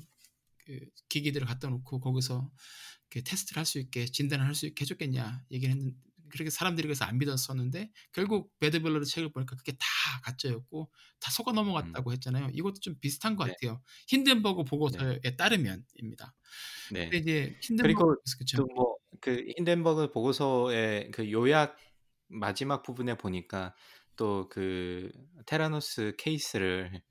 그 0.65 0.81
기기들을 1.09 1.47
갖다 1.47 1.69
놓고 1.69 2.01
거기서 2.01 2.51
이렇게 3.11 3.23
테스트를 3.29 3.61
할 3.61 3.67
수 3.67 3.79
있게 3.79 4.07
진단을 4.07 4.47
할 4.47 4.55
수 4.55 4.67
있게 4.67 4.83
해줬겠냐 4.83 5.45
얘기를 5.51 5.73
했는데 5.75 5.97
그렇게 6.31 6.51
사람들이 6.51 6.87
그래서 6.89 7.05
안 7.05 7.19
믿었었는데 7.19 7.91
결국 8.12 8.51
배드벨러드 8.59 9.05
책을 9.07 9.31
보니까 9.33 9.57
그게 9.57 9.73
다 9.73 9.87
가짜였고 10.25 10.91
다 11.21 11.31
속아 11.31 11.53
넘어갔다고 11.53 12.12
했잖아요. 12.12 12.49
이것도 12.53 12.81
좀 12.81 12.97
비슷한 13.01 13.37
것 13.37 13.45
음. 13.45 13.49
네. 13.49 13.55
같아요. 13.55 13.83
힌덴버그 14.09 14.65
보고서에 14.65 15.21
따르면입니다. 15.37 16.35
네. 16.93 17.09
근데 17.09 17.19
이제 17.19 17.57
그리고 17.83 18.17
힌덴버그 18.17 18.23
그쵸. 18.39 18.57
또뭐그 18.59 19.45
힌덴버그 19.59 20.12
보고서의 20.12 21.11
그 21.12 21.31
요약 21.31 21.77
마지막 22.29 22.83
부분에 22.83 23.17
보니까 23.17 23.75
또 24.17 24.49
그 24.51 25.11
테라노스 25.47 26.15
케이스를 26.19 27.03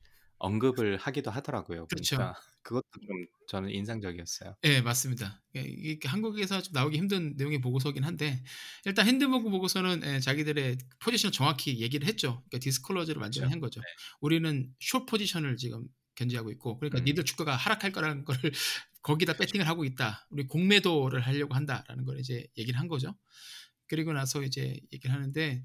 언급을 0.44 0.98
하기도 0.98 1.32
하더라고요. 1.32 1.88
그렇죠. 1.88 2.18
보니까 2.18 2.40
그것도 2.64 2.86
좀 3.06 3.26
저는 3.48 3.70
인상적이었어요. 3.72 4.56
예, 4.64 4.82
맞습니다. 4.82 5.42
예, 5.56 5.62
이게 5.62 6.08
한국에서 6.08 6.62
좀 6.62 6.74
나오기 6.74 6.98
힘든 6.98 7.36
내용의 7.38 7.62
보고서긴 7.62 8.04
한데 8.04 8.44
일단 8.84 9.08
힌덴버그 9.08 9.50
보고서는 9.50 10.02
예, 10.04 10.20
자기들의 10.20 10.78
포지션을 11.00 11.32
정확히 11.32 11.80
얘기를 11.80 12.06
했죠. 12.08 12.44
그러니까 12.50 12.60
디스클로저를 12.60 13.22
완전히 13.22 13.46
그쵸. 13.46 13.54
한 13.54 13.60
거죠. 13.62 13.80
네. 13.80 13.86
우리는 14.20 14.74
숏 14.80 15.06
포지션을 15.06 15.56
지금 15.56 15.86
견지하고 16.16 16.52
있고 16.52 16.78
그러니까 16.78 17.00
음. 17.00 17.06
니들 17.06 17.24
주가가 17.24 17.56
하락할 17.56 17.94
거라는 17.94 18.26
거를 18.26 18.52
거기다 19.02 19.34
배팅을 19.34 19.66
하고 19.68 19.86
있다. 19.86 20.28
우리 20.30 20.46
공매도를 20.48 21.22
하려고 21.22 21.56
한다라는 21.56 22.04
걸 22.04 22.20
이제 22.20 22.46
얘기를 22.58 22.80
한 22.80 22.90
거죠. 22.90 23.16
그리고 23.88 24.12
나서 24.12 24.44
이제 24.44 24.78
얘기를 24.92 25.14
하는데 25.14 25.64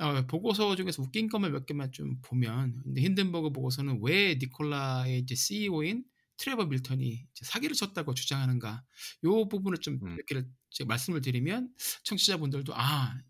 어, 0.00 0.26
보고서 0.26 0.76
중에서 0.76 1.02
웃긴 1.02 1.28
것만 1.28 1.52
몇 1.52 1.66
개만 1.66 1.90
좀 1.92 2.20
보면 2.22 2.82
근데 2.84 3.02
힌덴버그 3.02 3.50
보고서는 3.50 4.00
왜 4.02 4.36
니콜라의 4.36 5.20
이제 5.20 5.34
CEO인 5.34 6.04
트레버 6.36 6.66
밀턴이 6.66 7.26
사기를 7.34 7.74
쳤다고 7.74 8.14
주장하는가 8.14 8.84
요 9.24 9.48
부분을 9.48 9.78
좀 9.78 9.98
음. 10.02 10.16
몇 10.16 10.26
개를 10.26 10.48
제가 10.70 10.86
말씀을 10.86 11.20
드리면 11.20 11.74
청취자분들도 12.04 12.72
아 12.76 13.20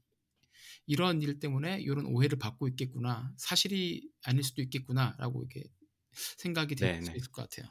이런 0.86 1.22
일 1.22 1.38
때문에 1.40 1.80
이런 1.80 2.06
오해를 2.06 2.38
받고 2.38 2.68
있겠구나 2.68 3.32
사실이 3.36 4.08
아닐 4.24 4.42
수도 4.42 4.62
있겠구나라고 4.62 5.44
이렇게 5.44 5.68
생각이 6.38 6.74
될 6.74 7.02
수. 7.02 7.10
있을 7.16 7.30
것 7.32 7.48
같아요. 7.48 7.70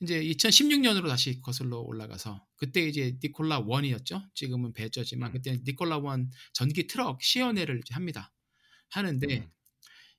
이제 0.00 0.20
2016년으로 0.22 1.08
다시 1.08 1.40
거슬러 1.40 1.78
올라가서 1.80 2.46
그때 2.56 2.86
이제 2.86 3.16
니콜라 3.22 3.60
원이었죠. 3.60 4.22
지금은 4.34 4.72
배저지만 4.72 5.30
음. 5.30 5.32
그때 5.32 5.58
니콜라 5.64 5.98
원 5.98 6.30
전기 6.52 6.86
트럭 6.86 7.22
시연회를 7.22 7.80
이제 7.84 7.94
합니다. 7.94 8.32
하는데 8.90 9.26
음. 9.38 9.50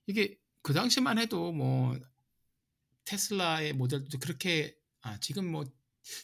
이게 0.06 0.36
그 0.62 0.72
당시만 0.72 1.18
해도 1.18 1.52
뭐 1.52 1.98
테슬라의 3.04 3.72
모델도 3.74 4.18
그렇게 4.18 4.76
아 5.02 5.18
지금 5.20 5.50
뭐 5.50 5.64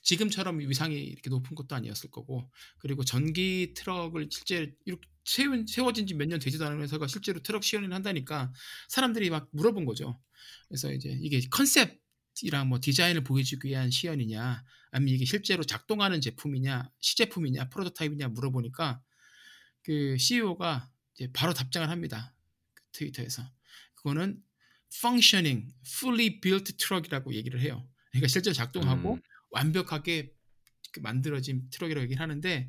지금처럼 0.03 0.59
위상이 0.61 0.97
이렇게 0.97 1.29
높은 1.31 1.55
것도 1.55 1.75
아니었을 1.75 2.11
거고 2.11 2.51
그리고 2.79 3.05
전기 3.05 3.75
트럭을 3.75 4.29
실제 4.31 4.75
이렇게 4.85 5.09
세운, 5.25 5.67
세워진 5.67 6.07
지 6.07 6.15
몇 6.15 6.27
년 6.29 6.39
되지도 6.39 6.65
않은 6.67 6.81
회사가 6.83 7.07
실제로 7.09 7.41
트럭 7.43 7.63
시연을 7.65 7.93
한다니까 7.93 8.53
사람들이 8.89 9.31
막 9.31 9.49
물어본 9.53 9.85
거죠. 9.85 10.21
그래서 10.69 10.93
이제 10.93 11.17
이게 11.21 11.41
컨셉이랑 11.51 12.69
뭐 12.69 12.79
디자인을 12.81 13.25
보여주기 13.25 13.69
위한 13.69 13.91
시연이냐 13.91 14.65
아니면 14.91 15.15
이게 15.15 15.25
실제로 15.25 15.65
작동하는 15.65 16.21
제품이냐 16.21 16.91
시제품이냐 17.01 17.69
프로토타입이냐 17.69 18.29
물어보니까 18.29 19.01
그 19.83 20.17
CEO가 20.19 20.91
이제 21.15 21.31
바로 21.33 21.55
답장을 21.55 21.89
합니다. 21.89 22.35
그 22.75 22.83
트위터에서 22.93 23.43
그거는 23.95 24.43
functioning, 24.95 25.73
fully 25.87 26.41
built 26.41 26.77
truck이라고 26.77 27.35
얘기를 27.35 27.61
해요. 27.61 27.89
그러니까 28.11 28.29
실제로 28.29 28.55
작동하고 28.55 29.15
음. 29.15 29.21
완벽하게 29.51 30.33
그 30.93 31.01
만들어진 31.01 31.69
트럭이라고 31.71 32.05
얘기를 32.05 32.21
하는데 32.21 32.69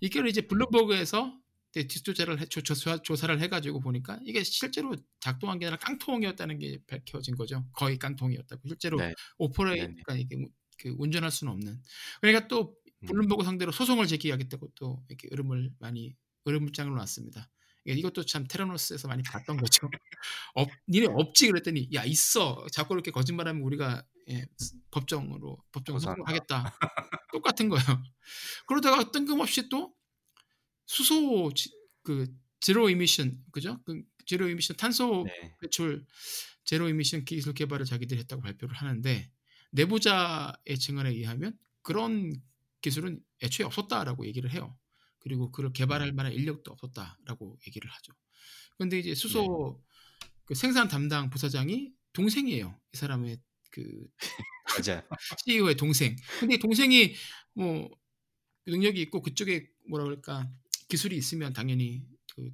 이걸 0.00 0.28
이제 0.28 0.42
블룸버그에서 0.42 1.38
뒷조사를 1.72 2.40
해, 2.40 2.44
조, 2.46 2.60
조사, 2.60 2.98
조사 2.98 3.26
를 3.26 3.40
해가지고 3.40 3.80
보니까 3.80 4.18
이게 4.24 4.42
실제로 4.44 4.94
작동한 5.20 5.58
게 5.58 5.66
아니라 5.66 5.78
깡통이었다는 5.78 6.58
게 6.58 6.78
밝혀진 6.86 7.34
거죠. 7.34 7.64
거의 7.72 7.98
깡통이었다고. 7.98 8.62
실제로 8.68 8.98
네. 8.98 9.14
operate 9.38 9.80
네네. 9.80 9.94
그러니까 10.04 10.14
이게 10.16 10.36
우- 10.36 10.50
그 10.78 10.94
운전할 10.98 11.30
수는 11.30 11.52
없는. 11.54 11.80
그러니까 12.20 12.48
또 12.48 12.76
음. 13.02 13.06
블룸버그 13.06 13.44
상대로 13.44 13.72
소송을 13.72 14.06
제기하겠다고 14.06 14.68
또 14.74 15.02
이렇게 15.08 15.28
으름을 15.32 15.72
많이 15.78 16.14
으름장을 16.46 16.94
놨습니다. 16.94 17.48
예, 17.88 17.92
이것도 17.94 18.24
참 18.26 18.46
테라노스에서 18.46 19.08
많이 19.08 19.22
봤던 19.24 19.56
거죠. 19.56 19.88
없, 20.54 20.68
니네 20.88 21.06
없지 21.08 21.48
그랬더니 21.48 21.88
야 21.94 22.04
있어. 22.04 22.64
자꾸 22.70 22.94
이렇게 22.94 23.10
거짓말하면 23.10 23.62
우리가 23.62 24.04
예, 24.30 24.46
법정으로 24.92 25.58
법정. 25.72 25.98
소송하겠다. 25.98 26.78
똑같은 27.32 27.68
거예요. 27.68 27.84
그러다가 28.66 29.10
뜬금없이 29.10 29.68
또 29.68 29.92
수소 30.86 31.52
지- 31.54 31.70
그 32.02 32.26
제로 32.60 32.88
이미션 32.90 33.44
그죠? 33.52 33.80
그 33.84 34.02
제로 34.26 34.48
이미션 34.48 34.76
탄소 34.76 35.24
네. 35.26 35.54
배출 35.60 36.04
제로 36.64 36.88
이미션 36.88 37.24
기술 37.24 37.54
개발을 37.54 37.86
자기들이 37.86 38.20
했다고 38.20 38.42
발표를 38.42 38.74
하는데 38.76 39.30
내부자의 39.72 40.78
증언에 40.78 41.10
의하면 41.10 41.58
그런 41.82 42.32
기술은 42.82 43.20
애초에 43.42 43.66
없었다라고 43.66 44.26
얘기를 44.26 44.50
해요. 44.52 44.76
그리고 45.18 45.50
그걸 45.50 45.72
개발할 45.72 46.10
음. 46.10 46.16
만한 46.16 46.32
인력도 46.32 46.72
없었다라고 46.72 47.58
얘기를 47.66 47.88
하죠. 47.90 48.12
근데 48.78 48.98
이제 48.98 49.10
네. 49.10 49.14
수소 49.14 49.82
그 50.44 50.54
생산 50.54 50.88
담당 50.88 51.30
부사장이 51.30 51.92
동생이에요. 52.12 52.78
이 52.92 52.96
사람의 52.96 53.38
그 53.70 54.06
맞아요. 54.78 55.02
CEO의 55.44 55.76
동생. 55.76 56.16
근데 56.40 56.58
동생이 56.58 57.14
뭐 57.54 57.88
능력이 58.66 59.00
있고 59.02 59.22
그쪽에 59.22 59.68
뭐라 59.88 60.04
그럴까 60.04 60.50
기술이 60.92 61.16
있으면 61.16 61.54
당연히 61.54 62.02
그 62.34 62.50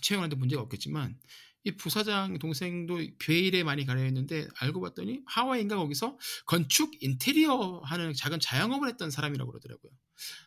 채용하는데 0.00 0.34
문제가 0.36 0.62
없겠지만 0.62 1.18
이 1.64 1.72
부사장 1.72 2.38
동생도 2.38 3.00
베일에 3.18 3.64
많이 3.64 3.84
가려 3.84 4.06
있는데 4.06 4.48
알고 4.60 4.80
봤더니 4.80 5.20
하와이인가 5.26 5.76
거기서 5.76 6.16
건축 6.46 6.94
인테리어 7.02 7.82
하는 7.84 8.14
작은 8.14 8.40
자영업을 8.40 8.88
했던 8.88 9.10
사람이라고 9.10 9.50
그러더라고요. 9.50 9.92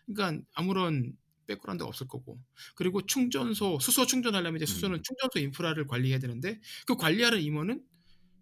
그러니까 0.07 0.43
아무런 0.53 1.13
백그라운드가 1.45 1.88
없을 1.88 2.07
거고 2.07 2.39
그리고 2.75 3.05
충전소 3.05 3.80
수소 3.80 4.07
충전하려면 4.07 4.57
이제 4.57 4.65
수소는 4.65 4.97
음. 4.97 5.03
충전소 5.03 5.39
인프라를 5.39 5.86
관리해야 5.86 6.17
되는데 6.17 6.59
그 6.88 6.95
관리하는 6.95 7.41
임원은 7.41 7.84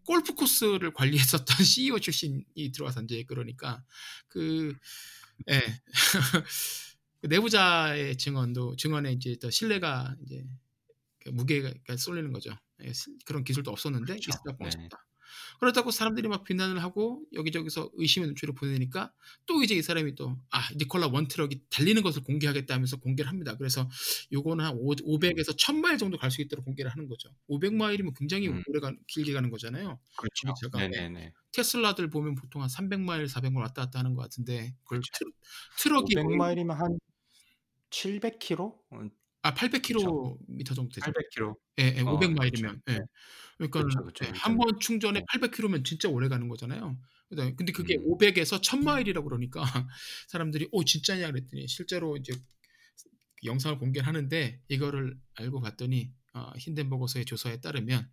골프 0.05 0.33
코스를 0.33 0.93
관리했었던 0.93 1.45
CEO 1.65 1.99
출신이 1.99 2.71
들어와서 2.73 3.01
이제 3.01 3.23
그러니까 3.27 3.83
그 4.29 4.73
예. 5.49 5.61
그 7.22 7.28
내부자의 7.28 8.18
증언도 8.18 8.76
증언에 8.76 9.13
이제 9.13 9.38
더 9.39 9.49
신뢰가 9.49 10.15
이제 10.24 10.43
그 11.20 11.30
무게가 11.30 11.97
쏠리는 11.97 12.32
거죠. 12.34 12.51
예, 12.84 12.93
시- 12.93 13.18
그런 13.26 13.43
기술도 13.43 13.72
없었는데 13.72 14.13
그렇죠. 14.13 14.30
있었다고 14.32 14.65
네. 14.65 14.89
그렇다고 15.59 15.91
사람들이 15.91 16.28
막 16.28 16.43
비난을 16.43 16.82
하고 16.84 17.23
여기저기서 17.34 17.91
의심의 17.95 18.28
눈초리를 18.30 18.55
보내니까 18.55 19.11
또 19.45 19.63
이제 19.63 19.75
이 19.75 19.82
사람이 19.82 20.15
또 20.15 20.38
아 20.51 20.67
니콜라 20.78 21.07
원트럭이 21.07 21.61
달리는 21.69 22.01
것을 22.01 22.23
공개하겠다 22.23 22.73
하면서 22.73 22.97
공개를 22.97 23.30
합니다. 23.30 23.55
그래서 23.57 23.89
요거는 24.32 24.65
한 24.65 24.75
500에서 24.78 25.57
1000마일 25.57 25.99
정도 25.99 26.17
갈 26.17 26.32
수 26.32 26.41
있도록 26.41 26.65
공개를 26.65 26.91
하는 26.91 27.07
거죠. 27.07 27.30
500마일이면 27.49 28.13
굉장히 28.17 28.49
음. 28.49 28.61
오래 28.67 28.80
가, 28.82 28.93
길게 29.07 29.34
가는 29.34 29.49
거잖아요. 29.49 29.99
그렇죠. 30.17 30.53
제가 30.61 30.78
네네네. 30.80 31.32
테슬라들 31.53 32.09
보면 32.09 32.36
보통 32.36 32.61
한 32.61 32.69
300마일, 32.69 33.28
400마일 33.30 33.61
왔다 33.61 33.84
갔다 33.86 33.99
하는 33.99 34.13
것 34.13 34.21
같은데 34.23 34.75
그렇죠. 34.86 35.07
트, 35.78 35.88
럭이 35.88 36.13
500마일이면 36.15 36.73
한 36.75 36.99
700km? 37.89 38.75
어, 39.47 39.49
아 39.49 39.53
800km 39.53 40.75
정도 40.75 40.89
되죠. 40.93 41.11
800km. 41.11 41.55
예, 41.79 41.95
예, 41.97 42.01
어, 42.01 42.17
500마일이면. 42.17 42.61
그렇죠. 42.61 42.81
예. 42.89 42.99
그러니까 43.57 43.79
그렇죠, 43.81 44.01
그렇죠. 44.01 44.25
예, 44.25 44.31
한번 44.35 44.79
충전에 44.79 45.19
네. 45.19 45.25
800km면 45.31 45.85
진짜 45.85 46.09
오래 46.09 46.27
가는 46.27 46.47
거잖아요. 46.47 46.99
그다- 47.29 47.55
근데 47.55 47.71
그게 47.71 47.97
음. 47.97 48.03
500에서 48.05 48.61
1000마일이라고 48.61 49.23
그러니까 49.25 49.61
사람들이 50.27 50.69
오 50.71 50.83
진짜냐 50.83 51.27
그랬더니 51.31 51.67
실제로 51.67 52.17
이제 52.17 52.33
영상을 53.43 53.77
공개를 53.77 54.07
하는데 54.07 54.61
이거를 54.67 55.17
알고 55.35 55.61
봤더니 55.61 56.11
어, 56.33 56.51
힌덴버거서의 56.57 57.25
조사에 57.25 57.59
따르면 57.61 58.09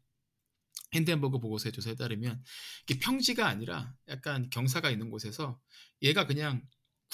힌덴버그 0.92 1.40
보고서의 1.40 1.72
조사에 1.72 1.96
따르면 1.96 2.42
이게 2.84 2.98
평지가 3.00 3.46
아니라 3.46 3.94
약간 4.08 4.48
경사가 4.50 4.90
있는 4.90 5.10
곳에서 5.10 5.60
얘가 6.02 6.26
그냥 6.26 6.62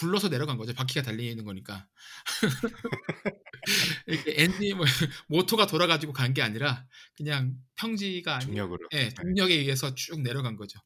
굴러서 0.00 0.28
내려간 0.28 0.56
거죠. 0.56 0.72
바퀴가 0.74 1.02
달려 1.02 1.22
있는 1.22 1.44
거니까. 1.44 1.86
이렇게 4.06 4.34
엔진 4.42 4.76
뭐, 4.76 4.84
모터가 5.28 5.66
돌아가지고 5.66 6.12
간 6.12 6.30
게 6.34 6.42
아니라 6.42 6.86
그냥 7.16 7.56
평지가 7.76 8.36
아니라 8.36 8.46
중력으로. 8.46 8.88
예, 8.94 9.08
중력에 9.10 9.54
의해서 9.54 9.94
쭉 9.96 10.20
내려간 10.22 10.56
거죠. 10.56 10.78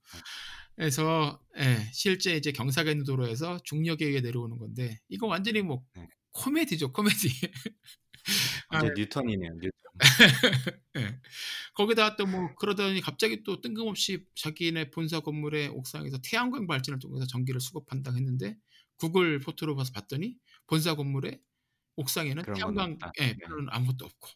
그래서 0.76 1.40
예, 1.58 1.88
실제 1.92 2.34
이제 2.36 2.50
경사가 2.50 2.92
도로에서 3.06 3.58
중력에 3.64 4.06
의해 4.06 4.20
내려오는 4.20 4.58
건데 4.58 4.98
이거 5.08 5.26
완전히 5.26 5.62
뭐 5.62 5.84
네. 5.94 6.08
코미디죠, 6.32 6.92
코미디. 6.92 7.28
아, 8.68 8.78
이제 8.78 8.90
뉴턴이네요. 8.96 9.52
뉴턴. 9.54 9.70
예. 10.96 11.20
거기다가 11.74 12.16
또뭐 12.16 12.54
그러더니 12.56 13.00
갑자기 13.00 13.42
또 13.44 13.60
뜬금없이 13.60 14.24
자기네 14.34 14.90
본사 14.90 15.20
건물의 15.20 15.68
옥상에서 15.68 16.18
태양광 16.22 16.66
발전을 16.66 16.98
통해서 16.98 17.26
전기를 17.26 17.60
수급한다 17.60 18.12
했는데 18.12 18.56
구글 18.96 19.38
포토로 19.40 19.76
봐서 19.76 19.92
봤더니 19.92 20.38
본사 20.66 20.94
건물의 20.96 21.40
옥상에는 21.96 22.46
그런 22.50 22.74
건 22.74 22.98
태양광. 22.98 23.12
예, 23.20 23.34
네. 23.34 23.38
별로는 23.46 23.68
아무것도 23.70 24.04
없고 24.06 24.28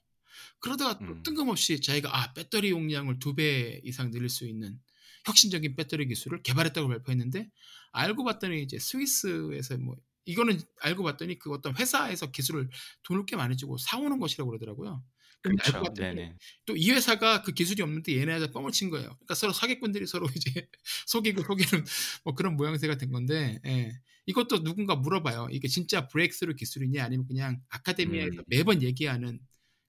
그러다가 0.61 1.03
또 1.05 1.15
음. 1.15 1.23
뜬금없이 1.23 1.81
자기가 1.81 2.17
아 2.17 2.33
배터리 2.35 2.71
용량을 2.71 3.19
두 3.19 3.35
배 3.35 3.81
이상 3.85 4.11
늘릴 4.11 4.29
수 4.29 4.47
있는 4.47 4.81
혁신적인 5.27 5.77
배터리 5.77 6.07
기술을 6.09 6.43
개발했다고 6.43 6.89
발표했는데 6.89 7.51
알고 7.93 8.25
봤더니 8.25 8.63
이제 8.63 8.79
스위스에서 8.79 9.77
뭐 9.79 9.97
이거는 10.27 10.61
알고 10.81 11.03
봤더니 11.05 11.39
그 11.39 11.53
어떤 11.53 11.77
회사에서 11.77 12.31
기술을 12.31 12.69
돈을 13.05 13.27
꽤 13.27 13.37
많이 13.37 13.57
주고 13.57 13.79
사오는 13.79 14.19
것이라고 14.21 14.51
그러더라고요. 14.51 15.05
그렇죠. 15.43 15.81
봤더니 15.81 16.09
네네. 16.15 16.37
또이 16.67 16.91
회사가 16.91 17.43
그 17.43 17.53
기술이 17.53 17.83
없는데 17.83 18.17
얘네가 18.19 18.49
뻥을 18.53 18.73
친 18.73 18.91
거예요. 18.91 19.09
그러니까 19.11 19.35
서로 19.35 19.53
사기꾼들이 19.53 20.07
서로 20.07 20.27
이제 20.37 20.69
속이고 21.07 21.43
속이는 21.43 21.85
뭐 22.25 22.35
그런 22.35 22.57
모양새가 22.57 22.97
된 22.97 23.11
건데 23.13 23.61
예. 23.67 23.93
이것도 24.29 24.63
누군가 24.63 24.95
물어봐요. 24.95 25.49
이게 25.51 25.69
진짜 25.69 26.07
브레이크스루 26.07 26.55
기술이냐 26.55 27.03
아니면 27.03 27.27
그냥 27.27 27.63
아카데미아에서 27.71 28.41
음. 28.41 28.45
매번 28.47 28.83
얘기하는 28.83 29.41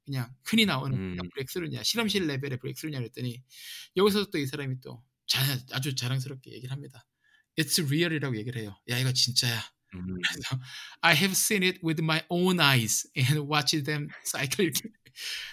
그냥 0.05 0.33
흔히 0.45 0.65
나오는 0.65 0.97
음. 0.97 1.15
그냥 1.17 1.29
브레이크스루냐 1.33 1.83
실험실 1.83 2.25
레벨의 2.25 2.57
브레이크스루냐 2.59 2.99
그랬더니 2.99 3.43
여기서 3.97 4.29
또 4.31 4.37
이 4.39 4.45
사람이 4.47 4.79
또 4.81 5.03
자, 5.27 5.41
아주 5.73 5.93
자랑스럽게 5.93 6.51
얘기를 6.53 6.71
합니다. 6.71 7.05
It's 7.57 7.85
real이라고 7.85 8.37
얘기를 8.37 8.61
해요. 8.61 8.79
야 8.89 8.97
이거 8.97 9.11
진짜야. 9.11 9.61
음. 9.95 10.05
그래서 10.23 10.59
I 11.01 11.15
have 11.17 11.33
seen 11.33 11.63
it 11.63 11.79
with 11.85 12.01
my 12.01 12.21
own 12.29 12.61
eyes 12.61 13.09
and 13.17 13.41
watched 13.41 13.83
them 13.83 14.07
cycle. 14.25 14.65
이렇게. 14.71 14.89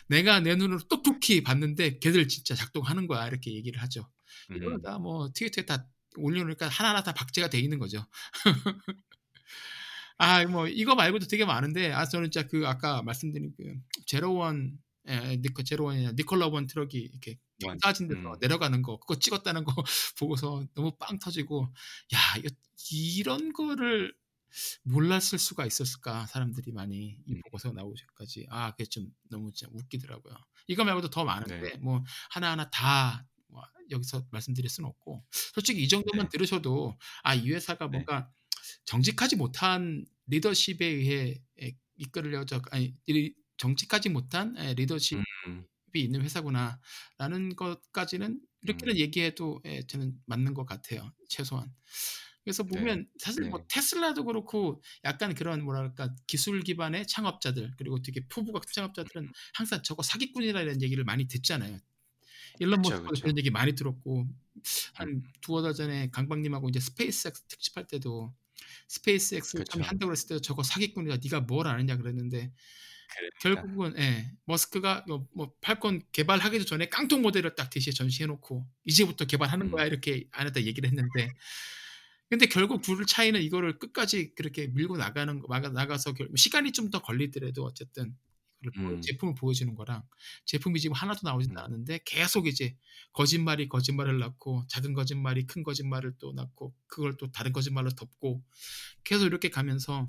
내가 0.07 0.39
내 0.39 0.55
눈으로 0.55 0.78
똑똑히 0.87 1.43
봤는데 1.43 1.99
걔들 1.99 2.28
진짜 2.28 2.55
작동하는 2.55 3.09
거야 3.09 3.26
이렇게 3.26 3.53
얘기를 3.53 3.82
하죠. 3.82 4.09
음. 4.51 4.57
이거는 4.59 4.82
다뭐 4.82 5.32
트위터에 5.34 5.66
다 5.66 5.89
올려놓으니까 6.18 6.68
하나하나 6.68 7.02
다 7.02 7.12
박제가 7.12 7.48
돼 7.50 7.58
있는 7.58 7.78
거죠. 7.78 8.06
아, 10.18 10.44
뭐 10.46 10.66
이거 10.66 10.94
말고도 10.94 11.26
되게 11.26 11.44
많은데 11.44 11.92
아 11.92 12.06
저는 12.06 12.30
진짜 12.30 12.46
그 12.48 12.66
아까 12.66 13.02
말씀드린 13.02 13.52
그 13.56 13.74
제로원 14.06 14.78
에, 15.06 15.36
니코 15.36 15.62
제로원이나 15.62 16.12
니콜라 16.12 16.48
원 16.48 16.66
트럭이 16.66 16.96
이렇게 16.96 17.38
원. 17.64 17.78
사진 17.82 18.08
데서 18.08 18.20
음. 18.20 18.36
내려가는 18.40 18.82
거 18.82 18.98
그거 18.98 19.18
찍었다는 19.18 19.64
거 19.64 19.74
보고서 20.18 20.66
너무 20.74 20.96
빵 20.98 21.18
터지고 21.18 21.72
야 22.14 22.18
이거 22.38 22.48
이런 22.90 23.52
거를 23.52 24.14
몰랐을 24.82 25.38
수가 25.38 25.66
있었을까 25.66 26.26
사람들이 26.26 26.72
많이 26.72 27.18
이 27.26 27.34
음. 27.34 27.40
보고서 27.44 27.72
나오기까지 27.72 28.46
아 28.50 28.70
그게 28.72 28.84
좀 28.86 29.06
너무 29.30 29.52
진짜 29.52 29.70
웃기더라고요. 29.74 30.34
이거 30.66 30.84
말고도 30.84 31.10
더 31.10 31.24
많은데 31.24 31.60
네. 31.60 31.76
뭐 31.78 32.02
하나하나 32.30 32.68
다뭐 32.70 33.20
여기서 33.90 34.26
말씀드릴 34.30 34.68
수는 34.70 34.88
없고 34.90 35.24
솔직히 35.54 35.82
이 35.82 35.88
정도만 35.88 36.26
네. 36.26 36.30
들으셔도 36.32 36.96
아 37.22 37.34
이 37.34 37.50
회사가 37.52 37.86
네. 37.86 37.90
뭔가 37.98 38.30
정직하지 38.84 39.36
못한 39.36 40.04
리더십에 40.26 40.84
의해 40.86 41.40
에, 41.62 41.72
이끌려져 41.96 42.61
아니 42.70 42.94
이- 43.07 43.32
정직하지 43.59 44.09
못한 44.11 44.57
에, 44.59 44.74
리더십이 44.74 45.22
음. 45.48 45.64
있는 45.94 46.22
회사구나라는 46.22 47.57
것까지는 47.57 48.40
이렇게는 48.62 48.94
음. 48.94 48.98
얘기해도 48.98 49.61
예, 49.66 49.82
저는 49.86 50.14
맞는 50.26 50.54
것 50.54 50.66
같아요 50.66 51.12
최소한. 51.28 51.72
그래서 52.44 52.62
네. 52.64 52.78
보면 52.78 53.09
사실 53.18 53.44
뭐 53.48 53.61
네. 53.61 53.64
테슬라도 53.68 54.24
그렇고 54.24 54.80
약간 55.04 55.34
그런 55.34 55.62
뭐랄까 55.64 56.14
기술 56.26 56.62
기반의 56.62 57.07
창업자들 57.07 57.72
그리고 57.76 58.00
되게 58.02 58.20
같은 58.52 58.72
창업자들은 58.72 59.32
항상 59.54 59.82
저거 59.82 60.02
사기꾼이라는 60.02 60.82
얘기를 60.82 61.02
많이 61.04 61.26
듣잖아요. 61.28 61.78
일론 62.59 62.82
그쵸. 62.82 63.02
그런 63.02 63.38
얘기 63.38 63.50
많이 63.50 63.74
들었고 63.74 64.22
음. 64.22 64.34
한 64.94 65.22
두어 65.40 65.62
달 65.62 65.74
전에 65.74 66.11
강박님하고 66.11 66.68
이제 66.68 66.80
스페이스X 66.80 67.42
특집할 67.48 67.86
때도 67.86 68.34
스페이스X 68.88 69.52
처음에 69.52 69.64
그쵸. 69.64 69.82
한다고 69.82 70.09
그랬을 70.11 70.28
때 70.28 70.40
저거 70.40 70.62
사기꾼이다 70.62 71.18
네가 71.22 71.40
뭘 71.40 71.66
아느냐 71.66 71.96
그랬는데 71.96 72.52
그러니까. 73.40 73.62
결국은 73.62 73.94
예, 73.98 74.30
머스크가 74.46 75.04
뭐, 75.07 75.26
뭐 75.32 75.52
팔콘 75.61 76.02
개발하기도 76.12 76.64
전에 76.64 76.88
깡통 76.88 77.22
모델을 77.22 77.54
딱 77.54 77.70
대시에 77.70 77.92
전시해놓고 77.92 78.66
이제부터 78.84 79.24
개발하는 79.26 79.66
음. 79.66 79.70
거야 79.70 79.86
이렇게 79.86 80.26
안에다 80.32 80.62
얘기를 80.64 80.88
했는데 80.88 81.32
근데 82.28 82.46
결국 82.46 82.82
둘 82.82 83.07
차이는 83.07 83.40
이거를 83.42 83.78
끝까지 83.78 84.34
그렇게 84.34 84.66
밀고 84.66 84.96
나가는 84.96 85.38
거 85.38 85.46
나가- 85.48 85.68
나가서 85.68 86.14
결- 86.14 86.28
시간이 86.36 86.72
좀 86.72 86.90
더 86.90 87.00
걸리더라도 87.00 87.64
어쨌든 87.64 88.16
음. 88.76 89.00
제품을 89.00 89.34
보여주는 89.34 89.74
거랑 89.74 90.02
제품이 90.44 90.80
지금 90.80 90.94
하나도 90.94 91.20
나오진 91.22 91.52
음. 91.52 91.59
않았는데 91.59 92.00
계속 92.04 92.46
이제 92.46 92.76
거짓말이 93.12 93.68
거짓말을 93.68 94.18
낳고 94.18 94.64
작은 94.68 94.92
거짓말이 94.94 95.46
큰 95.46 95.62
거짓말을 95.62 96.14
또 96.18 96.32
낳고 96.32 96.74
그걸 96.86 97.16
또 97.16 97.30
다른 97.30 97.52
거짓말로 97.52 97.90
덮고 97.90 98.42
계속 99.04 99.26
이렇게 99.26 99.50
가면서 99.50 100.09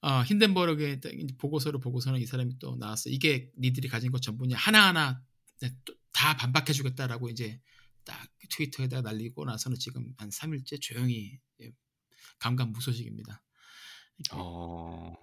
어, 0.00 0.22
힌덴버그의 0.22 1.00
보고서를 1.38 1.80
보고서는 1.80 2.20
이 2.20 2.26
사람이 2.26 2.58
또 2.58 2.76
나왔어. 2.76 3.10
이게 3.10 3.50
니들이 3.58 3.88
가진 3.88 4.12
것 4.12 4.22
전부냐. 4.22 4.56
하나하나 4.56 5.20
네, 5.60 5.74
또다 5.84 6.36
반박해 6.36 6.72
주겠다라고 6.72 7.28
이제 7.30 7.60
딱 8.04 8.30
트위터에다 8.50 9.02
날리고 9.02 9.44
나서는 9.44 9.76
지금 9.78 10.14
한 10.16 10.30
3일째 10.30 10.80
조용히 10.80 11.40
예, 11.62 11.72
감감무소식입니다. 12.38 13.42
어. 14.32 15.14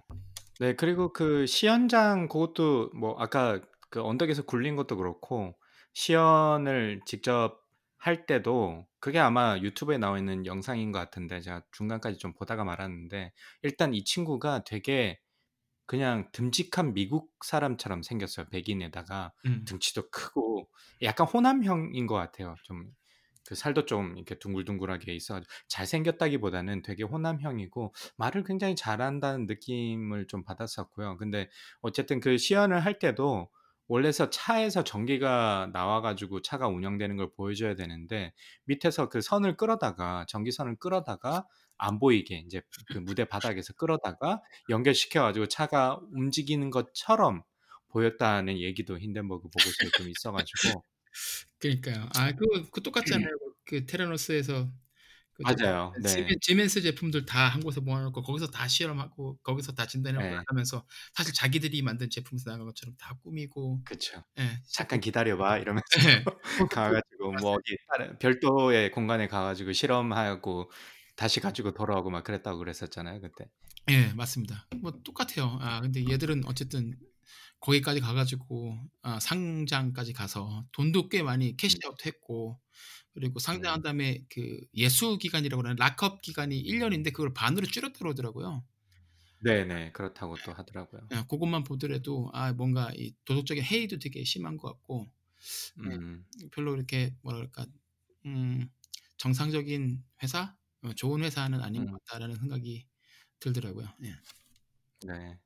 네, 0.58 0.74
그리고 0.74 1.12
그 1.12 1.46
시연장 1.46 2.28
그것도 2.28 2.90
뭐 2.94 3.14
아까 3.18 3.60
그 3.90 4.02
언덕에서 4.02 4.42
굴린 4.44 4.76
것도 4.76 4.96
그렇고 4.96 5.58
시연을 5.94 7.00
직접 7.06 7.60
할 7.98 8.26
때도 8.26 8.86
그게 9.00 9.18
아마 9.18 9.58
유튜브에 9.58 9.98
나와 9.98 10.18
있는 10.18 10.46
영상인 10.46 10.92
것 10.92 10.98
같은데 10.98 11.40
제가 11.40 11.62
중간까지 11.72 12.18
좀 12.18 12.32
보다가 12.34 12.64
말았는데 12.64 13.32
일단 13.62 13.94
이 13.94 14.04
친구가 14.04 14.64
되게 14.64 15.18
그냥 15.86 16.30
듬직한 16.32 16.94
미국 16.94 17.32
사람처럼 17.44 18.02
생겼어요. 18.02 18.46
백인에다가 18.50 19.32
음, 19.46 19.66
등치도 19.66 20.10
크고 20.10 20.68
약간 21.02 21.26
호남형인 21.26 22.06
것 22.06 22.14
같아요. 22.16 22.56
좀 22.64 22.86
그 23.46 23.54
살도 23.54 23.86
좀 23.86 24.16
이렇게 24.16 24.38
둥글둥글하게 24.38 25.14
있어 25.14 25.40
잘생겼다기보다는 25.68 26.82
되게 26.82 27.04
호남형이고 27.04 27.94
말을 28.16 28.44
굉장히 28.44 28.76
잘한다는 28.76 29.46
느낌을 29.46 30.26
좀 30.26 30.44
받았었고요. 30.44 31.16
근데 31.16 31.48
어쨌든 31.80 32.20
그 32.20 32.38
시연을 32.38 32.84
할 32.84 32.98
때도 32.98 33.48
원래서 33.88 34.30
차에서 34.30 34.82
전기가 34.82 35.70
나와가지고 35.72 36.42
차가 36.42 36.66
운영되는 36.66 37.16
걸 37.16 37.30
보여줘야 37.36 37.76
되는데 37.76 38.32
밑에서 38.64 39.08
그 39.08 39.20
선을 39.20 39.56
끌어다가 39.56 40.26
전기선을 40.28 40.76
끌어다가 40.76 41.46
안 41.78 41.98
보이게 41.98 42.42
이제 42.46 42.62
그 42.88 42.98
무대 42.98 43.24
바닥에서 43.24 43.74
끌어다가 43.74 44.40
연결시켜가지고 44.70 45.46
차가 45.46 46.00
움직이는 46.12 46.70
것처럼 46.70 47.42
보였다는 47.88 48.58
얘기도 48.58 48.98
힌덴버그 48.98 49.42
보고서에 49.42 49.90
좀 49.96 50.08
있어가지고 50.08 50.82
그러니까요. 51.58 52.08
아 52.14 52.32
그 52.32 52.70
그 52.70 52.82
똑같잖아요. 52.82 53.28
그 53.64 53.86
테라노스에서 53.86 54.72
그저 55.34 55.54
맞아요. 55.54 55.96
시멘 56.04 56.26
네. 56.28 56.38
시멘스 56.42 56.82
제품들 56.82 57.26
다 57.26 57.48
한 57.48 57.62
곳에 57.62 57.80
모아 57.80 58.02
놓고 58.02 58.22
거기서 58.22 58.48
다 58.48 58.68
실험하고 58.68 59.38
거기서 59.42 59.72
다 59.74 59.86
진단하고 59.86 60.26
예. 60.26 60.36
나가면서 60.36 60.86
사실 61.14 61.34
자기들이 61.34 61.82
만든 61.82 62.10
제품에서 62.10 62.50
나간 62.50 62.66
것처럼 62.66 62.96
다 62.98 63.18
꾸미고 63.22 63.82
그쵸. 63.84 64.22
예. 64.40 64.60
"잠깐 64.72 65.00
기다려 65.00 65.36
봐." 65.36 65.58
이러면서 65.58 65.84
예. 65.98 66.24
가 66.72 66.90
가지고 66.90 67.32
뭐. 67.34 67.54
어디 67.54 67.76
다른 67.92 68.18
별도의 68.18 68.90
공간에 68.92 69.28
가 69.28 69.44
가지고 69.44 69.72
실험하고 69.72 70.70
다시 71.16 71.40
가지고 71.40 71.72
돌아오고 71.74 72.10
막 72.10 72.24
그랬다고 72.24 72.58
그랬었잖아요, 72.58 73.20
그때. 73.20 73.46
예 73.88 74.12
맞습니다. 74.14 74.66
뭐 74.80 74.90
똑같아요. 75.02 75.58
아 75.60 75.80
근데 75.80 76.08
얘들은 76.08 76.44
어쨌든 76.46 76.94
거기까지 77.66 78.00
가 78.00 78.14
가지고 78.14 78.78
아 79.02 79.20
상장까지 79.20 80.12
가서 80.14 80.66
돈도 80.72 81.08
꽤 81.10 81.22
많이 81.22 81.56
음. 81.64 81.80
캐시아웃도 81.80 81.98
했고 82.06 82.60
그리고 83.14 83.38
상장한 83.40 83.82
음. 83.82 83.82
다음에 83.82 84.24
그 84.30 84.60
예수 84.74 85.18
기간이라고 85.18 85.62
그러나 85.62 85.76
락업 85.84 86.22
기간이 86.22 86.58
1 86.60 86.78
년인데 86.80 87.10
그걸 87.12 87.34
반으로 87.34 87.66
줄였다 87.66 87.98
그러더라고요. 88.00 88.64
네네. 89.40 89.92
그렇다고 89.92 90.42
또 90.42 90.52
하더라고요. 90.52 91.10
예 91.12 91.22
고것만 91.28 91.62
보더라도 91.64 92.30
아 92.32 92.52
뭔가 92.52 92.90
이 92.94 93.14
도덕적인 93.24 93.62
해이도 93.64 93.98
되게 93.98 94.24
심한 94.24 94.56
것 94.56 94.68
같고 94.72 95.06
예 95.86 95.98
음. 95.98 96.26
별로 96.52 96.74
이렇게 96.76 97.16
그럴까 97.24 97.66
음 98.26 98.70
'정상적인 99.18 100.04
회사? 100.22 100.56
어 100.82 100.92
좋은 100.94 101.22
회사는 101.24 101.60
아닌 101.62 101.84
음. 101.84 101.86
것 101.86 102.04
같다.'라는 102.06 102.36
생각이 102.36 102.86
들더라고요. 103.40 103.88
예. 104.04 104.16
네. 105.00 105.38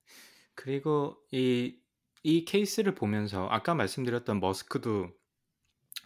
그리고 0.55 1.17
이 1.33 1.80
이 2.23 2.45
케이스를 2.45 2.95
보면서 2.95 3.49
아까 3.51 3.75
말씀드렸던 3.75 4.41
머스크도 4.41 5.09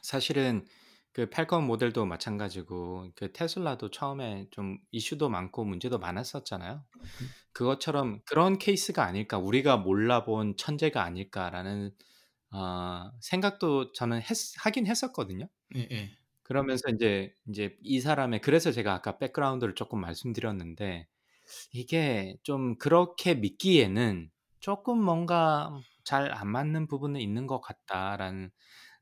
사실은 0.03 0.67
그 1.13 1.31
팔건 1.31 1.67
모델도 1.67 2.07
마찬가지고 2.07 3.13
그 3.17 3.33
테슬라도 3.33 3.91
처음에 3.91 4.49
좀 4.53 4.79
이슈도 4.93 5.29
많고 5.31 5.65
문제도 5.65 5.99
많았었잖아요. 5.99 6.85
음. 7.21 7.35
그것처럼 7.53 8.21
'그런 8.27 8.59
케이스가 8.59 9.05
아닐까. 9.05 9.39
우리가 9.39 9.79
몰라본 9.79 10.57
천재가 10.59 11.03
아닐까.'라는 11.05 11.93
어 12.53 13.11
생각도 13.23 13.93
저는 13.95 14.23
했 14.23 14.37
하긴 14.59 14.87
했었거든요. 14.89 15.49
예 15.77 15.89
예. 15.91 16.19
그러면서 16.45 16.89
인제 16.91 17.35
인제 17.49 17.79
이 17.83 18.01
사람의 18.01 18.41
그래서 18.43 18.73
제가 18.73 18.95
아까 18.95 19.19
백그라운드를 19.19 19.75
쪼끔 19.77 20.01
말씀드렸는데 20.03 21.09
이게 21.73 22.37
좀 22.45 22.79
그렇게 22.79 23.35
믿기에는 23.37 24.31
'쪼끔 24.61 24.99
뭔가 25.03 25.81
잘 26.05 26.31
안 26.33 26.49
맞는 26.49 26.87
부분은 26.89 27.21
있는 27.21 27.47
것 27.47 27.61
같다.'라는 27.61 28.51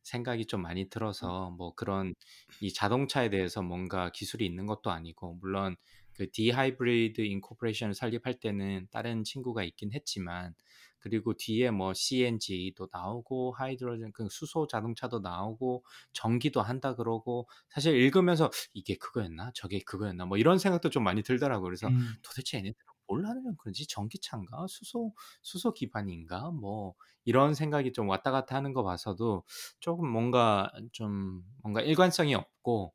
생각이 0.03 0.47
좀 0.47 0.63
많이 0.63 0.89
들어서 0.89 1.51
뭐 1.51 1.75
그런 1.75 2.15
이 2.61 2.73
자동차에 2.73 3.31
대해서 3.31 3.63
뭔가 3.63 4.11
기술이 4.11 4.45
있는 4.47 4.67
것도 4.67 4.91
아니고 4.91 5.35
물론 5.41 5.77
그 6.15 6.31
dHybrid 6.31 7.21
Incorporation을 7.23 7.95
설립할 7.95 8.41
때는 8.41 8.89
다른 8.91 9.25
친구가 9.25 9.63
있긴 9.65 9.93
했지만 9.93 10.55
그리고 11.03 11.35
뒤에 11.35 11.71
뭐 11.71 11.93
CNG도 11.95 12.89
나오고 12.93 13.53
hydrogen 13.55 14.13
그 14.13 14.29
수소 14.31 14.67
자동차도 14.69 15.21
나오고 15.21 15.85
전기도 16.13 16.63
한다 16.63 16.95
그러고 16.97 17.49
사실 17.69 17.95
읽으면서 17.97 18.51
'이게 18.75 18.97
그거였나? 18.97 19.53
저게 19.55 19.81
그거였나?' 19.81 20.27
뭐 20.27 20.39
이런 20.39 20.59
생각도 20.59 20.91
좀 20.91 21.05
많이 21.05 21.23
들더라고요. 21.23 21.65
그래서 21.65 21.93
음. 21.93 22.17
'도대체 22.23 22.59
얘네들은 22.59 22.85
뭘 23.09 23.27
하려고 23.27 23.57
그러지? 23.57 23.87
전기차인가? 23.89 24.67
수소 24.69 25.15
수소 25.43 25.75
기반인가?' 25.75 26.51
뭐 26.53 26.95
이런 27.25 27.55
생각이 27.55 27.93
좀 27.93 28.09
왔다 28.09 28.31
갔다 28.33 28.57
하는 28.57 28.73
거 28.73 28.83
봐서도 28.85 29.45
쪼금 29.81 30.09
뭔가 30.09 30.71
좀 30.93 31.43
뭔가 31.63 31.81
일관성이 31.83 32.35
없고 32.35 32.95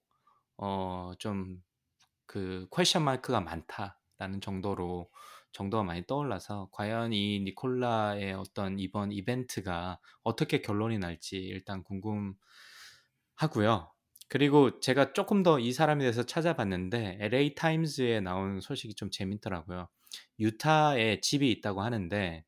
어좀그 0.58 1.62
'퀘스천 2.76 3.04
마크가 3.04 3.42
많다.'라는 3.42 4.42
정도로 4.42 5.12
정도가 5.58 5.84
많이 5.84 6.06
떠올라서 6.06 6.70
과연 6.72 7.14
이 7.14 7.40
니콜라의 7.42 8.34
어떤 8.34 8.80
이번 8.80 9.12
이벤트가 9.12 10.00
어떻게 10.24 10.62
결론이 10.62 11.00
날지 11.00 11.38
일단 11.38 11.84
궁금하고요. 11.84 12.38
그리고 14.30 14.80
제가 14.80 15.14
쪼끔 15.14 15.42
더이 15.44 15.72
사람에 15.72 16.02
대해서 16.04 16.24
찾아봤는데 16.24 17.18
LA 17.22 17.56
타임즈에 17.56 18.20
나온 18.22 18.60
소식이 18.62 18.96
좀 18.96 19.10
재밌더라고요. 19.12 19.88
유타에 20.40 21.22
집이 21.22 21.50
있다고 21.52 21.82
하는데 21.82 22.44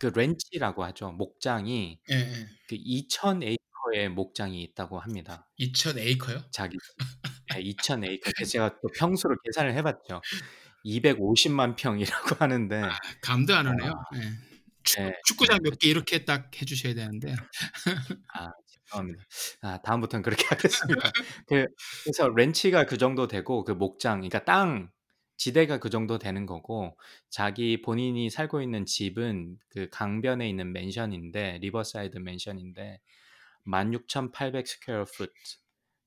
그 0.00 0.06
렌치라고 0.14 0.84
하죠. 0.84 1.12
목장이 1.12 2.00
예 2.10 2.14
예. 2.14 2.46
그 2.68 2.76
2,000 2.78 3.42
에이커의 3.42 4.10
목장이 4.10 4.62
있다고 4.64 4.98
합니다. 5.00 5.50
2,000 5.56 5.98
에이커요? 5.98 6.44
자기 6.52 6.80
예2,000 7.54 8.04
에이커. 8.04 8.32
제가 8.50 8.78
또 8.82 8.88
평수를 8.98 9.36
계산을 9.44 9.74
해 9.74 9.82
봤죠. 9.82 10.24
2,500,000 10.84 11.76
평이라고 11.76 12.36
하는데 12.40 12.82
아 12.82 12.98
감도 13.22 13.54
안아 13.54 13.70
오네요. 13.70 13.92
예. 14.16 14.20
축구 14.84 15.02
네. 15.02 15.12
축구장 15.26 15.58
그몇개 15.62 15.88
이렇게 15.88 16.24
딱 16.24 16.50
해 16.60 16.64
주셔야 16.66 16.94
되는데. 16.94 17.34
아 18.34 18.50
죄송합니다. 18.66 19.24
아 19.62 19.78
다음부터는 19.82 20.22
그렇게 20.22 20.44
하겠습니다. 20.50 21.10
그 21.48 21.66
그래서 22.04 22.28
ranch가 22.28 22.84
그 22.86 22.98
정도 22.98 23.26
되고 23.28 23.64
그 23.64 23.72
목장 23.72 24.20
그러니까 24.20 24.44
땅 24.44 24.90
지대가 25.36 25.78
그 25.78 25.90
정도 25.90 26.18
되는 26.18 26.46
거고 26.46 26.96
자기 27.30 27.82
본인이 27.82 28.30
살고 28.30 28.62
있는 28.62 28.86
집은 28.86 29.58
그 29.68 29.88
강변에 29.90 30.48
있는 30.48 30.72
맨션인데 30.72 31.58
riverside 31.60 32.18
mansion인데 32.18 33.00
16,800 33.64 34.66
square 34.68 35.04
foot 35.16 35.32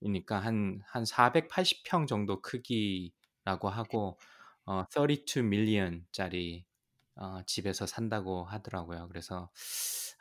이니까 0.02 0.40
한한 0.40 1.04
480평 1.06 2.08
정도 2.08 2.42
크기라고 2.42 3.70
하고 3.70 4.18
어 4.68 4.86
32 4.91 5.43
million 5.43 6.06
짜리 6.11 6.65
어 7.15 7.41
집에서 7.47 7.86
산다고 7.88 8.45
하더라고요. 8.45 9.07
그래서 9.09 9.49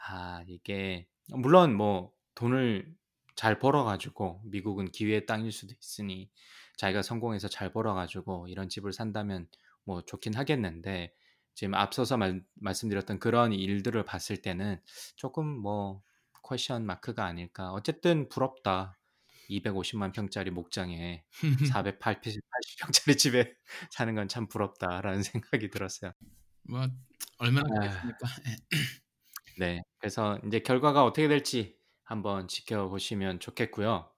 아 0.09 0.42
이게 0.49 1.09
물론 1.30 1.74
뭐 1.74 2.12
돈을 2.36 2.94
잘 3.36 3.59
벌어 3.59 3.84
가지고 3.84 4.40
미국은 4.44 4.90
기회의 4.92 5.26
땅일 5.26 5.53
수도 5.53 5.74
있으니 5.80 6.30
자기가 6.78 7.03
성공해서 7.03 7.49
잘 7.49 7.72
벌어 7.72 7.94
가지고 7.94 8.49
이런 8.49 8.68
집을 8.68 8.92
산다면 8.92 9.49
뭐 9.84 10.03
좋긴 10.03 10.34
하겠는데 10.36 11.12
지금 11.55 11.74
앞서서 11.74 12.16
말 12.18 12.42
말씀드렸던 12.57 13.18
그런 13.20 13.53
일들을 13.53 14.05
봤을 14.05 14.42
때는 14.42 14.80
쪼끔 15.16 15.47
뭐 15.47 16.03
'퀘스천 16.49 16.86
마크가 16.86 17.24
아닐까.' 17.26 17.72
어쨌든 17.72 18.28
부럽다. 18.28 18.97
2,500,000 19.49 20.12
평짜리 20.12 20.51
목장에 20.51 21.24
480 21.62 22.42
80 22.51 22.78
평짜리 22.80 23.16
집에 23.16 23.55
사는 23.92 24.14
건 24.14 24.28
참 24.28 24.49
부럽다라는 24.49 25.22
생각이 25.24 25.70
들었어요. 25.70 26.12
뭐 26.62 26.86
얼마나 27.38 27.68
아. 27.68 27.70
그렇겠습니까. 27.70 28.26
예. 28.49 28.57
네. 29.57 29.82
그래서 29.99 30.38
인제 30.44 30.61
결과가 30.61 31.05
어떻게 31.05 31.28
될지 31.28 31.78
한번 32.05 32.49
지켜보시면 32.49 33.40
좋겠고요. 33.40 34.11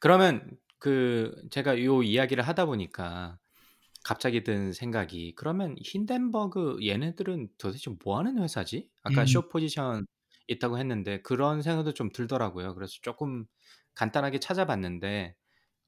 그러면 0.00 0.50
그 0.78 1.34
제가 1.50 1.82
요 1.84 2.02
이야기를 2.02 2.46
하다 2.46 2.66
보니까 2.66 3.38
갑자기 4.04 4.44
든 4.44 4.72
생각이 4.72 5.34
그러면 5.36 5.76
'힌덴버그 5.82 6.78
얘네들은 6.86 7.50
도대체 7.58 7.90
뭐 8.04 8.18
하는 8.18 8.38
회사지?' 8.42 8.90
아까 9.04 9.24
음. 9.24 9.26
숏 9.26 9.48
포지션 9.50 10.06
있다고 10.48 10.78
했는데 10.78 11.22
그런 11.22 11.62
생각도 11.62 11.94
좀 11.94 12.10
들더라고요. 12.12 12.74
그래서 12.74 12.94
쪼끔 13.02 13.46
간단하게 13.98 14.40
찾아봤는데 14.40 15.36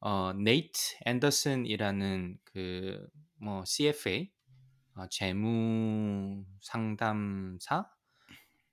어 0.00 0.32
네이트 0.34 0.96
앤더슨이라는 1.06 2.38
그 2.44 3.08
뭐 3.42 3.64
CFA 3.64 4.30
어 4.96 5.08
재무 5.08 6.44
상담사 6.61 7.90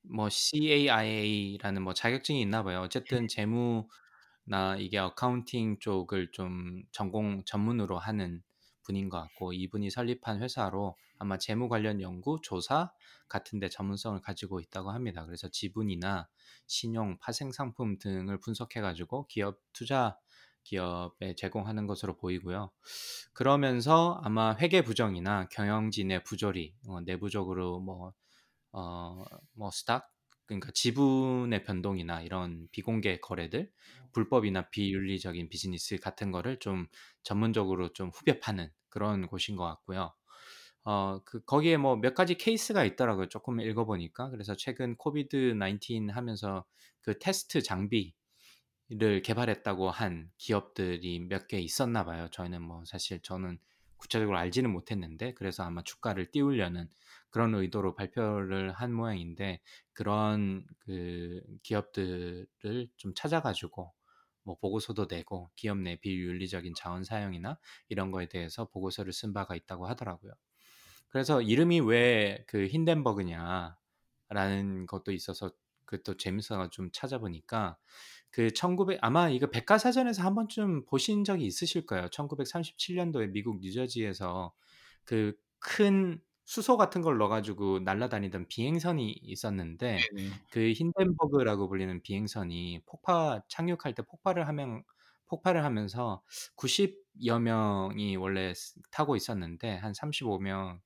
뭐 0.03 0.29
CAIA라는 0.29 1.81
뭐 1.83 1.93
자격증이 1.93 2.41
있나 2.41 2.63
봐요. 2.63 2.81
어쨌든 2.81 3.27
재무나 3.27 4.77
이게 4.79 4.97
어카운팅 4.97 5.79
쪽을 5.79 6.31
좀 6.31 6.83
전공 6.91 7.43
전문으로 7.45 7.97
하는 7.99 8.41
분인 8.83 9.09
것 9.09 9.19
같고 9.21 9.53
이분이 9.53 9.89
설립한 9.91 10.41
회사로 10.41 10.95
아마 11.19 11.37
재무 11.37 11.69
관련 11.69 12.01
연구, 12.01 12.39
조사 12.43 12.91
같은 13.29 13.59
데 13.59 13.69
전문성을 13.69 14.19
가지고 14.21 14.59
있다고 14.59 14.91
합니다. 14.91 15.25
그래서 15.25 15.49
지분이나 15.49 16.29
신용, 16.67 17.17
파생 17.19 17.51
상품 17.51 17.97
등을 17.99 18.39
분석해 18.39 18.81
가지고 18.81 19.27
기업 19.27 19.59
투자 19.73 20.17
기업에 20.63 21.35
제공하는 21.35 21.87
것으로 21.87 22.17
보이고요. 22.17 22.71
그러면서 23.33 24.19
아마 24.23 24.55
회계 24.57 24.81
부정이나 24.83 25.47
경영진의 25.49 26.23
부조리 26.23 26.75
어 26.87 27.01
내부적으로 27.01 27.79
뭐 27.79 28.13
어 28.73 29.25
뭐 29.53 29.71
stock 29.71 30.11
그러니까 30.45 30.71
지분의 30.73 31.63
변동이나 31.63 32.21
이런 32.21 32.67
비공개 32.71 33.19
거래들, 33.19 33.71
불법이나 34.13 34.69
비윤리적인 34.69 35.49
비즈니스 35.49 35.97
같은 35.97 36.31
거를 36.31 36.59
좀 36.59 36.87
전문적으로 37.23 37.91
좀 37.93 38.09
후벼 38.09 38.39
파는 38.39 38.71
그런 38.89 39.27
곳인 39.27 39.57
것 39.57 39.65
같고요. 39.65 40.13
어, 40.87 41.19
그 41.25 41.43
거기에 41.43 41.77
뭐 41.77 41.97
몇 41.97 42.13
가지 42.15 42.35
케이스가 42.35 42.83
있더라고요. 42.85 43.27
조금 43.29 43.59
읽어보니까. 43.59 44.29
그래서 44.29 44.55
최근 44.55 44.95
COVID 44.97 45.53
19 45.53 46.11
하면서 46.11 46.65
그 47.01 47.19
테스트 47.19 47.61
장비를 47.61 48.13
개발했다고 49.23 49.89
한 49.89 50.29
기업들이 50.37 51.19
몇 51.19 51.47
개 51.47 51.59
있었나 51.59 52.05
봐요. 52.05 52.27
저희는 52.31 52.61
뭐 52.61 52.83
사실 52.85 53.21
저는 53.21 53.59
구체적으로 53.97 54.37
알지는 54.37 54.71
못했는데 54.71 55.33
그래서 55.33 55.63
아마 55.63 55.81
주가를 55.83 56.31
띄우려는 56.31 56.89
그런 57.29 57.53
의도로 57.55 57.95
발표를 57.95 58.71
한 58.73 58.93
모양인데 58.93 59.59
그런 59.93 60.65
그 60.79 61.41
기업들을 61.63 62.47
좀 62.97 63.13
찾아가지고 63.15 63.93
뭐 64.43 64.57
보고서도 64.59 65.07
내고 65.09 65.51
기업 65.55 65.77
내 65.79 65.97
비윤리적인 65.97 66.73
자원 66.75 67.03
사용이나 67.03 67.59
이런 67.89 68.11
거에 68.11 68.27
대해서 68.29 68.65
보고서를 68.69 69.11
쓴 69.13 69.33
바가 69.33 69.55
있다고 69.55 69.87
하더라고요. 69.87 70.33
그래서 71.09 71.41
이름이 71.41 71.81
왜 71.81 72.43
그 72.47 72.67
힌덴버그냐라는 72.67 73.75
것도 74.87 75.11
있어서 75.11 75.51
그것도 75.85 76.17
재밌어서 76.17 76.69
좀 76.69 76.89
찾아보니까 76.91 77.77
그 78.31 78.51
1900 78.53 78.99
아마 79.01 79.29
이거 79.29 79.47
백과사전에서 79.49 80.21
한 80.23 80.35
번쯤 80.35 80.85
보신 80.85 81.23
적이 81.23 81.45
있으실 81.45 81.85
거예요. 81.85 82.09
1937년도에 82.09 83.27
미국 83.27 83.59
뉴저지에서 83.61 84.53
그 85.05 85.37
큰 85.59 86.21
수소 86.45 86.77
같은 86.77 87.01
걸 87.01 87.17
넣어가지고 87.17 87.79
날아다니던 87.79 88.47
비행선이 88.47 89.11
있었는데. 89.23 90.07
그 90.49 90.71
힌덴버그라고 90.71 91.67
불리는 91.67 92.01
비행선이 92.03 92.81
폭파 92.85 93.41
착륙할 93.49 93.93
때 93.95 94.03
폭발을 94.03 94.47
하면 94.47 94.83
폭발을 95.27 95.63
하면서 95.63 96.23
90여 96.55 97.39
명이 97.39 98.15
원래 98.17 98.53
쓰- 98.53 98.75
타고 98.91 99.15
있었는데 99.15 99.75
한 99.77 99.93
35명이 99.93 100.79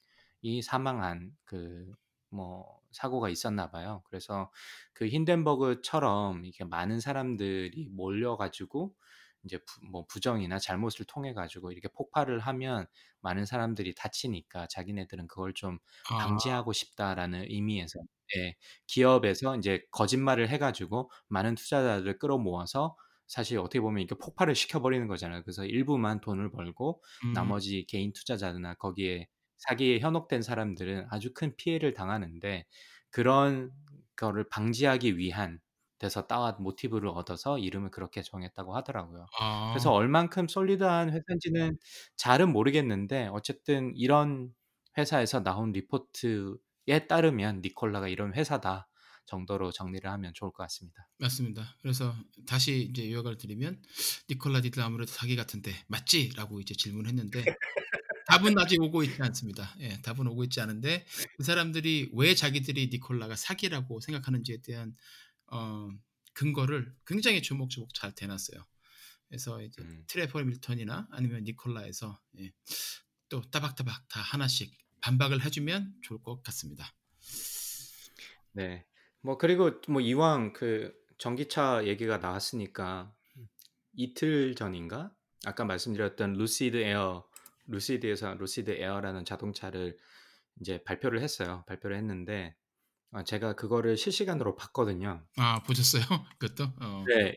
사망한 0.62 1.32
그 1.46 1.92
뭐 2.34 2.80
사고가 2.94 3.28
있었나 3.30 3.72
봐요. 3.72 4.04
그래서 4.08 4.52
그 4.94 5.06
힌덴버그처럼 5.10 6.46
이렇게 6.46 6.64
많은 6.64 7.02
사람들이 7.02 7.90
몰려가지고 7.92 8.96
이제 9.44 9.58
부, 9.58 9.86
뭐 9.92 10.06
부정이나 10.08 10.60
잘못을 10.60 11.06
통해 11.06 11.34
가지고 11.34 11.72
이렇게 11.72 11.88
폭발을 11.90 12.40
하면 12.40 12.86
많은 13.22 13.46
사람들이 13.46 13.96
다치니까 13.96 14.68
자기네들은 14.68 15.28
그걸 15.28 15.54
좀 15.54 15.80
아, 16.10 16.16
방지하고 16.16 16.72
싶다라는 16.74 17.46
의미에서 17.50 18.00
예, 18.38 18.56
기업에서 18.88 19.58
이제 19.58 19.86
거짓말을 19.92 20.48
해가지고 20.50 21.12
많은 21.28 21.56
투자자들을 21.56 22.18
끌어모아서 22.20 22.96
사실 23.28 23.58
어떻게 23.60 23.80
보면 23.82 24.02
이렇게 24.04 24.16
폭발을 24.24 24.56
시켜버리는 24.56 25.06
거잖아요. 25.08 25.44
그래서 25.44 25.66
일부만 25.66 26.22
돈을 26.22 26.52
벌고 26.52 27.02
음, 27.24 27.32
나머지 27.34 27.86
개인 27.88 28.14
투자자나 28.14 28.76
거기에 28.76 29.28
사기에 29.62 30.00
현혹된 30.00 30.42
사람들은 30.42 31.08
아주 31.10 31.34
큰 31.34 31.56
피해를 31.56 31.94
당하는데 31.94 32.66
그런 33.10 33.72
거를 34.16 34.48
방지하기 34.50 35.18
위한 35.18 35.60
데서 36.00 36.26
따왔 36.26 36.60
모티브를 36.62 37.10
얻어서 37.10 37.60
이름을 37.60 37.92
그렇게 37.92 38.24
정했다고 38.24 38.76
하더라고요. 38.76 39.28
아, 39.40 39.72
그래서 39.72 39.92
얼만큼 39.92 40.48
솔리드한 40.48 41.10
회사인지는 41.12 41.78
잘은 42.18 42.52
모르겠는데 42.52 43.28
어쨌든 43.32 43.94
이런 43.96 44.52
회사에서 44.98 45.44
나온 45.44 45.72
리포트에 45.72 47.08
따르면 47.08 47.62
니콜라가 47.62 48.08
이런 48.08 48.34
회사다 48.34 48.88
정도로 49.26 49.72
정리를 49.72 50.10
하면 50.10 50.34
좋을 50.34 50.52
것 50.52 50.64
같습니다. 50.64 51.08
맞습니다. 51.20 51.78
그래서 51.82 52.14
다시 52.48 52.88
이제 52.90 53.12
요약을 53.12 53.38
드리면 53.38 53.82
니콜라 54.30 54.62
디들 54.62 54.82
아무래도 54.82 55.12
사기 55.12 55.36
같은데 55.36 55.72
맞지?라고 55.88 56.60
이제 56.60 56.74
질문했는데 56.74 57.46
답은 58.32 58.58
아직 58.58 58.82
오고 58.82 59.04
있지 59.04 59.22
않습니다. 59.22 59.76
예, 59.80 60.02
답은 60.02 60.26
오고 60.28 60.46
있지 60.46 60.62
않은데 60.62 61.06
그 61.36 61.44
사람들이 61.44 62.12
왜 62.14 62.34
자기들이 62.34 62.88
니콜라가 62.88 63.36
사기라고 63.36 64.00
생각하는지에 64.00 64.62
대한 64.62 64.96
어, 65.48 65.90
근거를 66.34 66.96
굉장히 67.06 67.42
조목조목 67.42 67.94
잘 67.94 68.14
대놨어요. 68.14 68.66
그래서 69.28 69.62
이제 69.62 69.82
음. 69.82 70.04
트레퍼 70.08 70.42
밀턴이나 70.44 71.08
아니면 71.12 71.44
니콜라에서 71.44 72.20
예, 72.40 72.54
또 73.28 73.42
따박따박 73.50 74.08
다 74.08 74.22
하나씩 74.22 74.78
반박을 75.02 75.44
해주면 75.44 75.96
좋을 76.02 76.22
것 76.22 76.42
같습니다. 76.44 76.94
네. 78.54 78.86
뭐 79.22 79.38
그리고 79.38 79.72
뭐 79.88 80.02
이왕 80.02 80.54
그 80.54 80.94
전기차 81.18 81.86
얘기가 81.86 82.18
나왔으니까 82.18 83.14
이틀 83.94 84.56
전인가 84.56 85.14
아까 85.46 85.66
말씀드렸던 85.66 86.34
루시드 86.34 86.78
에어 86.78 87.28
루시드에서 87.72 88.36
루시드 88.36 88.72
에어라는 88.72 89.26
자동차를 89.26 89.98
이제 90.60 90.84
발표를 90.84 91.22
했어요. 91.22 91.64
발표를 91.68 91.98
했는데 91.98 92.56
아, 93.12 93.24
제가 93.24 93.54
그거를 93.54 93.98
실시간으로 93.98 94.56
봤거든요. 94.56 95.26
아 95.38 95.62
보셨어요? 95.64 96.04
그것도? 96.40 96.64
어. 96.82 97.06
네. 97.08 97.36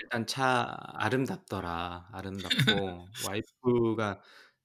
일단 0.00 0.26
차 0.26 0.76
아름답더라. 0.94 2.08
아름답고 2.12 3.06
와이프가 3.28 4.20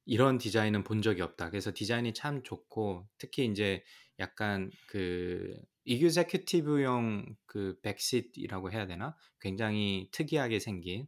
이런 0.06 0.38
디자인은 0.38 0.84
본 0.84 1.02
적이 1.02 1.22
없다. 1.22 1.50
그래서 1.50 1.72
디자인이 1.74 2.14
참 2.14 2.44
좋고 2.44 3.08
특히 3.18 3.46
이제 3.46 3.84
약간 4.20 4.72
그 4.88 5.56
executive용 5.86 7.36
그 7.46 7.80
back 7.84 8.11
seat이라고 8.11 8.72
해야 8.72 8.88
되나? 8.88 9.16
굉장히 9.40 10.10
특이하게 10.12 10.60
생긴 10.60 11.08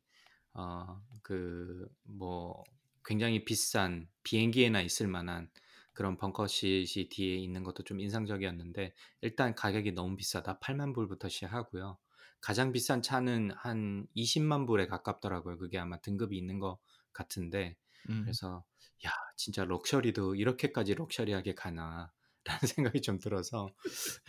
어그뭐 0.53 2.63
굉장히 3.05 3.43
비싼 3.45 4.07
비행기에나 4.23 4.81
있을 4.81 5.07
만한 5.07 5.49
그런 5.93 6.17
벙커시이 6.17 7.09
뒤에 7.09 7.35
있는 7.35 7.63
것도 7.63 7.83
좀 7.83 7.99
인상적이었는데 7.99 8.93
일단 9.21 9.55
가격이 9.55 9.91
너무 9.91 10.15
비싸다. 10.15 10.59
8만 10.59 10.93
불부터 10.93 11.29
시작하고요. 11.29 11.97
가장 12.39 12.71
비싼 12.71 13.01
차는 13.01 13.51
한 13.55 14.07
20만 14.15 14.65
불에 14.65 14.87
가깝더라고요. 14.87 15.57
그게 15.57 15.77
아마 15.77 15.99
등급이 15.99 16.37
있는 16.37 16.59
것 16.59 16.79
같은데 17.13 17.75
음. 18.09 18.21
그래서 18.23 18.63
야 19.05 19.11
진짜 19.35 19.63
럭셔리도 19.65 20.35
이렇게까지 20.35 20.95
럭셔리하게 20.95 21.55
가나 21.55 22.11
라는 22.43 22.59
생각이 22.61 23.01
좀 23.01 23.19
들어서 23.19 23.69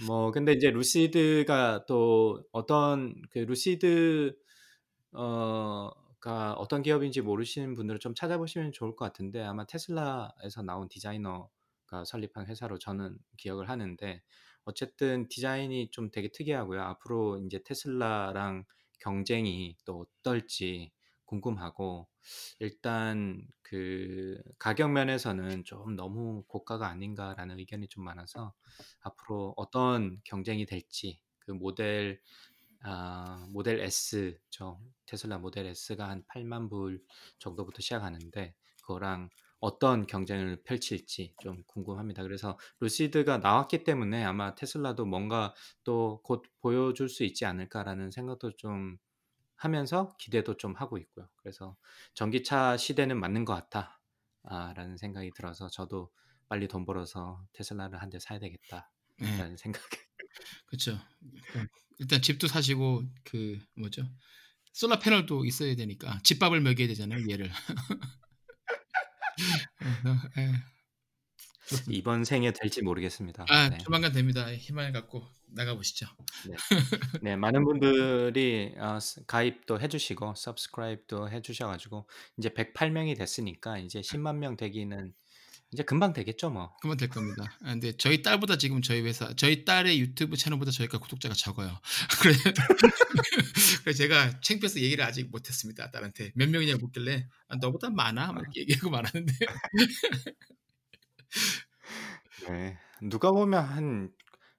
뭐 0.07 0.31
근데 0.33 0.53
이제 0.53 0.71
루시드가 0.71 1.87
또 1.87 2.45
어떤 2.53 3.15
그 3.31 3.39
루시드 3.39 4.37
어 5.13 5.91
가 6.23 6.53
어떤 6.55 6.83
기업인지 6.83 7.21
모르시는 7.21 7.75
분들은 7.75 7.99
좀 7.99 8.15
찾아보시면 8.15 8.71
좋을 8.73 8.95
것 8.95 9.05
같은데 9.05 9.43
아마 9.43 9.67
테슬라에서 9.67 10.63
나온 10.65 10.89
디자이너가 10.89 12.05
설립한 12.07 12.47
회사로 12.47 12.79
저는 12.79 13.19
기억을 13.39 13.69
하는데 13.69 14.23
어쨌든 14.65 15.29
디자인이 15.29 15.91
좀 15.91 16.13
되게 16.13 16.29
특이하고요. 16.29 16.81
앞으로 16.81 17.39
이제 17.45 17.61
테슬라랑 17.65 18.65
경쟁이 19.01 19.77
또 19.85 20.07
어떨지 20.21 20.93
궁금하고 21.25 22.07
일단 22.61 23.45
그 23.63 24.41
가격 24.61 24.93
면에서는 24.93 25.65
좀 25.65 25.97
너무 25.97 26.45
고가가 26.47 26.87
아닌가라는 26.87 27.59
의견이 27.59 27.89
좀 27.89 28.05
많아서 28.05 28.55
앞으로 29.01 29.55
어떤 29.57 30.21
경쟁이 30.23 30.67
될지 30.67 31.21
그 31.41 31.51
모델 31.51 32.21
아, 32.85 33.47
모델 33.51 33.81
S 33.81 34.39
저 34.51 34.81
테슬라 35.07 35.39
모델 35.39 35.67
S가 35.67 36.09
한 36.09 36.25
8만 36.27 36.69
불 36.69 37.03
정도부터 37.39 37.81
시작하는데 37.83 38.55
그거랑 38.83 39.31
어떤 39.61 40.07
경쟁을 40.07 40.63
펼칠지 40.65 41.35
좀 41.39 41.63
궁금합니다. 41.67 42.23
그래서 42.25 42.59
루시드가 42.81 43.39
나왔기 43.39 43.85
때문에 43.85 44.25
아마 44.25 44.55
테슬라도 44.57 45.05
뭔가 45.07 45.55
또 45.85 46.21
곧 46.25 46.43
보여줄 46.61 47.09
수 47.09 47.23
있지 47.25 47.45
않을까라는 47.45 48.11
생각도 48.11 48.57
좀 48.57 48.99
하면서 49.57 50.17
기대도 50.19 50.57
좀 50.57 50.75
하고 50.75 50.99
있고요. 50.99 51.29
그래서 51.37 51.77
전기차 52.15 52.77
시대는 52.77 53.19
맞는 53.21 53.45
것 53.45 53.55
같다. 53.55 54.01
아, 54.45 54.73
라는 54.75 54.97
생각이 54.97 55.33
들어서 55.33 55.69
저도 55.69 56.11
빨리 56.49 56.69
돈 56.69 56.85
벌어서 56.87 57.45
테슬라를 57.53 58.03
한 58.03 58.11
대 58.11 58.19
사야 58.19 58.39
되겠다 58.41 58.93
라는 59.19 59.51
네, 59.51 59.57
생각. 59.57 59.83
그렇죠. 60.67 60.99
일단 61.99 62.23
집도 62.23 62.49
사시고 62.49 63.05
그 63.25 63.59
뭐죠? 63.77 64.03
솔라 64.73 64.99
패널도 64.99 65.45
있어야 65.45 65.77
되니까 65.77 66.21
집밥을 66.25 66.61
먹여야 66.61 66.89
되잖아요. 66.89 67.29
얘를. 67.31 67.51
예, 70.39 70.43
예. 70.43 70.53
이번 71.89 72.25
생에 72.25 72.53
될지 72.53 72.83
모르겠습니다. 72.83 73.47
아 73.49 73.69
네. 73.69 73.79
조만간 73.79 74.13
됩니다. 74.13 74.53
희망을 74.53 74.93
갖고 74.93 75.27
나가 75.47 75.75
보시죠. 75.75 76.07
네, 77.23 77.37
많은 77.37 77.65
분들이 77.65 78.75
어, 78.79 78.99
스- 79.01 79.25
가입도 79.27 79.81
해주시고 79.81 80.35
서브스크라이브도 80.35 81.31
해주셔가지고 81.31 82.09
이제 82.39 82.51
108명이 82.51 83.17
됐으니까 83.17 83.79
이제 83.79 84.01
10만 84.01 84.37
명 84.37 84.57
되기는 84.57 85.15
이제 85.73 85.83
금방 85.85 86.13
되겠죠 86.13 86.51
뭐. 86.51 86.75
그만 86.83 86.97
될 86.99 87.09
겁니다. 87.09 87.45
아, 87.63 87.71
근데 87.73 87.93
저희 87.97 88.23
딸보다 88.23 88.59
지금 88.59 88.83
저희 88.83 89.01
회사, 89.03 89.35
저희 89.37 89.65
딸의 89.65 90.01
유튜브 90.01 90.37
채널보다 90.37 90.71
저희가 90.71 90.99
구독자가 90.99 91.35
적어요. 91.35 91.81
그래서 92.23 92.41
그래서 93.85 93.97
제가 93.99 94.41
창피해서 94.41 94.81
얘기를 94.81 95.05
아직 95.05 95.31
못했습니다. 95.31 95.91
딸한테 95.91 96.33
몇 96.35 96.49
명이냐고 96.51 96.81
묻길래 96.87 97.27
아, 97.49 97.57
너보다 97.57 97.91
많아 97.91 98.33
막 98.33 98.41
이렇게 98.43 98.61
얘기하고 98.63 98.91
말하는데 98.91 99.33
네. 102.49 102.79
누가 103.03 103.31
보면 103.31 103.65
한 103.65 104.13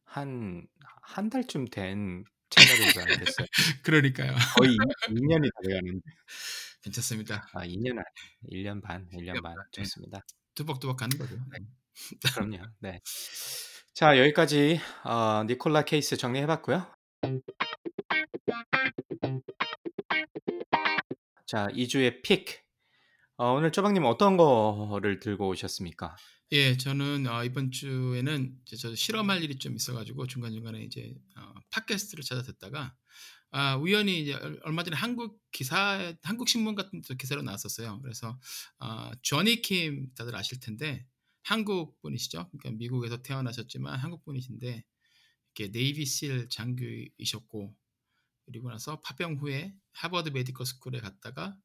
한 0.05 0.67
한 1.05 1.29
달쯤 1.29 1.65
된 1.69 2.23
채널인 2.49 2.91
줄 2.91 3.01
알겠어요. 3.01 3.47
그러니까요. 3.83 4.33
거의 4.57 4.73
2 4.73 4.77
년이 5.27 5.49
다 5.49 5.55
돼가는데. 5.67 6.01
괜찮습니다. 6.83 7.47
아 7.53 7.65
2년 7.65 7.91
아니에요. 7.91 8.03
1년 8.51 8.81
반, 8.81 9.07
1년 9.13 9.41
반. 9.41 9.53
네. 9.75 9.83
좋습니다. 9.83 10.19
뚜벅뚜벅 10.55 10.97
가는 10.97 11.17
거죠. 11.17 11.35
네. 11.35 11.59
음. 11.59 11.67
그럼요. 12.35 12.63
네. 12.79 12.99
자 13.93 14.17
여기까지 14.19 14.79
어 15.05 15.43
니콜라 15.47 15.83
케이스 15.85 16.17
정리해 16.17 16.47
봤고요. 16.47 16.87
자 21.47 21.69
2 21.73 21.87
주의 21.87 22.21
픽. 22.21 22.63
어 23.37 23.53
오늘 23.53 23.71
쪼박님 23.71 24.05
어떤 24.05 24.37
거를 24.37 25.19
들고 25.19 25.49
오셨습니까? 25.49 26.21
예. 26.51 26.77
저는 26.77 27.27
어 27.27 27.43
이번 27.43 27.71
주에는 27.71 28.55
저 28.77 28.93
실험할 28.95 29.43
일이 29.43 29.57
좀 29.57 29.75
있어 29.75 29.93
가지고 29.93 30.27
중간 30.27 30.51
중간에 30.51 30.83
이제 30.83 31.15
어 31.37 31.53
팟캐스트를 31.71 32.23
찾아 32.23 32.41
듣다가 32.43 32.95
아 33.55 33.75
우연히 33.77 34.21
이제 34.21 34.33
얼 34.33 34.59
얼마 34.63 34.83
전에 34.83 34.95
한국 34.97 35.39
기사에 35.51 36.17
한국 36.23 36.49
신문 36.49 36.73
같은 36.75 37.01
데서 37.01 37.13
기사로 37.13 37.43
나왔었어요. 37.43 38.01
그래서 38.01 38.39
아 38.79 39.11
조니 39.21 39.61
킴 39.61 40.11
다들 40.15 40.35
아실 40.35 40.59
텐데 40.59 41.05
한국 41.43 42.01
분이시죠. 42.01 42.49
그러니까 42.49 42.71
미국에서 42.71 43.21
태어나셨지만 43.21 43.99
한국 43.99 44.23
분이신데 44.25 44.83
이렇게 45.55 45.71
Navy 45.71 46.05
SEAL 46.05 46.49
장교이셨고 46.49 47.75
그리고 48.45 48.69
나서 48.71 49.01
파병 49.01 49.35
후에 49.37 49.75
하버드 49.93 50.29
Medical 50.29 50.65
School에 50.65 50.99
갔다가 50.99 51.57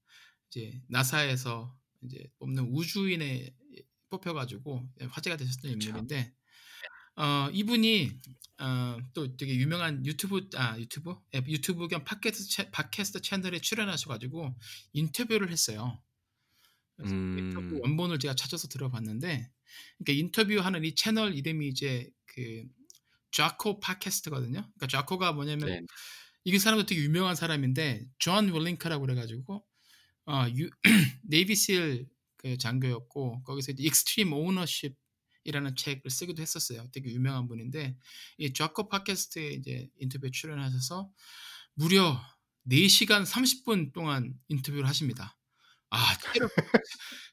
이제 0.51 0.83
나사에서 0.89 1.77
이제 2.03 2.31
뽑는 2.39 2.65
우주인에 2.75 3.55
뽑혀 4.11 4.35
가지고 4.35 4.89
예 5.01 5.07
화제가 5.07 5.37
되셨던 5.39 5.71
그쵸. 5.71 5.91
인물인데 5.93 6.35
어 7.19 7.51
이분이 7.53 8.11
어 8.61 8.99
또 9.15 9.37
되게 9.37 9.55
유명한 9.57 10.05
유튜브 10.07 10.49
아 10.57 10.79
유튜브? 10.79 11.15
예 11.35 11.43
유튜브 11.47 11.89
겸 11.89 12.05
팟캐스트 12.05 12.49
채 12.49 12.71
팟캐스트 12.71 13.21
채널에 13.23 13.61
출연하셔 13.61 14.09
가지고 14.09 14.55
인터뷰를 14.93 15.51
했어요. 15.51 16.01
그래서 16.97 17.15
그 17.15 17.39
인터뷰 17.39 17.77
음. 17.77 17.81
원본을 17.83 18.19
제가 18.19 18.35
찾아서 18.35 18.69
들어봤는데 18.69 19.51
그러니까 19.99 20.13
인터뷰하는 20.13 20.85
이 20.85 20.95
채널 20.95 21.35
이름이 21.37 21.69
이제 21.69 22.11
그 22.27 22.65
자코 23.33 23.81
팟캐스트거든요. 23.81 24.63
그러니까 24.63 24.87
자코가 24.89 25.33
뭐냐면 25.33 25.69
네. 25.69 25.81
이 26.45 26.59
사람도 26.59 26.87
되게 26.87 27.03
유명한 27.03 27.37
사람인데 27.37 28.07
존 28.19 28.53
윌링크라고 28.53 29.03
그래 29.07 29.15
가지고 29.15 29.65
어유 30.29 30.71
Navy 31.25 31.55
SEAL 31.55 32.09
그 32.39 32.57
장교였고 32.57 33.43
거기서 33.43 33.73
이제 33.73 33.83
Extreme 33.83 34.33
Ownership 34.33 34.97
이라는 35.49 35.77
책을 35.77 36.11
쓰기도 36.11 36.43
했었어요. 36.43 36.89
되게 36.93 37.11
유명한 37.11 37.49
분인데 37.49 37.97
이 38.39 38.53
자코 38.53 38.89
팟캐스트에 38.89 39.51
이제 39.53 39.89
인터뷰에 39.99 40.31
출연하셔서 40.31 41.11
무려 41.75 42.21
4 42.65 42.89
시간 42.89 43.25
30분 43.25 43.93
동안 43.93 44.35
인터뷰를 44.49 44.87
하십니다. 44.89 45.37
아 45.91 46.19
체력 46.19 46.51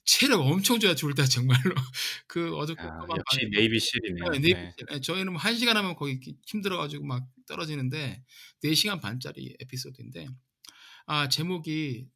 체력 0.05 0.41
엄청 0.41 0.79
좋아 0.79 0.95
둘 0.95 1.13
다 1.15 1.25
정말로. 1.25 1.75
그 2.27 2.55
어둡고 2.55 2.81
아 2.81 2.99
역시 3.17 3.39
밤에 3.41 3.49
Navy 3.51 3.79
SEAL이네요. 3.79 4.29
네 4.31 4.39
네이비 4.39 4.53
네. 4.61 4.73
SEAL. 4.77 4.87
예 4.93 5.01
저희는 5.01 5.33
뭐 5.33 5.41
1 5.41 5.57
시간 5.57 5.75
하면 5.77 5.95
거의 5.95 6.13
이렇게 6.15 6.33
힘들어 6.47 6.77
가지고 6.77 7.05
막 7.05 7.27
떨어지는데 7.47 8.23
4 8.61 8.73
시간 8.75 9.01
반짜리 9.01 9.55
에피소드인데 9.59 10.27
아 11.07 11.27
제목이 11.29 12.07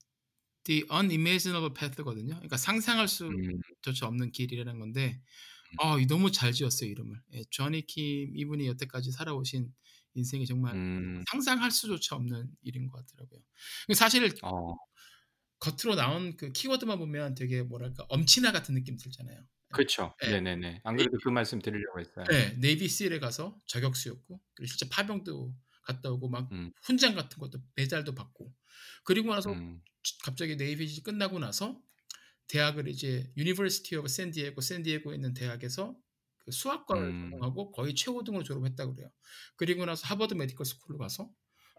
The 0.63 0.85
Unimaginable 0.91 1.73
Path거든요. 1.73 2.35
그러니까 2.35 2.57
상상할 2.57 3.05
음. 3.23 3.61
수조차 3.83 4.07
없는 4.07 4.31
길이라는 4.31 4.79
건데 4.79 5.19
음. 5.21 5.23
아이 5.77 6.05
너무 6.07 6.31
잘 6.31 6.51
지었어요 6.53 6.89
이름을. 6.89 7.21
예 7.33 7.43
조니 7.49 7.85
킴 7.87 8.35
이분이 8.35 8.67
여태까지 8.67 9.11
살아오신 9.11 9.73
인생이 10.15 10.45
정말 10.45 10.73
음. 10.73 11.25
상상할 11.31 11.71
수조차 11.71 12.15
없는 12.15 12.51
일인 12.61 12.87
것 12.87 13.05
같더라고요. 13.05 13.41
그 13.87 13.93
사실 13.93 14.29
어. 14.41 14.79
겉으로 15.59 15.95
나온 15.95 16.37
그 16.37 16.51
키워드만 16.53 16.97
보면 16.99 17.35
되게 17.35 17.63
뭐랄까 17.63 18.05
엄친아 18.09 18.51
같은 18.51 18.75
느낌 18.75 18.97
들잖아요. 18.97 19.45
그쵸. 19.71 20.15
예. 20.25 20.27
네네네. 20.27 20.81
안 20.83 20.95
그래도 20.97 21.17
그 21.23 21.29
말씀 21.29 21.59
드리려고 21.59 21.99
했어요. 21.99 22.33
예. 22.33 22.49
네이비 22.59 22.87
실에 22.89 23.19
가서 23.19 23.57
저격수였고 23.67 24.39
그리고 24.55 24.67
실제 24.67 24.87
파병도 24.89 25.55
갔다 25.83 26.11
오고 26.11 26.29
막 26.29 26.51
음. 26.51 26.71
훈장 26.83 27.15
같은 27.15 27.39
것도 27.39 27.59
메달도 27.75 28.13
받고 28.15 28.53
그리고 29.03 29.33
나서 29.33 29.51
음. 29.51 29.81
갑자기 30.23 30.55
Navy 30.55 30.87
SEAL 30.87 31.03
끝나고 31.03 31.39
나서 31.39 31.81
대학을 32.49 32.87
이제 32.87 33.31
University 33.37 33.95
of 33.95 34.07
San 34.09 34.28
Diego 34.28 34.59
샌디에고에 34.59 35.15
있는 35.15 35.33
대학에서 35.33 35.95
그 36.39 36.51
수학과를 36.51 37.07
음. 37.07 37.29
전공하고 37.31 37.71
거의 37.71 37.95
최고등으로 37.95 38.43
졸업했다고 38.43 38.95
그래요. 38.95 39.09
그리고 39.55 39.85
나서 39.85 40.05
하버드 40.07 40.33
Medical 40.33 40.65
School로 40.65 40.97
가서 40.97 41.29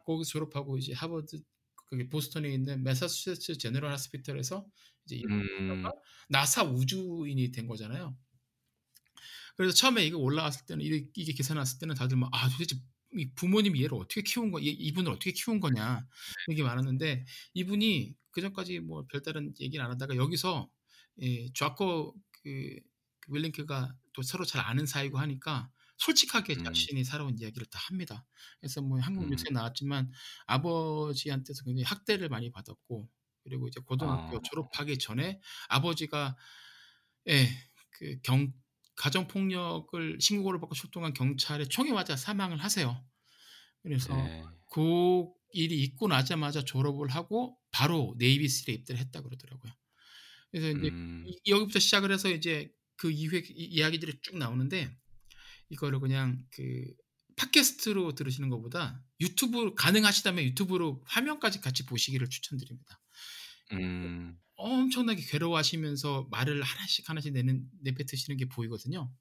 거기서 0.07 0.31
졸업하고 0.31 0.79
이제 0.79 0.93
하버드 0.95 1.43
그게 1.87 2.09
보스턴에 2.09 2.49
있는 2.53 2.85
매사추세츠 2.85 3.59
General 3.59 3.93
Hospital에서 3.93 4.67
이제 5.05 5.17
일을 5.17 5.33
음. 5.61 5.85
나사 6.29 6.65
우주인이 6.65 7.51
된 7.51 7.67
거잖아요. 7.67 8.17
그래서 9.57 9.75
처음에 9.75 10.07
이거 10.07 10.19
올라왔을 10.19 10.67
때는 10.67 10.85
이게 10.85 11.11
이게 11.17 11.55
났을 11.55 11.81
때는 11.81 11.97
다들 11.97 12.17
막 12.17 12.31
'아 12.33 12.49
도대체 12.49 12.77
이 12.77 12.81
부모님이 13.35 13.83
얘를 13.83 13.95
어떻게 13.97 14.23
키운 14.23 14.51
거이 14.51 14.67
이분을 14.67 15.11
어떻게 15.13 15.33
키운 15.33 15.61
거냐.' 15.61 16.07
얘기 16.51 16.63
많았는데 16.63 17.25
이분이 17.55 18.15
그 18.31 18.41
전까지 18.41 18.81
뭐 18.81 19.05
별다른 19.09 19.53
얘기를 19.61 19.85
안 19.85 19.91
하다가 19.93 20.17
여기서 20.17 20.69
예 21.23 21.49
좌코 21.55 22.15
그그 22.43 22.81
윌링크가 23.29 23.95
또 24.13 24.23
서로 24.23 24.45
잘 24.45 24.65
아는 24.65 24.87
사이고 24.87 25.19
하니까 25.19 25.71
솔직하게 25.99 26.57
음. 26.59 26.65
자신이 26.65 27.05
살아온 27.05 27.39
이야기를 27.39 27.67
다 27.67 27.79
합니다. 27.89 28.25
그래서 28.61 28.81
뭐 28.83 28.99
한국 29.01 29.25
음. 29.25 29.31
뉴스에 29.31 29.51
나왔지만 29.53 30.11
아버지한테서 30.47 31.65
굉장히 31.65 31.85
학대를 31.85 32.29
많이 32.29 32.51
받았고 32.51 33.09
그리고 33.45 33.69
이제 33.69 33.81
고등학교 33.85 34.37
어. 34.37 34.41
졸업하기 34.43 34.99
전에 34.99 35.41
아버지가 35.69 36.37
예 37.29 37.49
그 37.93 38.17
경 38.23 38.53
가정 39.01 39.27
폭력을 39.27 40.19
신고를 40.21 40.61
받고 40.61 40.75
출동한 40.75 41.15
경찰에 41.15 41.65
총에 41.65 41.91
맞아 41.91 42.17
사망을 42.17 42.59
하세요. 42.59 43.03
그래서 43.83 44.15
네. 44.15 44.45
그 44.71 45.25
일이 45.55 45.83
있고 45.85 46.07
나자마자 46.07 46.63
졸업을 46.63 47.09
하고 47.09 47.57
바로 47.71 48.15
네이비 48.19 48.47
실에 48.47 48.75
입대를 48.75 49.01
했다 49.01 49.23
그러더라고요. 49.23 49.73
그래서 50.51 50.69
인제 50.69 50.89
음. 50.89 51.25
이 51.27 51.51
여기부터 51.51 51.79
시작을 51.79 52.13
해서 52.13 52.29
이제 52.29 52.71
그 52.97 53.11
이후에 53.11 53.43
이 53.49 53.65
이야기들이 53.65 54.21
쭉 54.21 54.37
나오는데 54.37 54.95
이거를 55.71 55.99
그냥 56.01 56.45
그 56.51 56.85
팟캐스트로 57.37 58.15
들으시는 58.15 58.51
것보다 58.51 59.03
유튜브 59.19 59.75
가능하시다면 59.77 60.45
유튜브로 60.45 61.03
화면까지 61.07 61.63
같이 61.63 61.87
보시기를 61.87 62.29
추천드립니다. 62.29 63.01
음. 63.73 64.39
엄청나게 64.61 65.23
괴로워하시면서 65.23 66.29
말을 66.31 66.63
하나씩 66.63 67.09
하나씩 67.09 67.33
내는 67.33 67.69
내뱉으시는 67.83 68.37
게 68.37 68.47
보이거든요. 68.47 69.13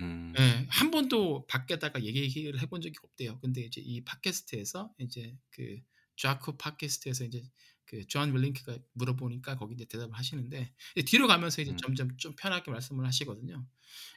음. 0.00 0.32
예. 0.38 0.66
한 0.68 0.90
번도 0.90 1.46
밖에다가 1.46 2.02
얘기를 2.04 2.60
해본 2.60 2.80
적이 2.80 2.94
없대요. 3.02 3.40
근데 3.40 3.62
이제 3.62 3.80
이 3.80 4.04
팟캐스트에서 4.04 4.92
이제 4.98 5.36
그 5.50 5.80
좌코 6.16 6.56
팟캐스트에서 6.56 7.24
이제 7.24 7.42
그존 7.86 8.32
윌링크가 8.34 8.78
물어보니까 8.92 9.56
거기 9.56 9.74
이제 9.74 9.84
대답을 9.86 10.16
하시는데 10.16 10.72
이 10.96 11.02
뒤로 11.02 11.26
가면서 11.26 11.60
이제 11.60 11.72
음. 11.72 11.76
점점 11.76 12.16
좀 12.18 12.36
편하게 12.36 12.70
말씀을 12.70 13.04
하시거든요. 13.04 13.66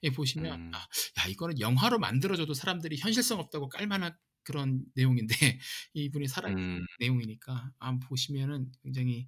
이 0.03 0.11
보시면 0.11 0.61
음. 0.61 0.71
아 0.75 0.87
야 1.19 1.27
이거는 1.27 1.59
영화로 1.59 1.99
만들어 1.99 2.35
줘도 2.35 2.53
사람들이 2.53 2.97
현실성 2.97 3.39
없다고 3.39 3.69
깔 3.69 3.87
만한 3.87 4.15
그런 4.43 4.85
내용인데 4.95 5.27
이분이 5.93 6.27
살아있는 6.27 6.63
음. 6.63 6.85
내용이니까 6.99 7.71
한번 7.79 7.99
보시면은 8.07 8.71
굉장히 8.83 9.27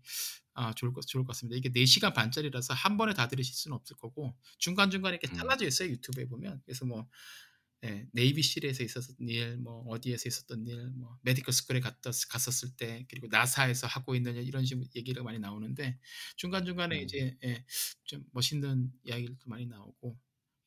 아 0.54 0.74
좋을 0.74 0.94
것 0.94 1.06
좋을 1.08 1.24
것 1.26 1.30
같습니다. 1.34 1.58
이게 1.58 1.70
4 1.72 1.86
시간 1.86 2.14
반짜리라서 2.14 2.74
한 2.74 2.98
번에 2.98 3.14
다 3.14 3.28
들으실 3.28 3.54
수는 3.56 3.76
없을 3.76 3.96
거고 3.98 4.36
중간 4.58 4.90
중간에 4.92 5.18
이렇게 5.18 5.34
음. 5.34 5.38
잘라져 5.38 5.66
있어요, 5.68 5.90
유튜브에 5.90 6.26
보면. 6.28 6.62
그래서 6.66 6.86
뭐예 6.86 8.08
Navy 8.14 8.42
SEAL에서 8.42 8.84
있었던 8.84 9.16
일, 9.30 9.58
뭐 9.58 9.84
어디에서 9.88 10.28
있었던 10.30 10.66
일, 10.68 10.90
뭐 10.92 11.18
Medical 11.24 11.54
School에 11.54 11.80
갔다 11.82 12.12
갔었을 12.30 12.76
때 12.78 13.06
그리고 13.10 13.28
나사에서 13.28 13.88
하고 13.88 14.16
있는 14.16 14.36
일 14.36 14.48
이런 14.48 14.66
식으로 14.66 14.86
얘기가 14.96 15.24
많이 15.24 15.40
나오는데 15.40 16.00
중간 16.38 16.66
중간에 16.66 16.98
음. 17.00 17.04
이제 17.04 17.38
예 17.44 17.64
좀 18.06 18.24
멋있는 18.32 18.92
이야기들도 19.04 19.48
많이 19.50 19.66
나오고 19.66 20.18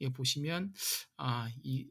이거 0.01 0.12
보시면 0.12 0.72
아이예이존 1.16 1.90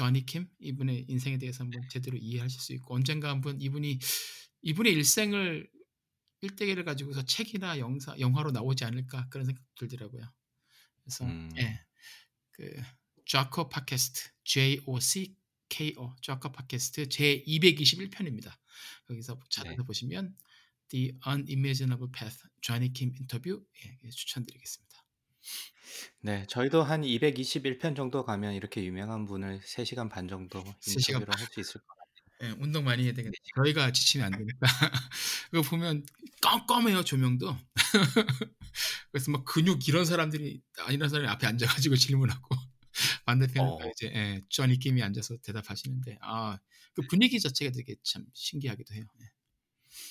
조니 0.00 0.24
킴 0.24 0.48
이분의 0.60 1.04
인생에 1.08 1.36
대해서 1.36 1.62
한번 1.62 1.86
제대로 1.90 2.16
이해하실 2.16 2.58
수 2.58 2.72
있고 2.72 2.94
언젠가 2.94 3.28
한번 3.28 3.60
이분이 3.60 3.98
이분의 4.62 4.94
일생을 4.94 5.70
일대기를 6.40 6.84
가지고서 6.84 7.22
책이나 7.26 7.78
영사 7.78 8.18
영화로 8.18 8.50
나오지 8.50 8.86
않을까 8.86 9.28
그런 9.28 9.44
생각 9.44 9.62
들더라고요. 9.74 10.24
그래서 11.02 11.26
음. 11.26 11.52
예. 11.58 11.84
그 12.52 12.82
좌코 13.26 13.68
팟캐스트 13.68 14.30
J 14.44 14.80
O 14.86 14.98
C 15.00 15.36
K 15.68 15.92
O 15.98 16.16
좌코 16.22 16.50
팟캐스트 16.50 17.10
제 17.10 17.44
221편입니다. 17.46 18.56
거기서 19.06 19.38
찾아서 19.50 19.76
네. 19.76 19.84
보시면 19.84 20.34
The 20.88 21.18
Unimaginable 21.26 22.10
Path 22.10 22.48
조니 22.62 22.94
킴 22.94 23.14
인터뷰 23.18 23.62
예, 23.84 24.08
추천드리겠습니다. 24.08 24.89
네, 26.20 26.46
저희도 26.48 26.82
한 26.82 27.02
221 27.04 27.78
편 27.78 27.94
정도 27.94 28.24
가면 28.24 28.54
이렇게 28.54 28.84
유명한 28.84 29.24
분을 29.26 29.60
3 29.64 29.84
시간 29.84 30.08
반 30.08 30.28
정도 30.28 30.62
3시간 30.80 31.22
인터뷰를 31.22 31.34
할수 31.36 31.60
있을 31.60 31.80
것 31.80 31.86
같아요. 31.88 32.52
예, 32.52 32.56
운동 32.62 32.84
많이 32.84 33.04
해야 33.04 33.12
되겠네. 33.12 33.30
네. 33.32 33.50
저희가 33.56 33.92
지치면 33.92 34.26
안 34.26 34.38
되니까. 34.38 34.60
그거 35.50 35.62
보면 35.62 36.04
껌껌해요 36.40 37.04
조명도. 37.04 37.56
그래서 39.12 39.30
막 39.30 39.44
근육 39.44 39.86
이런 39.88 40.04
사람들이 40.04 40.62
아니란 40.86 41.08
사람이 41.08 41.28
앞에 41.28 41.46
앉아가지고 41.46 41.96
질문하고 41.96 42.48
반대편에 43.26 43.66
어. 43.66 43.78
이제 43.92 44.06
예, 44.14 44.42
전 44.48 44.70
이킴이 44.70 45.02
앉아서 45.02 45.38
대답하시는데 45.38 46.18
아 46.20 46.58
그 46.94 47.02
분위기 47.08 47.38
자체가 47.40 47.70
되게 47.72 47.96
참 48.02 48.26
신기하기도 48.34 48.94
해요. 48.94 49.04
예. 49.20 49.30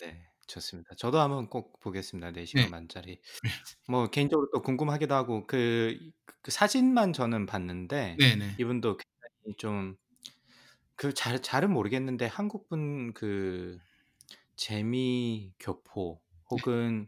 네, 0.06 0.29
좋습니다. 0.50 0.96
저도 0.98 1.20
한번 1.20 1.48
꼭 1.50 1.80
보겠습니다. 1.80 2.32
4 2.32 2.46
시간 2.46 2.66
네. 2.66 2.72
반짜리. 2.72 3.22
뭐 3.88 4.08
개인적으로 4.10 4.50
또 4.54 4.62
궁금하기도 4.62 5.14
하고 5.16 5.48
그, 5.48 5.98
그 6.42 6.52
사진만 6.52 7.14
저는 7.14 7.46
봤는데 7.46 8.18
네네. 8.20 8.56
이분도 8.60 8.98
굉장히 8.98 9.58
좀 9.58 9.98
그 11.00 11.14
잘 11.14 11.42
잘은 11.42 11.72
모르겠는데 11.72 12.26
한국 12.26 12.68
분 12.68 13.14
그 13.14 13.80
재미 14.58 15.54
교포 15.60 16.22
혹은 16.50 17.08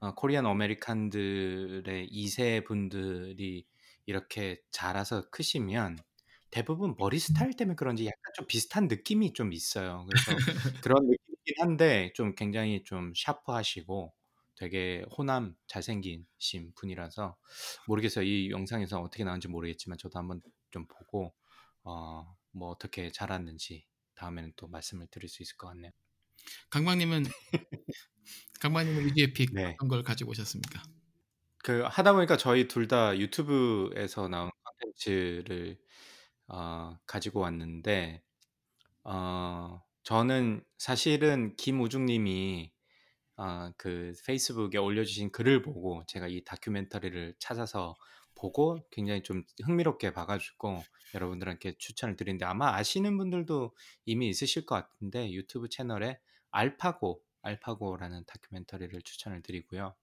어, 0.00 0.14
코리안 0.14 0.44
아메리칸들의 0.46 2.08
2 2.10 2.28
세 2.28 2.62
분들이 2.64 3.66
이렇게 4.06 4.60
자라서 4.70 5.30
크시면 5.30 5.98
대부분 6.50 6.94
머리 6.98 7.18
스타일 7.18 7.54
때문에 7.56 7.76
그런지 7.76 8.04
약간 8.06 8.32
좀 8.36 8.46
비슷한 8.46 8.86
느낌이 8.88 9.32
좀 9.32 9.52
있어요. 9.54 10.06
그래서 10.08 10.36
그런 10.86 11.06
느낌 11.08 11.31
이긴 11.44 11.62
한데 11.62 12.12
좀 12.14 12.34
굉장히 12.34 12.82
좀 12.84 13.12
샤프하시고 13.16 14.12
되게 14.56 15.04
호남 15.16 15.56
잘생기신 15.66 16.72
분이라서 16.76 17.36
모르겠어요. 17.88 18.24
이 18.24 18.50
영상에서 18.50 19.00
어떻게 19.00 19.24
나온지 19.24 19.48
모르겠지만 19.48 19.98
저도 19.98 20.18
한번 20.18 20.40
좀 20.70 20.86
보고 20.86 21.34
어, 21.84 22.36
뭐 22.52 22.68
어떻게 22.70 23.10
자랐는지 23.10 23.84
다음에는 24.14 24.52
또 24.56 24.68
말씀을 24.68 25.06
드릴 25.08 25.28
수 25.28 25.42
있을 25.42 25.56
것 25.56 25.68
같네요. 25.68 25.90
강박님은 26.70 27.24
강박님은 28.60 29.06
위기의 29.06 29.32
픽 29.32 29.52
네. 29.52 29.74
어떤 29.74 29.88
걸 29.88 30.02
가지고 30.02 30.30
오셨습니까? 30.30 30.82
그 31.64 31.82
하다 31.82 32.12
보니까 32.14 32.36
저희 32.36 32.68
둘 32.68 32.88
다 32.88 33.16
유튜브에서 33.18 34.28
나온 34.28 34.50
콘텐츠를 34.64 35.78
어, 36.48 36.98
가지고 37.06 37.40
왔는데 37.40 38.22
어, 39.04 39.82
저는 40.02 40.64
사실은 40.78 41.54
김우중 41.56 42.06
님이 42.06 42.72
어, 43.36 43.72
그 43.76 44.12
페이스북에 44.26 44.78
올려주신 44.78 45.32
글을 45.32 45.62
보고 45.62 46.02
제가 46.06 46.28
이 46.28 46.44
다큐멘터리를 46.44 47.34
찾아서 47.38 47.94
보고 48.34 48.78
굉장히 48.90 49.22
좀 49.22 49.44
흥미롭게 49.64 50.12
봐가지고 50.12 50.82
여러분들한테 51.14 51.74
추천을 51.78 52.16
드리는데 52.16 52.44
아마 52.44 52.74
아시는 52.74 53.16
분들도 53.16 53.74
이미 54.04 54.28
있으실 54.28 54.66
것 54.66 54.74
같은데 54.74 55.32
유튜브 55.32 55.68
채널에 55.68 56.18
알파고 56.50 57.22
알파고라는 57.42 58.24
다큐멘터리를 58.26 59.00
추천을 59.02 59.42
드리고요. 59.42 59.94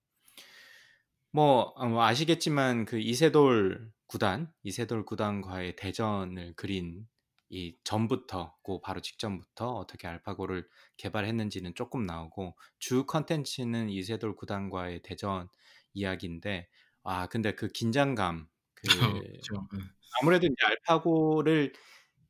뭐, 1.32 1.74
어, 1.76 1.88
뭐 1.88 2.04
아시겠지만 2.04 2.86
그 2.86 3.00
이세돌 3.00 3.92
구단, 4.08 4.52
이세돌 4.64 5.06
구단과의 5.06 5.76
대전을 5.76 6.54
그린 6.56 7.08
이 7.50 7.76
전부터, 7.84 8.56
그 8.64 8.80
바로 8.82 9.02
직전부터 9.02 9.72
어떻게 9.76 10.08
알파고를 10.08 10.68
개발했는지는 10.98 11.74
조금 11.76 12.06
나오고 12.06 12.58
주 12.80 13.06
컨텐츠는 13.06 13.90
이세돌 13.90 14.36
구단과의 14.36 15.02
대전 15.04 15.50
이야기인데 15.94 16.70
아 17.04 17.28
근데 17.28 17.56
그 17.56 17.68
긴장감 17.70 18.48
그 18.76 19.24
그렇죠. 19.42 19.68
예. 19.74 19.80
아무래도 20.22 20.48
이제 20.48 20.56
알파고를 20.66 21.74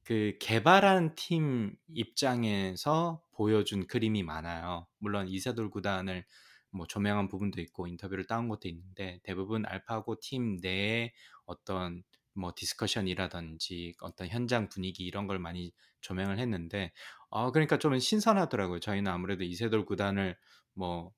그 0.04 0.38
개발한 0.42 1.16
팀 1.16 1.76
입장에서 1.88 3.24
보여준 3.32 3.88
그림이 3.88 4.24
많아요. 4.24 4.88
물론 5.00 5.28
이세돌 5.28 5.70
구단을 5.70 6.26
뭐 6.72 6.86
조명한 6.88 7.28
부분도 7.28 7.62
있고 7.62 7.88
인터뷰를 7.88 8.26
따온 8.28 8.48
것도 8.50 8.68
있는데 8.70 9.20
대부분 9.24 9.66
알파고 9.66 10.18
팀 10.22 10.58
내에 10.62 11.14
어떤 11.46 12.04
뭐 12.40 12.54
discussion이라든지 12.56 13.94
어떤 14.02 14.28
현장 14.28 14.70
분위기 14.70 15.06
이런 15.06 15.28
걸 15.28 15.40
많이 15.40 15.74
조명을 16.02 16.40
했는데 16.40 16.92
어 17.30 17.52
그러니까 17.52 17.78
좀 17.78 17.98
신선하더라고요. 18.00 18.80
저희는 18.80 19.12
아무래도 19.12 19.44
이세돌 19.44 19.86
구단을 19.86 20.38
뭐 20.74 21.12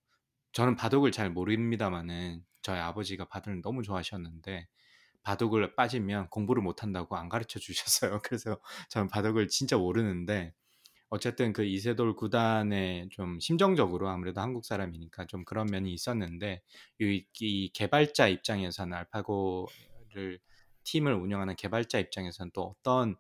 저는 0.54 0.76
바둑을 0.76 1.12
잘 1.12 1.30
모릅니다만은 1.30 2.44
저희 2.62 2.80
아버지가 2.80 3.26
바둑을 3.26 3.62
너무 3.62 3.84
좋아하셨는데 3.84 4.68
바둑을 5.24 5.76
빠지면 5.76 6.30
공부를 6.30 6.64
못 6.64 6.84
한다고 6.84 7.16
안 7.16 7.30
가르쳐 7.30 7.60
주셨어요. 7.60 8.20
그래서 8.24 8.60
저는 8.90 9.08
바둑을 9.08 9.48
진짜 9.48 9.78
모르는데 9.78 10.54
어쨌든 11.10 11.54
그 11.54 11.64
이세돌 11.64 12.16
구단의 12.16 13.10
좀 13.12 13.40
심정적으로 13.40 14.10
아무래도 14.10 14.42
한국 14.42 14.66
사람이니까 14.66 15.26
좀 15.26 15.44
그런 15.44 15.68
면이 15.68 15.94
있었는데 15.94 16.62
이, 17.00 17.26
이 17.40 17.70
개발자 17.74 18.30
입장에서는 18.30 18.98
알파고를 18.98 20.40
팀을 20.84 21.14
운영하는 21.14 21.56
개발자 21.56 22.00
입장에서는 22.00 22.52
또 22.54 22.64
어떤 22.64 23.16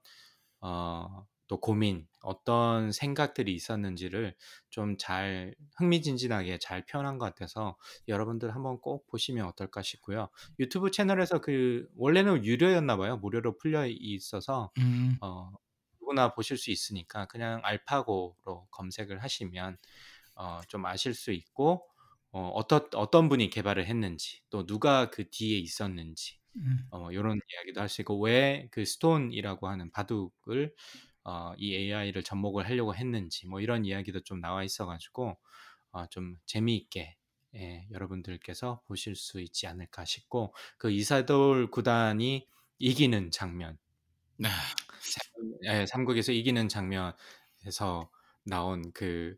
어, 0.61 1.25
또 1.47 1.59
고민, 1.59 2.07
어떤 2.21 2.91
생각들이 2.93 3.53
있었는지를 3.53 4.35
좀 4.69 4.95
잘 4.97 5.55
흥미진진하게 5.77 6.59
잘 6.59 6.85
표현한 6.85 7.17
것 7.17 7.25
같아서 7.25 7.77
여러분들 8.07 8.55
한번 8.55 8.79
꼭 8.79 9.07
보시면 9.07 9.45
어떨까 9.47 9.81
싶고요. 9.81 10.29
유튜브 10.59 10.91
채널에서 10.91 11.41
그 11.41 11.89
원래는 11.97 12.45
유료였나 12.45 12.95
봐요. 12.97 13.17
무료로 13.17 13.57
풀려 13.57 13.85
있어서 13.87 14.71
음. 14.77 15.17
어, 15.21 15.51
누구나 15.99 16.33
보실 16.33 16.57
수 16.57 16.71
있으니까 16.71 17.25
그냥 17.27 17.59
알파고로 17.63 18.67
검색을 18.71 19.21
하시면 19.23 19.77
어, 20.35 20.61
좀 20.67 20.85
아실 20.85 21.13
수 21.13 21.31
있고 21.31 21.85
어, 22.31 22.49
어떤 22.55 22.87
어떤 22.95 23.27
분이 23.29 23.49
개발을 23.49 23.85
했는지 23.87 24.41
또 24.49 24.65
누가 24.65 25.09
그 25.09 25.29
뒤에 25.29 25.57
있었는지 25.57 26.39
음. 26.57 26.79
어, 26.89 27.11
이런 27.11 27.39
이야기도 27.53 27.81
할수 27.81 28.01
있고 28.01 28.19
왜 28.19 28.67
그 28.71 28.85
스톤이라고 28.85 29.67
하는 29.69 29.91
바둑을 29.91 30.73
어, 31.23 31.53
이 31.57 31.75
AI를 31.75 32.23
접목을 32.23 32.65
하려고 32.67 32.95
했는지 32.95 33.47
뭐 33.47 33.61
이런 33.61 33.85
이야기도 33.85 34.21
좀 34.21 34.41
나와 34.41 34.63
있어가지고 34.63 35.37
어, 35.91 36.07
좀 36.07 36.37
재미있게 36.45 37.17
예, 37.55 37.87
여러분들께서 37.91 38.81
보실 38.87 39.15
수 39.15 39.41
있지 39.41 39.67
않을까 39.67 40.05
싶고 40.05 40.53
그 40.77 40.91
이사돌 40.91 41.69
구단이 41.71 42.47
이기는 42.79 43.31
장면. 43.31 43.77
아, 44.45 44.49
예, 45.65 45.85
삼국에서 45.85 46.31
이기는 46.31 46.67
장면에서 46.69 48.09
나온 48.43 48.91
그 48.93 49.37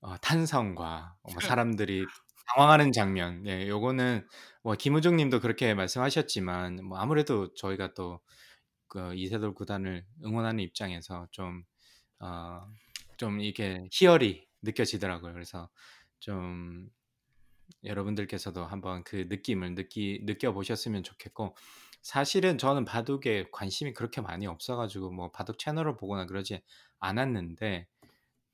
어, 0.00 0.16
탄성과 0.18 1.18
뭐 1.32 1.40
사람들이 1.40 2.10
당황하는 2.54 2.92
장면, 2.92 3.46
예, 3.46 3.68
요거는 3.68 4.26
뭐 4.62 4.74
김우중 4.74 5.16
님도 5.16 5.40
그렇게 5.40 5.74
말씀하셨지만 5.74 6.84
뭐 6.84 6.98
아무래도 6.98 7.52
저희가 7.54 7.94
또 7.94 8.20
그 8.88 9.14
이세돌 9.14 9.54
구단을 9.54 10.04
응원하는 10.24 10.60
입장에서 10.64 11.28
좀 11.30 11.62
어, 12.20 12.66
좀 13.16 13.40
이게 13.40 13.86
희열이 13.92 14.48
느껴지더라고요. 14.62 15.32
그래서 15.34 15.68
좀 16.18 16.88
여러분들께서도 17.84 18.64
한번 18.64 19.04
그 19.04 19.26
느낌을 19.28 19.74
느끼 19.74 20.20
느껴 20.24 20.52
보셨으면 20.52 21.02
좋겠고 21.04 21.56
사실은 22.02 22.58
저는 22.58 22.84
바둑에 22.86 23.48
관심이 23.52 23.92
그렇게 23.92 24.20
많이 24.20 24.46
없어가지고 24.46 25.10
뭐 25.12 25.30
바둑 25.30 25.58
채널을 25.58 25.96
보거나 25.96 26.26
그러지 26.26 26.62
않았는데 27.00 27.86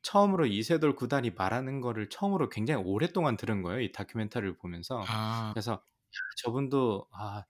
처음으로 0.04 0.46
이세돌 0.46 0.96
구단이 0.96 1.30
말하는 1.32 1.80
거를 1.80 2.08
처음으로 2.10 2.48
굉장히 2.50 2.84
오랫동안 2.84 3.36
들은 3.36 3.62
거예요. 3.62 3.80
이 3.82 3.92
다큐멘터리를 3.92 4.56
보면서 4.58 5.04
아, 5.08 5.52
그래서 5.54 5.72
야, 5.74 5.80
저분도 6.44 7.08
아, 7.12 7.44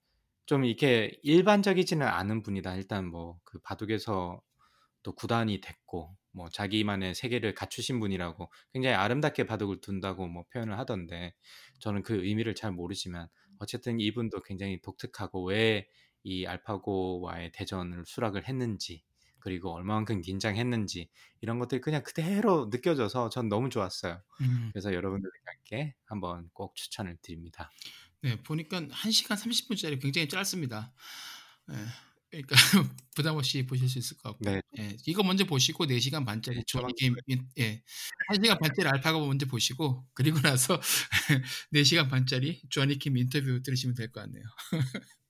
좀 0.46 0.64
이렇게 0.64 1.18
일반적이지는 1.22 2.06
않은 2.06 2.42
분이다. 2.42 2.76
일단 2.76 3.06
뭐 3.08 3.40
그 3.44 3.60
바둑에서 3.60 4.42
또 5.02 5.14
구단이 5.14 5.60
됐고 5.60 6.16
뭐 6.32 6.48
자기만의 6.48 7.14
세계를 7.14 7.54
갖추신 7.54 8.00
분이라고 8.00 8.50
굉장히 8.72 8.96
아름답게 8.96 9.46
바둑을 9.46 9.80
둔다고 9.80 10.26
뭐 10.28 10.44
표현을 10.52 10.78
하던데 10.78 11.34
저는 11.80 12.02
그 12.02 12.24
의미를 12.24 12.54
잘 12.54 12.72
모르지만 12.72 13.28
어쨌든 13.58 14.00
이분도 14.00 14.42
굉장히 14.42 14.80
독특하고 14.82 15.44
왜 15.48 15.88
이 16.26 16.46
알파고와의 16.46 17.52
대전을 17.52 18.04
수락을 18.06 18.48
했는지 18.48 19.04
그리고 19.44 19.74
얼마만큼 19.74 20.22
긴장했는지 20.22 21.10
이런 21.42 21.58
것들이 21.60 21.80
그냥 21.82 22.02
그대로 22.02 22.70
느껴져서 22.72 23.28
전 23.30 23.48
너무 23.50 23.68
좋았어요. 23.70 24.22
음. 24.40 24.70
그래서 24.72 24.94
여러분들과 24.94 25.34
함께 25.46 25.94
한번 26.06 26.48
꼭 26.54 26.74
추천을 26.76 27.18
드립니다. 27.22 27.70
네, 28.22 28.42
보니까 28.42 28.80
1시간 28.80 29.36
30분짜리 29.36 30.00
굉장히 30.00 30.28
짧습니다. 30.28 30.92
예. 31.72 31.74
그러니까 32.30 32.56
부담 33.14 33.36
없이 33.36 33.64
보실 33.66 33.88
수 33.88 33.98
있을 33.98 34.16
것 34.16 34.30
같고. 34.30 34.50
네. 34.50 34.60
예. 34.78 34.96
이거 35.06 35.22
먼저 35.22 35.44
보시고 35.44 35.86
4시간 35.86 36.24
반짜리 36.26 36.58
네, 36.58 36.62
조니 36.66 36.94
조만간 36.94 36.94
게임 36.98 37.14
인 37.26 37.48
예. 37.58 37.82
1시간 38.30 38.58
반짜리 38.60 38.88
알파고 38.88 39.26
먼저 39.26 39.46
보시고 39.46 40.06
그리고 40.14 40.40
나서 40.40 40.80
4시간 41.72 42.10
반짜리 42.10 42.60
조니 42.70 42.98
킴 42.98 43.16
인터뷰 43.18 43.62
들으시면 43.62 43.94
될 43.94 44.10
것 44.10 44.22
같네요. 44.22 44.42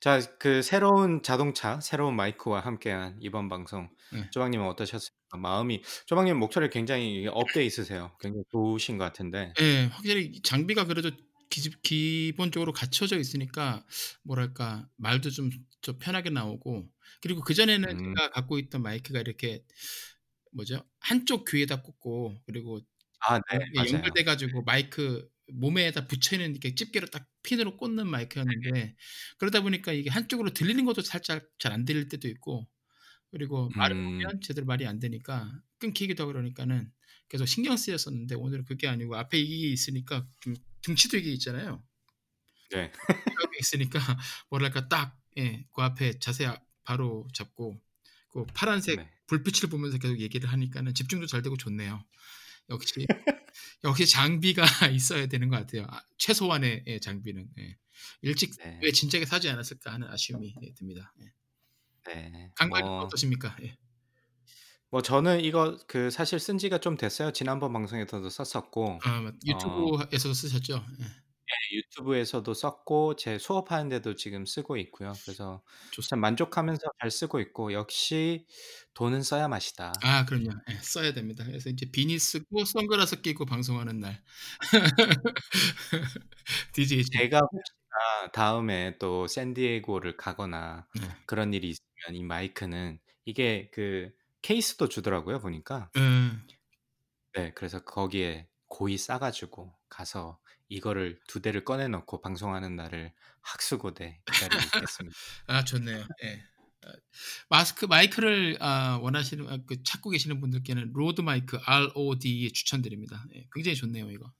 자, 0.00 0.20
그 0.38 0.62
새로운 0.62 1.22
자동차, 1.22 1.80
새로운 1.80 2.16
마이크와 2.16 2.60
함께한 2.60 3.18
이번 3.20 3.48
방송 3.48 3.88
네. 4.12 4.28
조방님은 4.30 4.66
어떠셨습니까? 4.66 5.38
마음이 5.38 5.82
조방님 6.06 6.38
목소리 6.38 6.70
굉장히 6.70 7.26
업돼 7.26 7.64
있으세요. 7.64 8.16
굉장히 8.20 8.44
좋으신 8.52 8.98
것 8.98 9.04
같은데. 9.04 9.52
예. 9.60 9.86
확실히 9.92 10.40
장비가 10.42 10.84
그래도 10.84 11.10
기 11.48 11.70
기본적으로 11.82 12.72
갖춰져 12.72 13.18
있으니까 13.18 13.84
뭐랄까 14.22 14.86
말도 14.96 15.30
좀 15.30 15.50
좀 15.86 15.98
편하게 16.00 16.30
나오고 16.30 16.84
그리고 17.22 17.40
그 17.42 17.54
전에는 17.54 17.88
음. 17.88 18.14
제가 18.16 18.30
갖고 18.30 18.58
있던 18.58 18.82
마이크가 18.82 19.20
이렇게 19.20 19.62
뭐죠? 20.52 20.84
한쪽 20.98 21.44
귀에다 21.46 21.80
꽂고 21.80 22.42
그리고 22.44 22.80
아, 23.20 23.38
네. 23.38 23.60
연결돼 23.76 24.24
가지고 24.24 24.62
마이크 24.64 25.28
몸에다 25.48 26.06
붙여 26.06 26.36
있는 26.36 26.50
이렇게 26.52 26.74
집게로 26.74 27.06
딱 27.08 27.28
핀으로 27.42 27.76
꽂는 27.76 28.08
마이크였는데 28.08 28.96
그러다 29.38 29.60
보니까 29.62 29.92
이게 29.92 30.10
한쪽으로 30.10 30.50
들리는 30.50 30.84
것도 30.84 31.02
살짝 31.02 31.48
잘 31.58 31.72
안 31.72 31.84
들릴 31.84 32.08
때도 32.08 32.28
있고 32.28 32.68
그리고 33.30 33.70
말을 33.74 33.96
음. 33.96 34.06
하면 34.06 34.40
제대로 34.40 34.66
말이 34.66 34.86
안 34.86 34.98
되니까 34.98 35.52
끊기기도 35.78 36.22
하고 36.24 36.32
그러니까는 36.32 36.90
계속 37.28 37.46
신경 37.46 37.76
쓰였었는데 37.76 38.34
오늘은 38.34 38.64
그게 38.64 38.88
아니고 38.88 39.16
앞에 39.16 39.38
이게 39.38 39.68
있으니까 39.68 40.26
좀 40.40 40.54
등치도 40.82 41.18
이게 41.18 41.32
있잖아요. 41.32 41.82
네. 42.70 42.92
있으니까 43.60 43.98
뭐랄까 44.50 44.88
딱 44.88 45.18
예. 45.38 45.66
그 45.74 45.82
앞에 45.82 46.18
자세 46.18 46.46
아 46.46 46.58
바로 46.84 47.28
잡고 47.34 47.80
그 48.28 48.44
파란색 48.54 48.96
네. 48.96 49.10
불빛을 49.26 49.68
보면서 49.68 49.98
계속 49.98 50.20
얘기를 50.20 50.50
하니까는 50.50 50.94
집중도 50.94 51.26
잘 51.26 51.42
되고 51.42 51.56
좋네요. 51.56 52.04
역시 52.70 53.06
역시 53.84 54.06
장비가 54.06 54.64
있어야 54.92 55.26
되는 55.26 55.48
것 55.48 55.56
같아요. 55.56 55.86
아 55.88 56.02
최소한의 56.18 56.84
예 56.86 56.98
장비는. 57.00 57.48
예. 57.58 57.76
일찍 58.22 58.56
네. 58.58 58.80
왜 58.82 58.92
진작에 58.92 59.24
사지 59.24 59.48
않았을까 59.48 59.92
하는 59.92 60.08
아쉬움이 60.08 60.54
예 60.62 60.74
듭니다. 60.74 61.14
예. 61.20 61.32
네. 62.12 62.50
강박님 62.54 62.86
뭐 62.86 63.00
어떠십니까? 63.02 63.56
예. 63.62 63.76
뭐 64.90 65.02
저는 65.02 65.40
이거 65.44 65.78
그 65.88 66.10
사실 66.10 66.38
쓴 66.38 66.58
지가 66.58 66.78
좀 66.78 66.96
됐어요. 66.96 67.32
지난번 67.32 67.72
방송에서도 67.72 68.28
썼었고. 68.28 69.00
아맞어 69.02 69.36
유튜브에서도 69.44 70.34
쓰셨죠? 70.34 70.84
유튜브에서도 71.72 72.52
썼고 72.54 73.16
제 73.16 73.38
수업하는 73.38 73.88
데도 73.88 74.14
지금 74.16 74.44
쓰고 74.46 74.76
있고요. 74.78 75.12
그래서 75.24 75.62
좋습 75.92 76.10
참 76.10 76.20
만족하면서 76.20 76.80
잘 77.00 77.10
쓰고 77.10 77.40
있고 77.40 77.72
역시 77.72 78.46
'돈은 78.94 79.22
써야 79.22 79.48
맛이다.' 79.48 79.92
아 80.02 80.24
그럼요. 80.26 80.50
예. 80.70 80.74
써야 80.82 81.12
됩니다. 81.12 81.44
그래서 81.44 81.70
이제 81.70 81.86
비니 81.90 82.18
쓰고 82.18 82.64
선글라스 82.64 83.20
끼고 83.22 83.44
방송하는 83.46 84.00
날. 84.00 84.22
DJ 86.72 87.04
진 87.04 87.12
제가 87.20 87.38
혹시나 87.40 88.30
다음에 88.32 88.96
또 88.98 89.26
샌디에고를 89.28 90.16
가거나 90.16 90.86
네. 91.00 91.08
그런 91.26 91.54
일이 91.54 91.70
있으면 91.70 92.16
이 92.20 92.24
마이크는 92.24 92.98
이게 93.26 93.70
그 93.72 94.10
케이스도 94.42 94.88
주더라고요, 94.88 95.38
보니까. 95.40 95.90
예. 95.96 96.00
네. 97.34 97.52
그래서 97.54 97.84
거기에 97.84 98.48
고이 98.68 98.96
싸 98.98 99.18
가지고 99.18 99.74
가서 99.88 100.38
이거를 100.68 101.18
2 101.28 101.40
대를 101.42 101.64
꺼내 101.64 101.88
놓고 101.88 102.20
방송하는 102.20 102.76
날을 102.76 103.12
학수고대 103.42 104.20
기다리고 104.26 104.64
있겠습니다. 104.66 105.16
아 105.46 105.64
좋네요. 105.64 106.06
예. 106.24 106.42
어 106.86 106.92
마스크 107.50 107.86
마이크를 107.86 108.56
아 108.60 108.98
원하시는 109.02 109.48
아그 109.48 109.82
찾고 109.84 110.10
계시는 110.10 110.40
분들께는 110.40 110.92
로드 110.94 111.20
마이크 111.22 111.58
RODE 111.64 112.52
추천드립니다. 112.52 113.24
예. 113.34 113.46
굉장히 113.54 113.76
좋네요, 113.76 114.10
이거. 114.10 114.32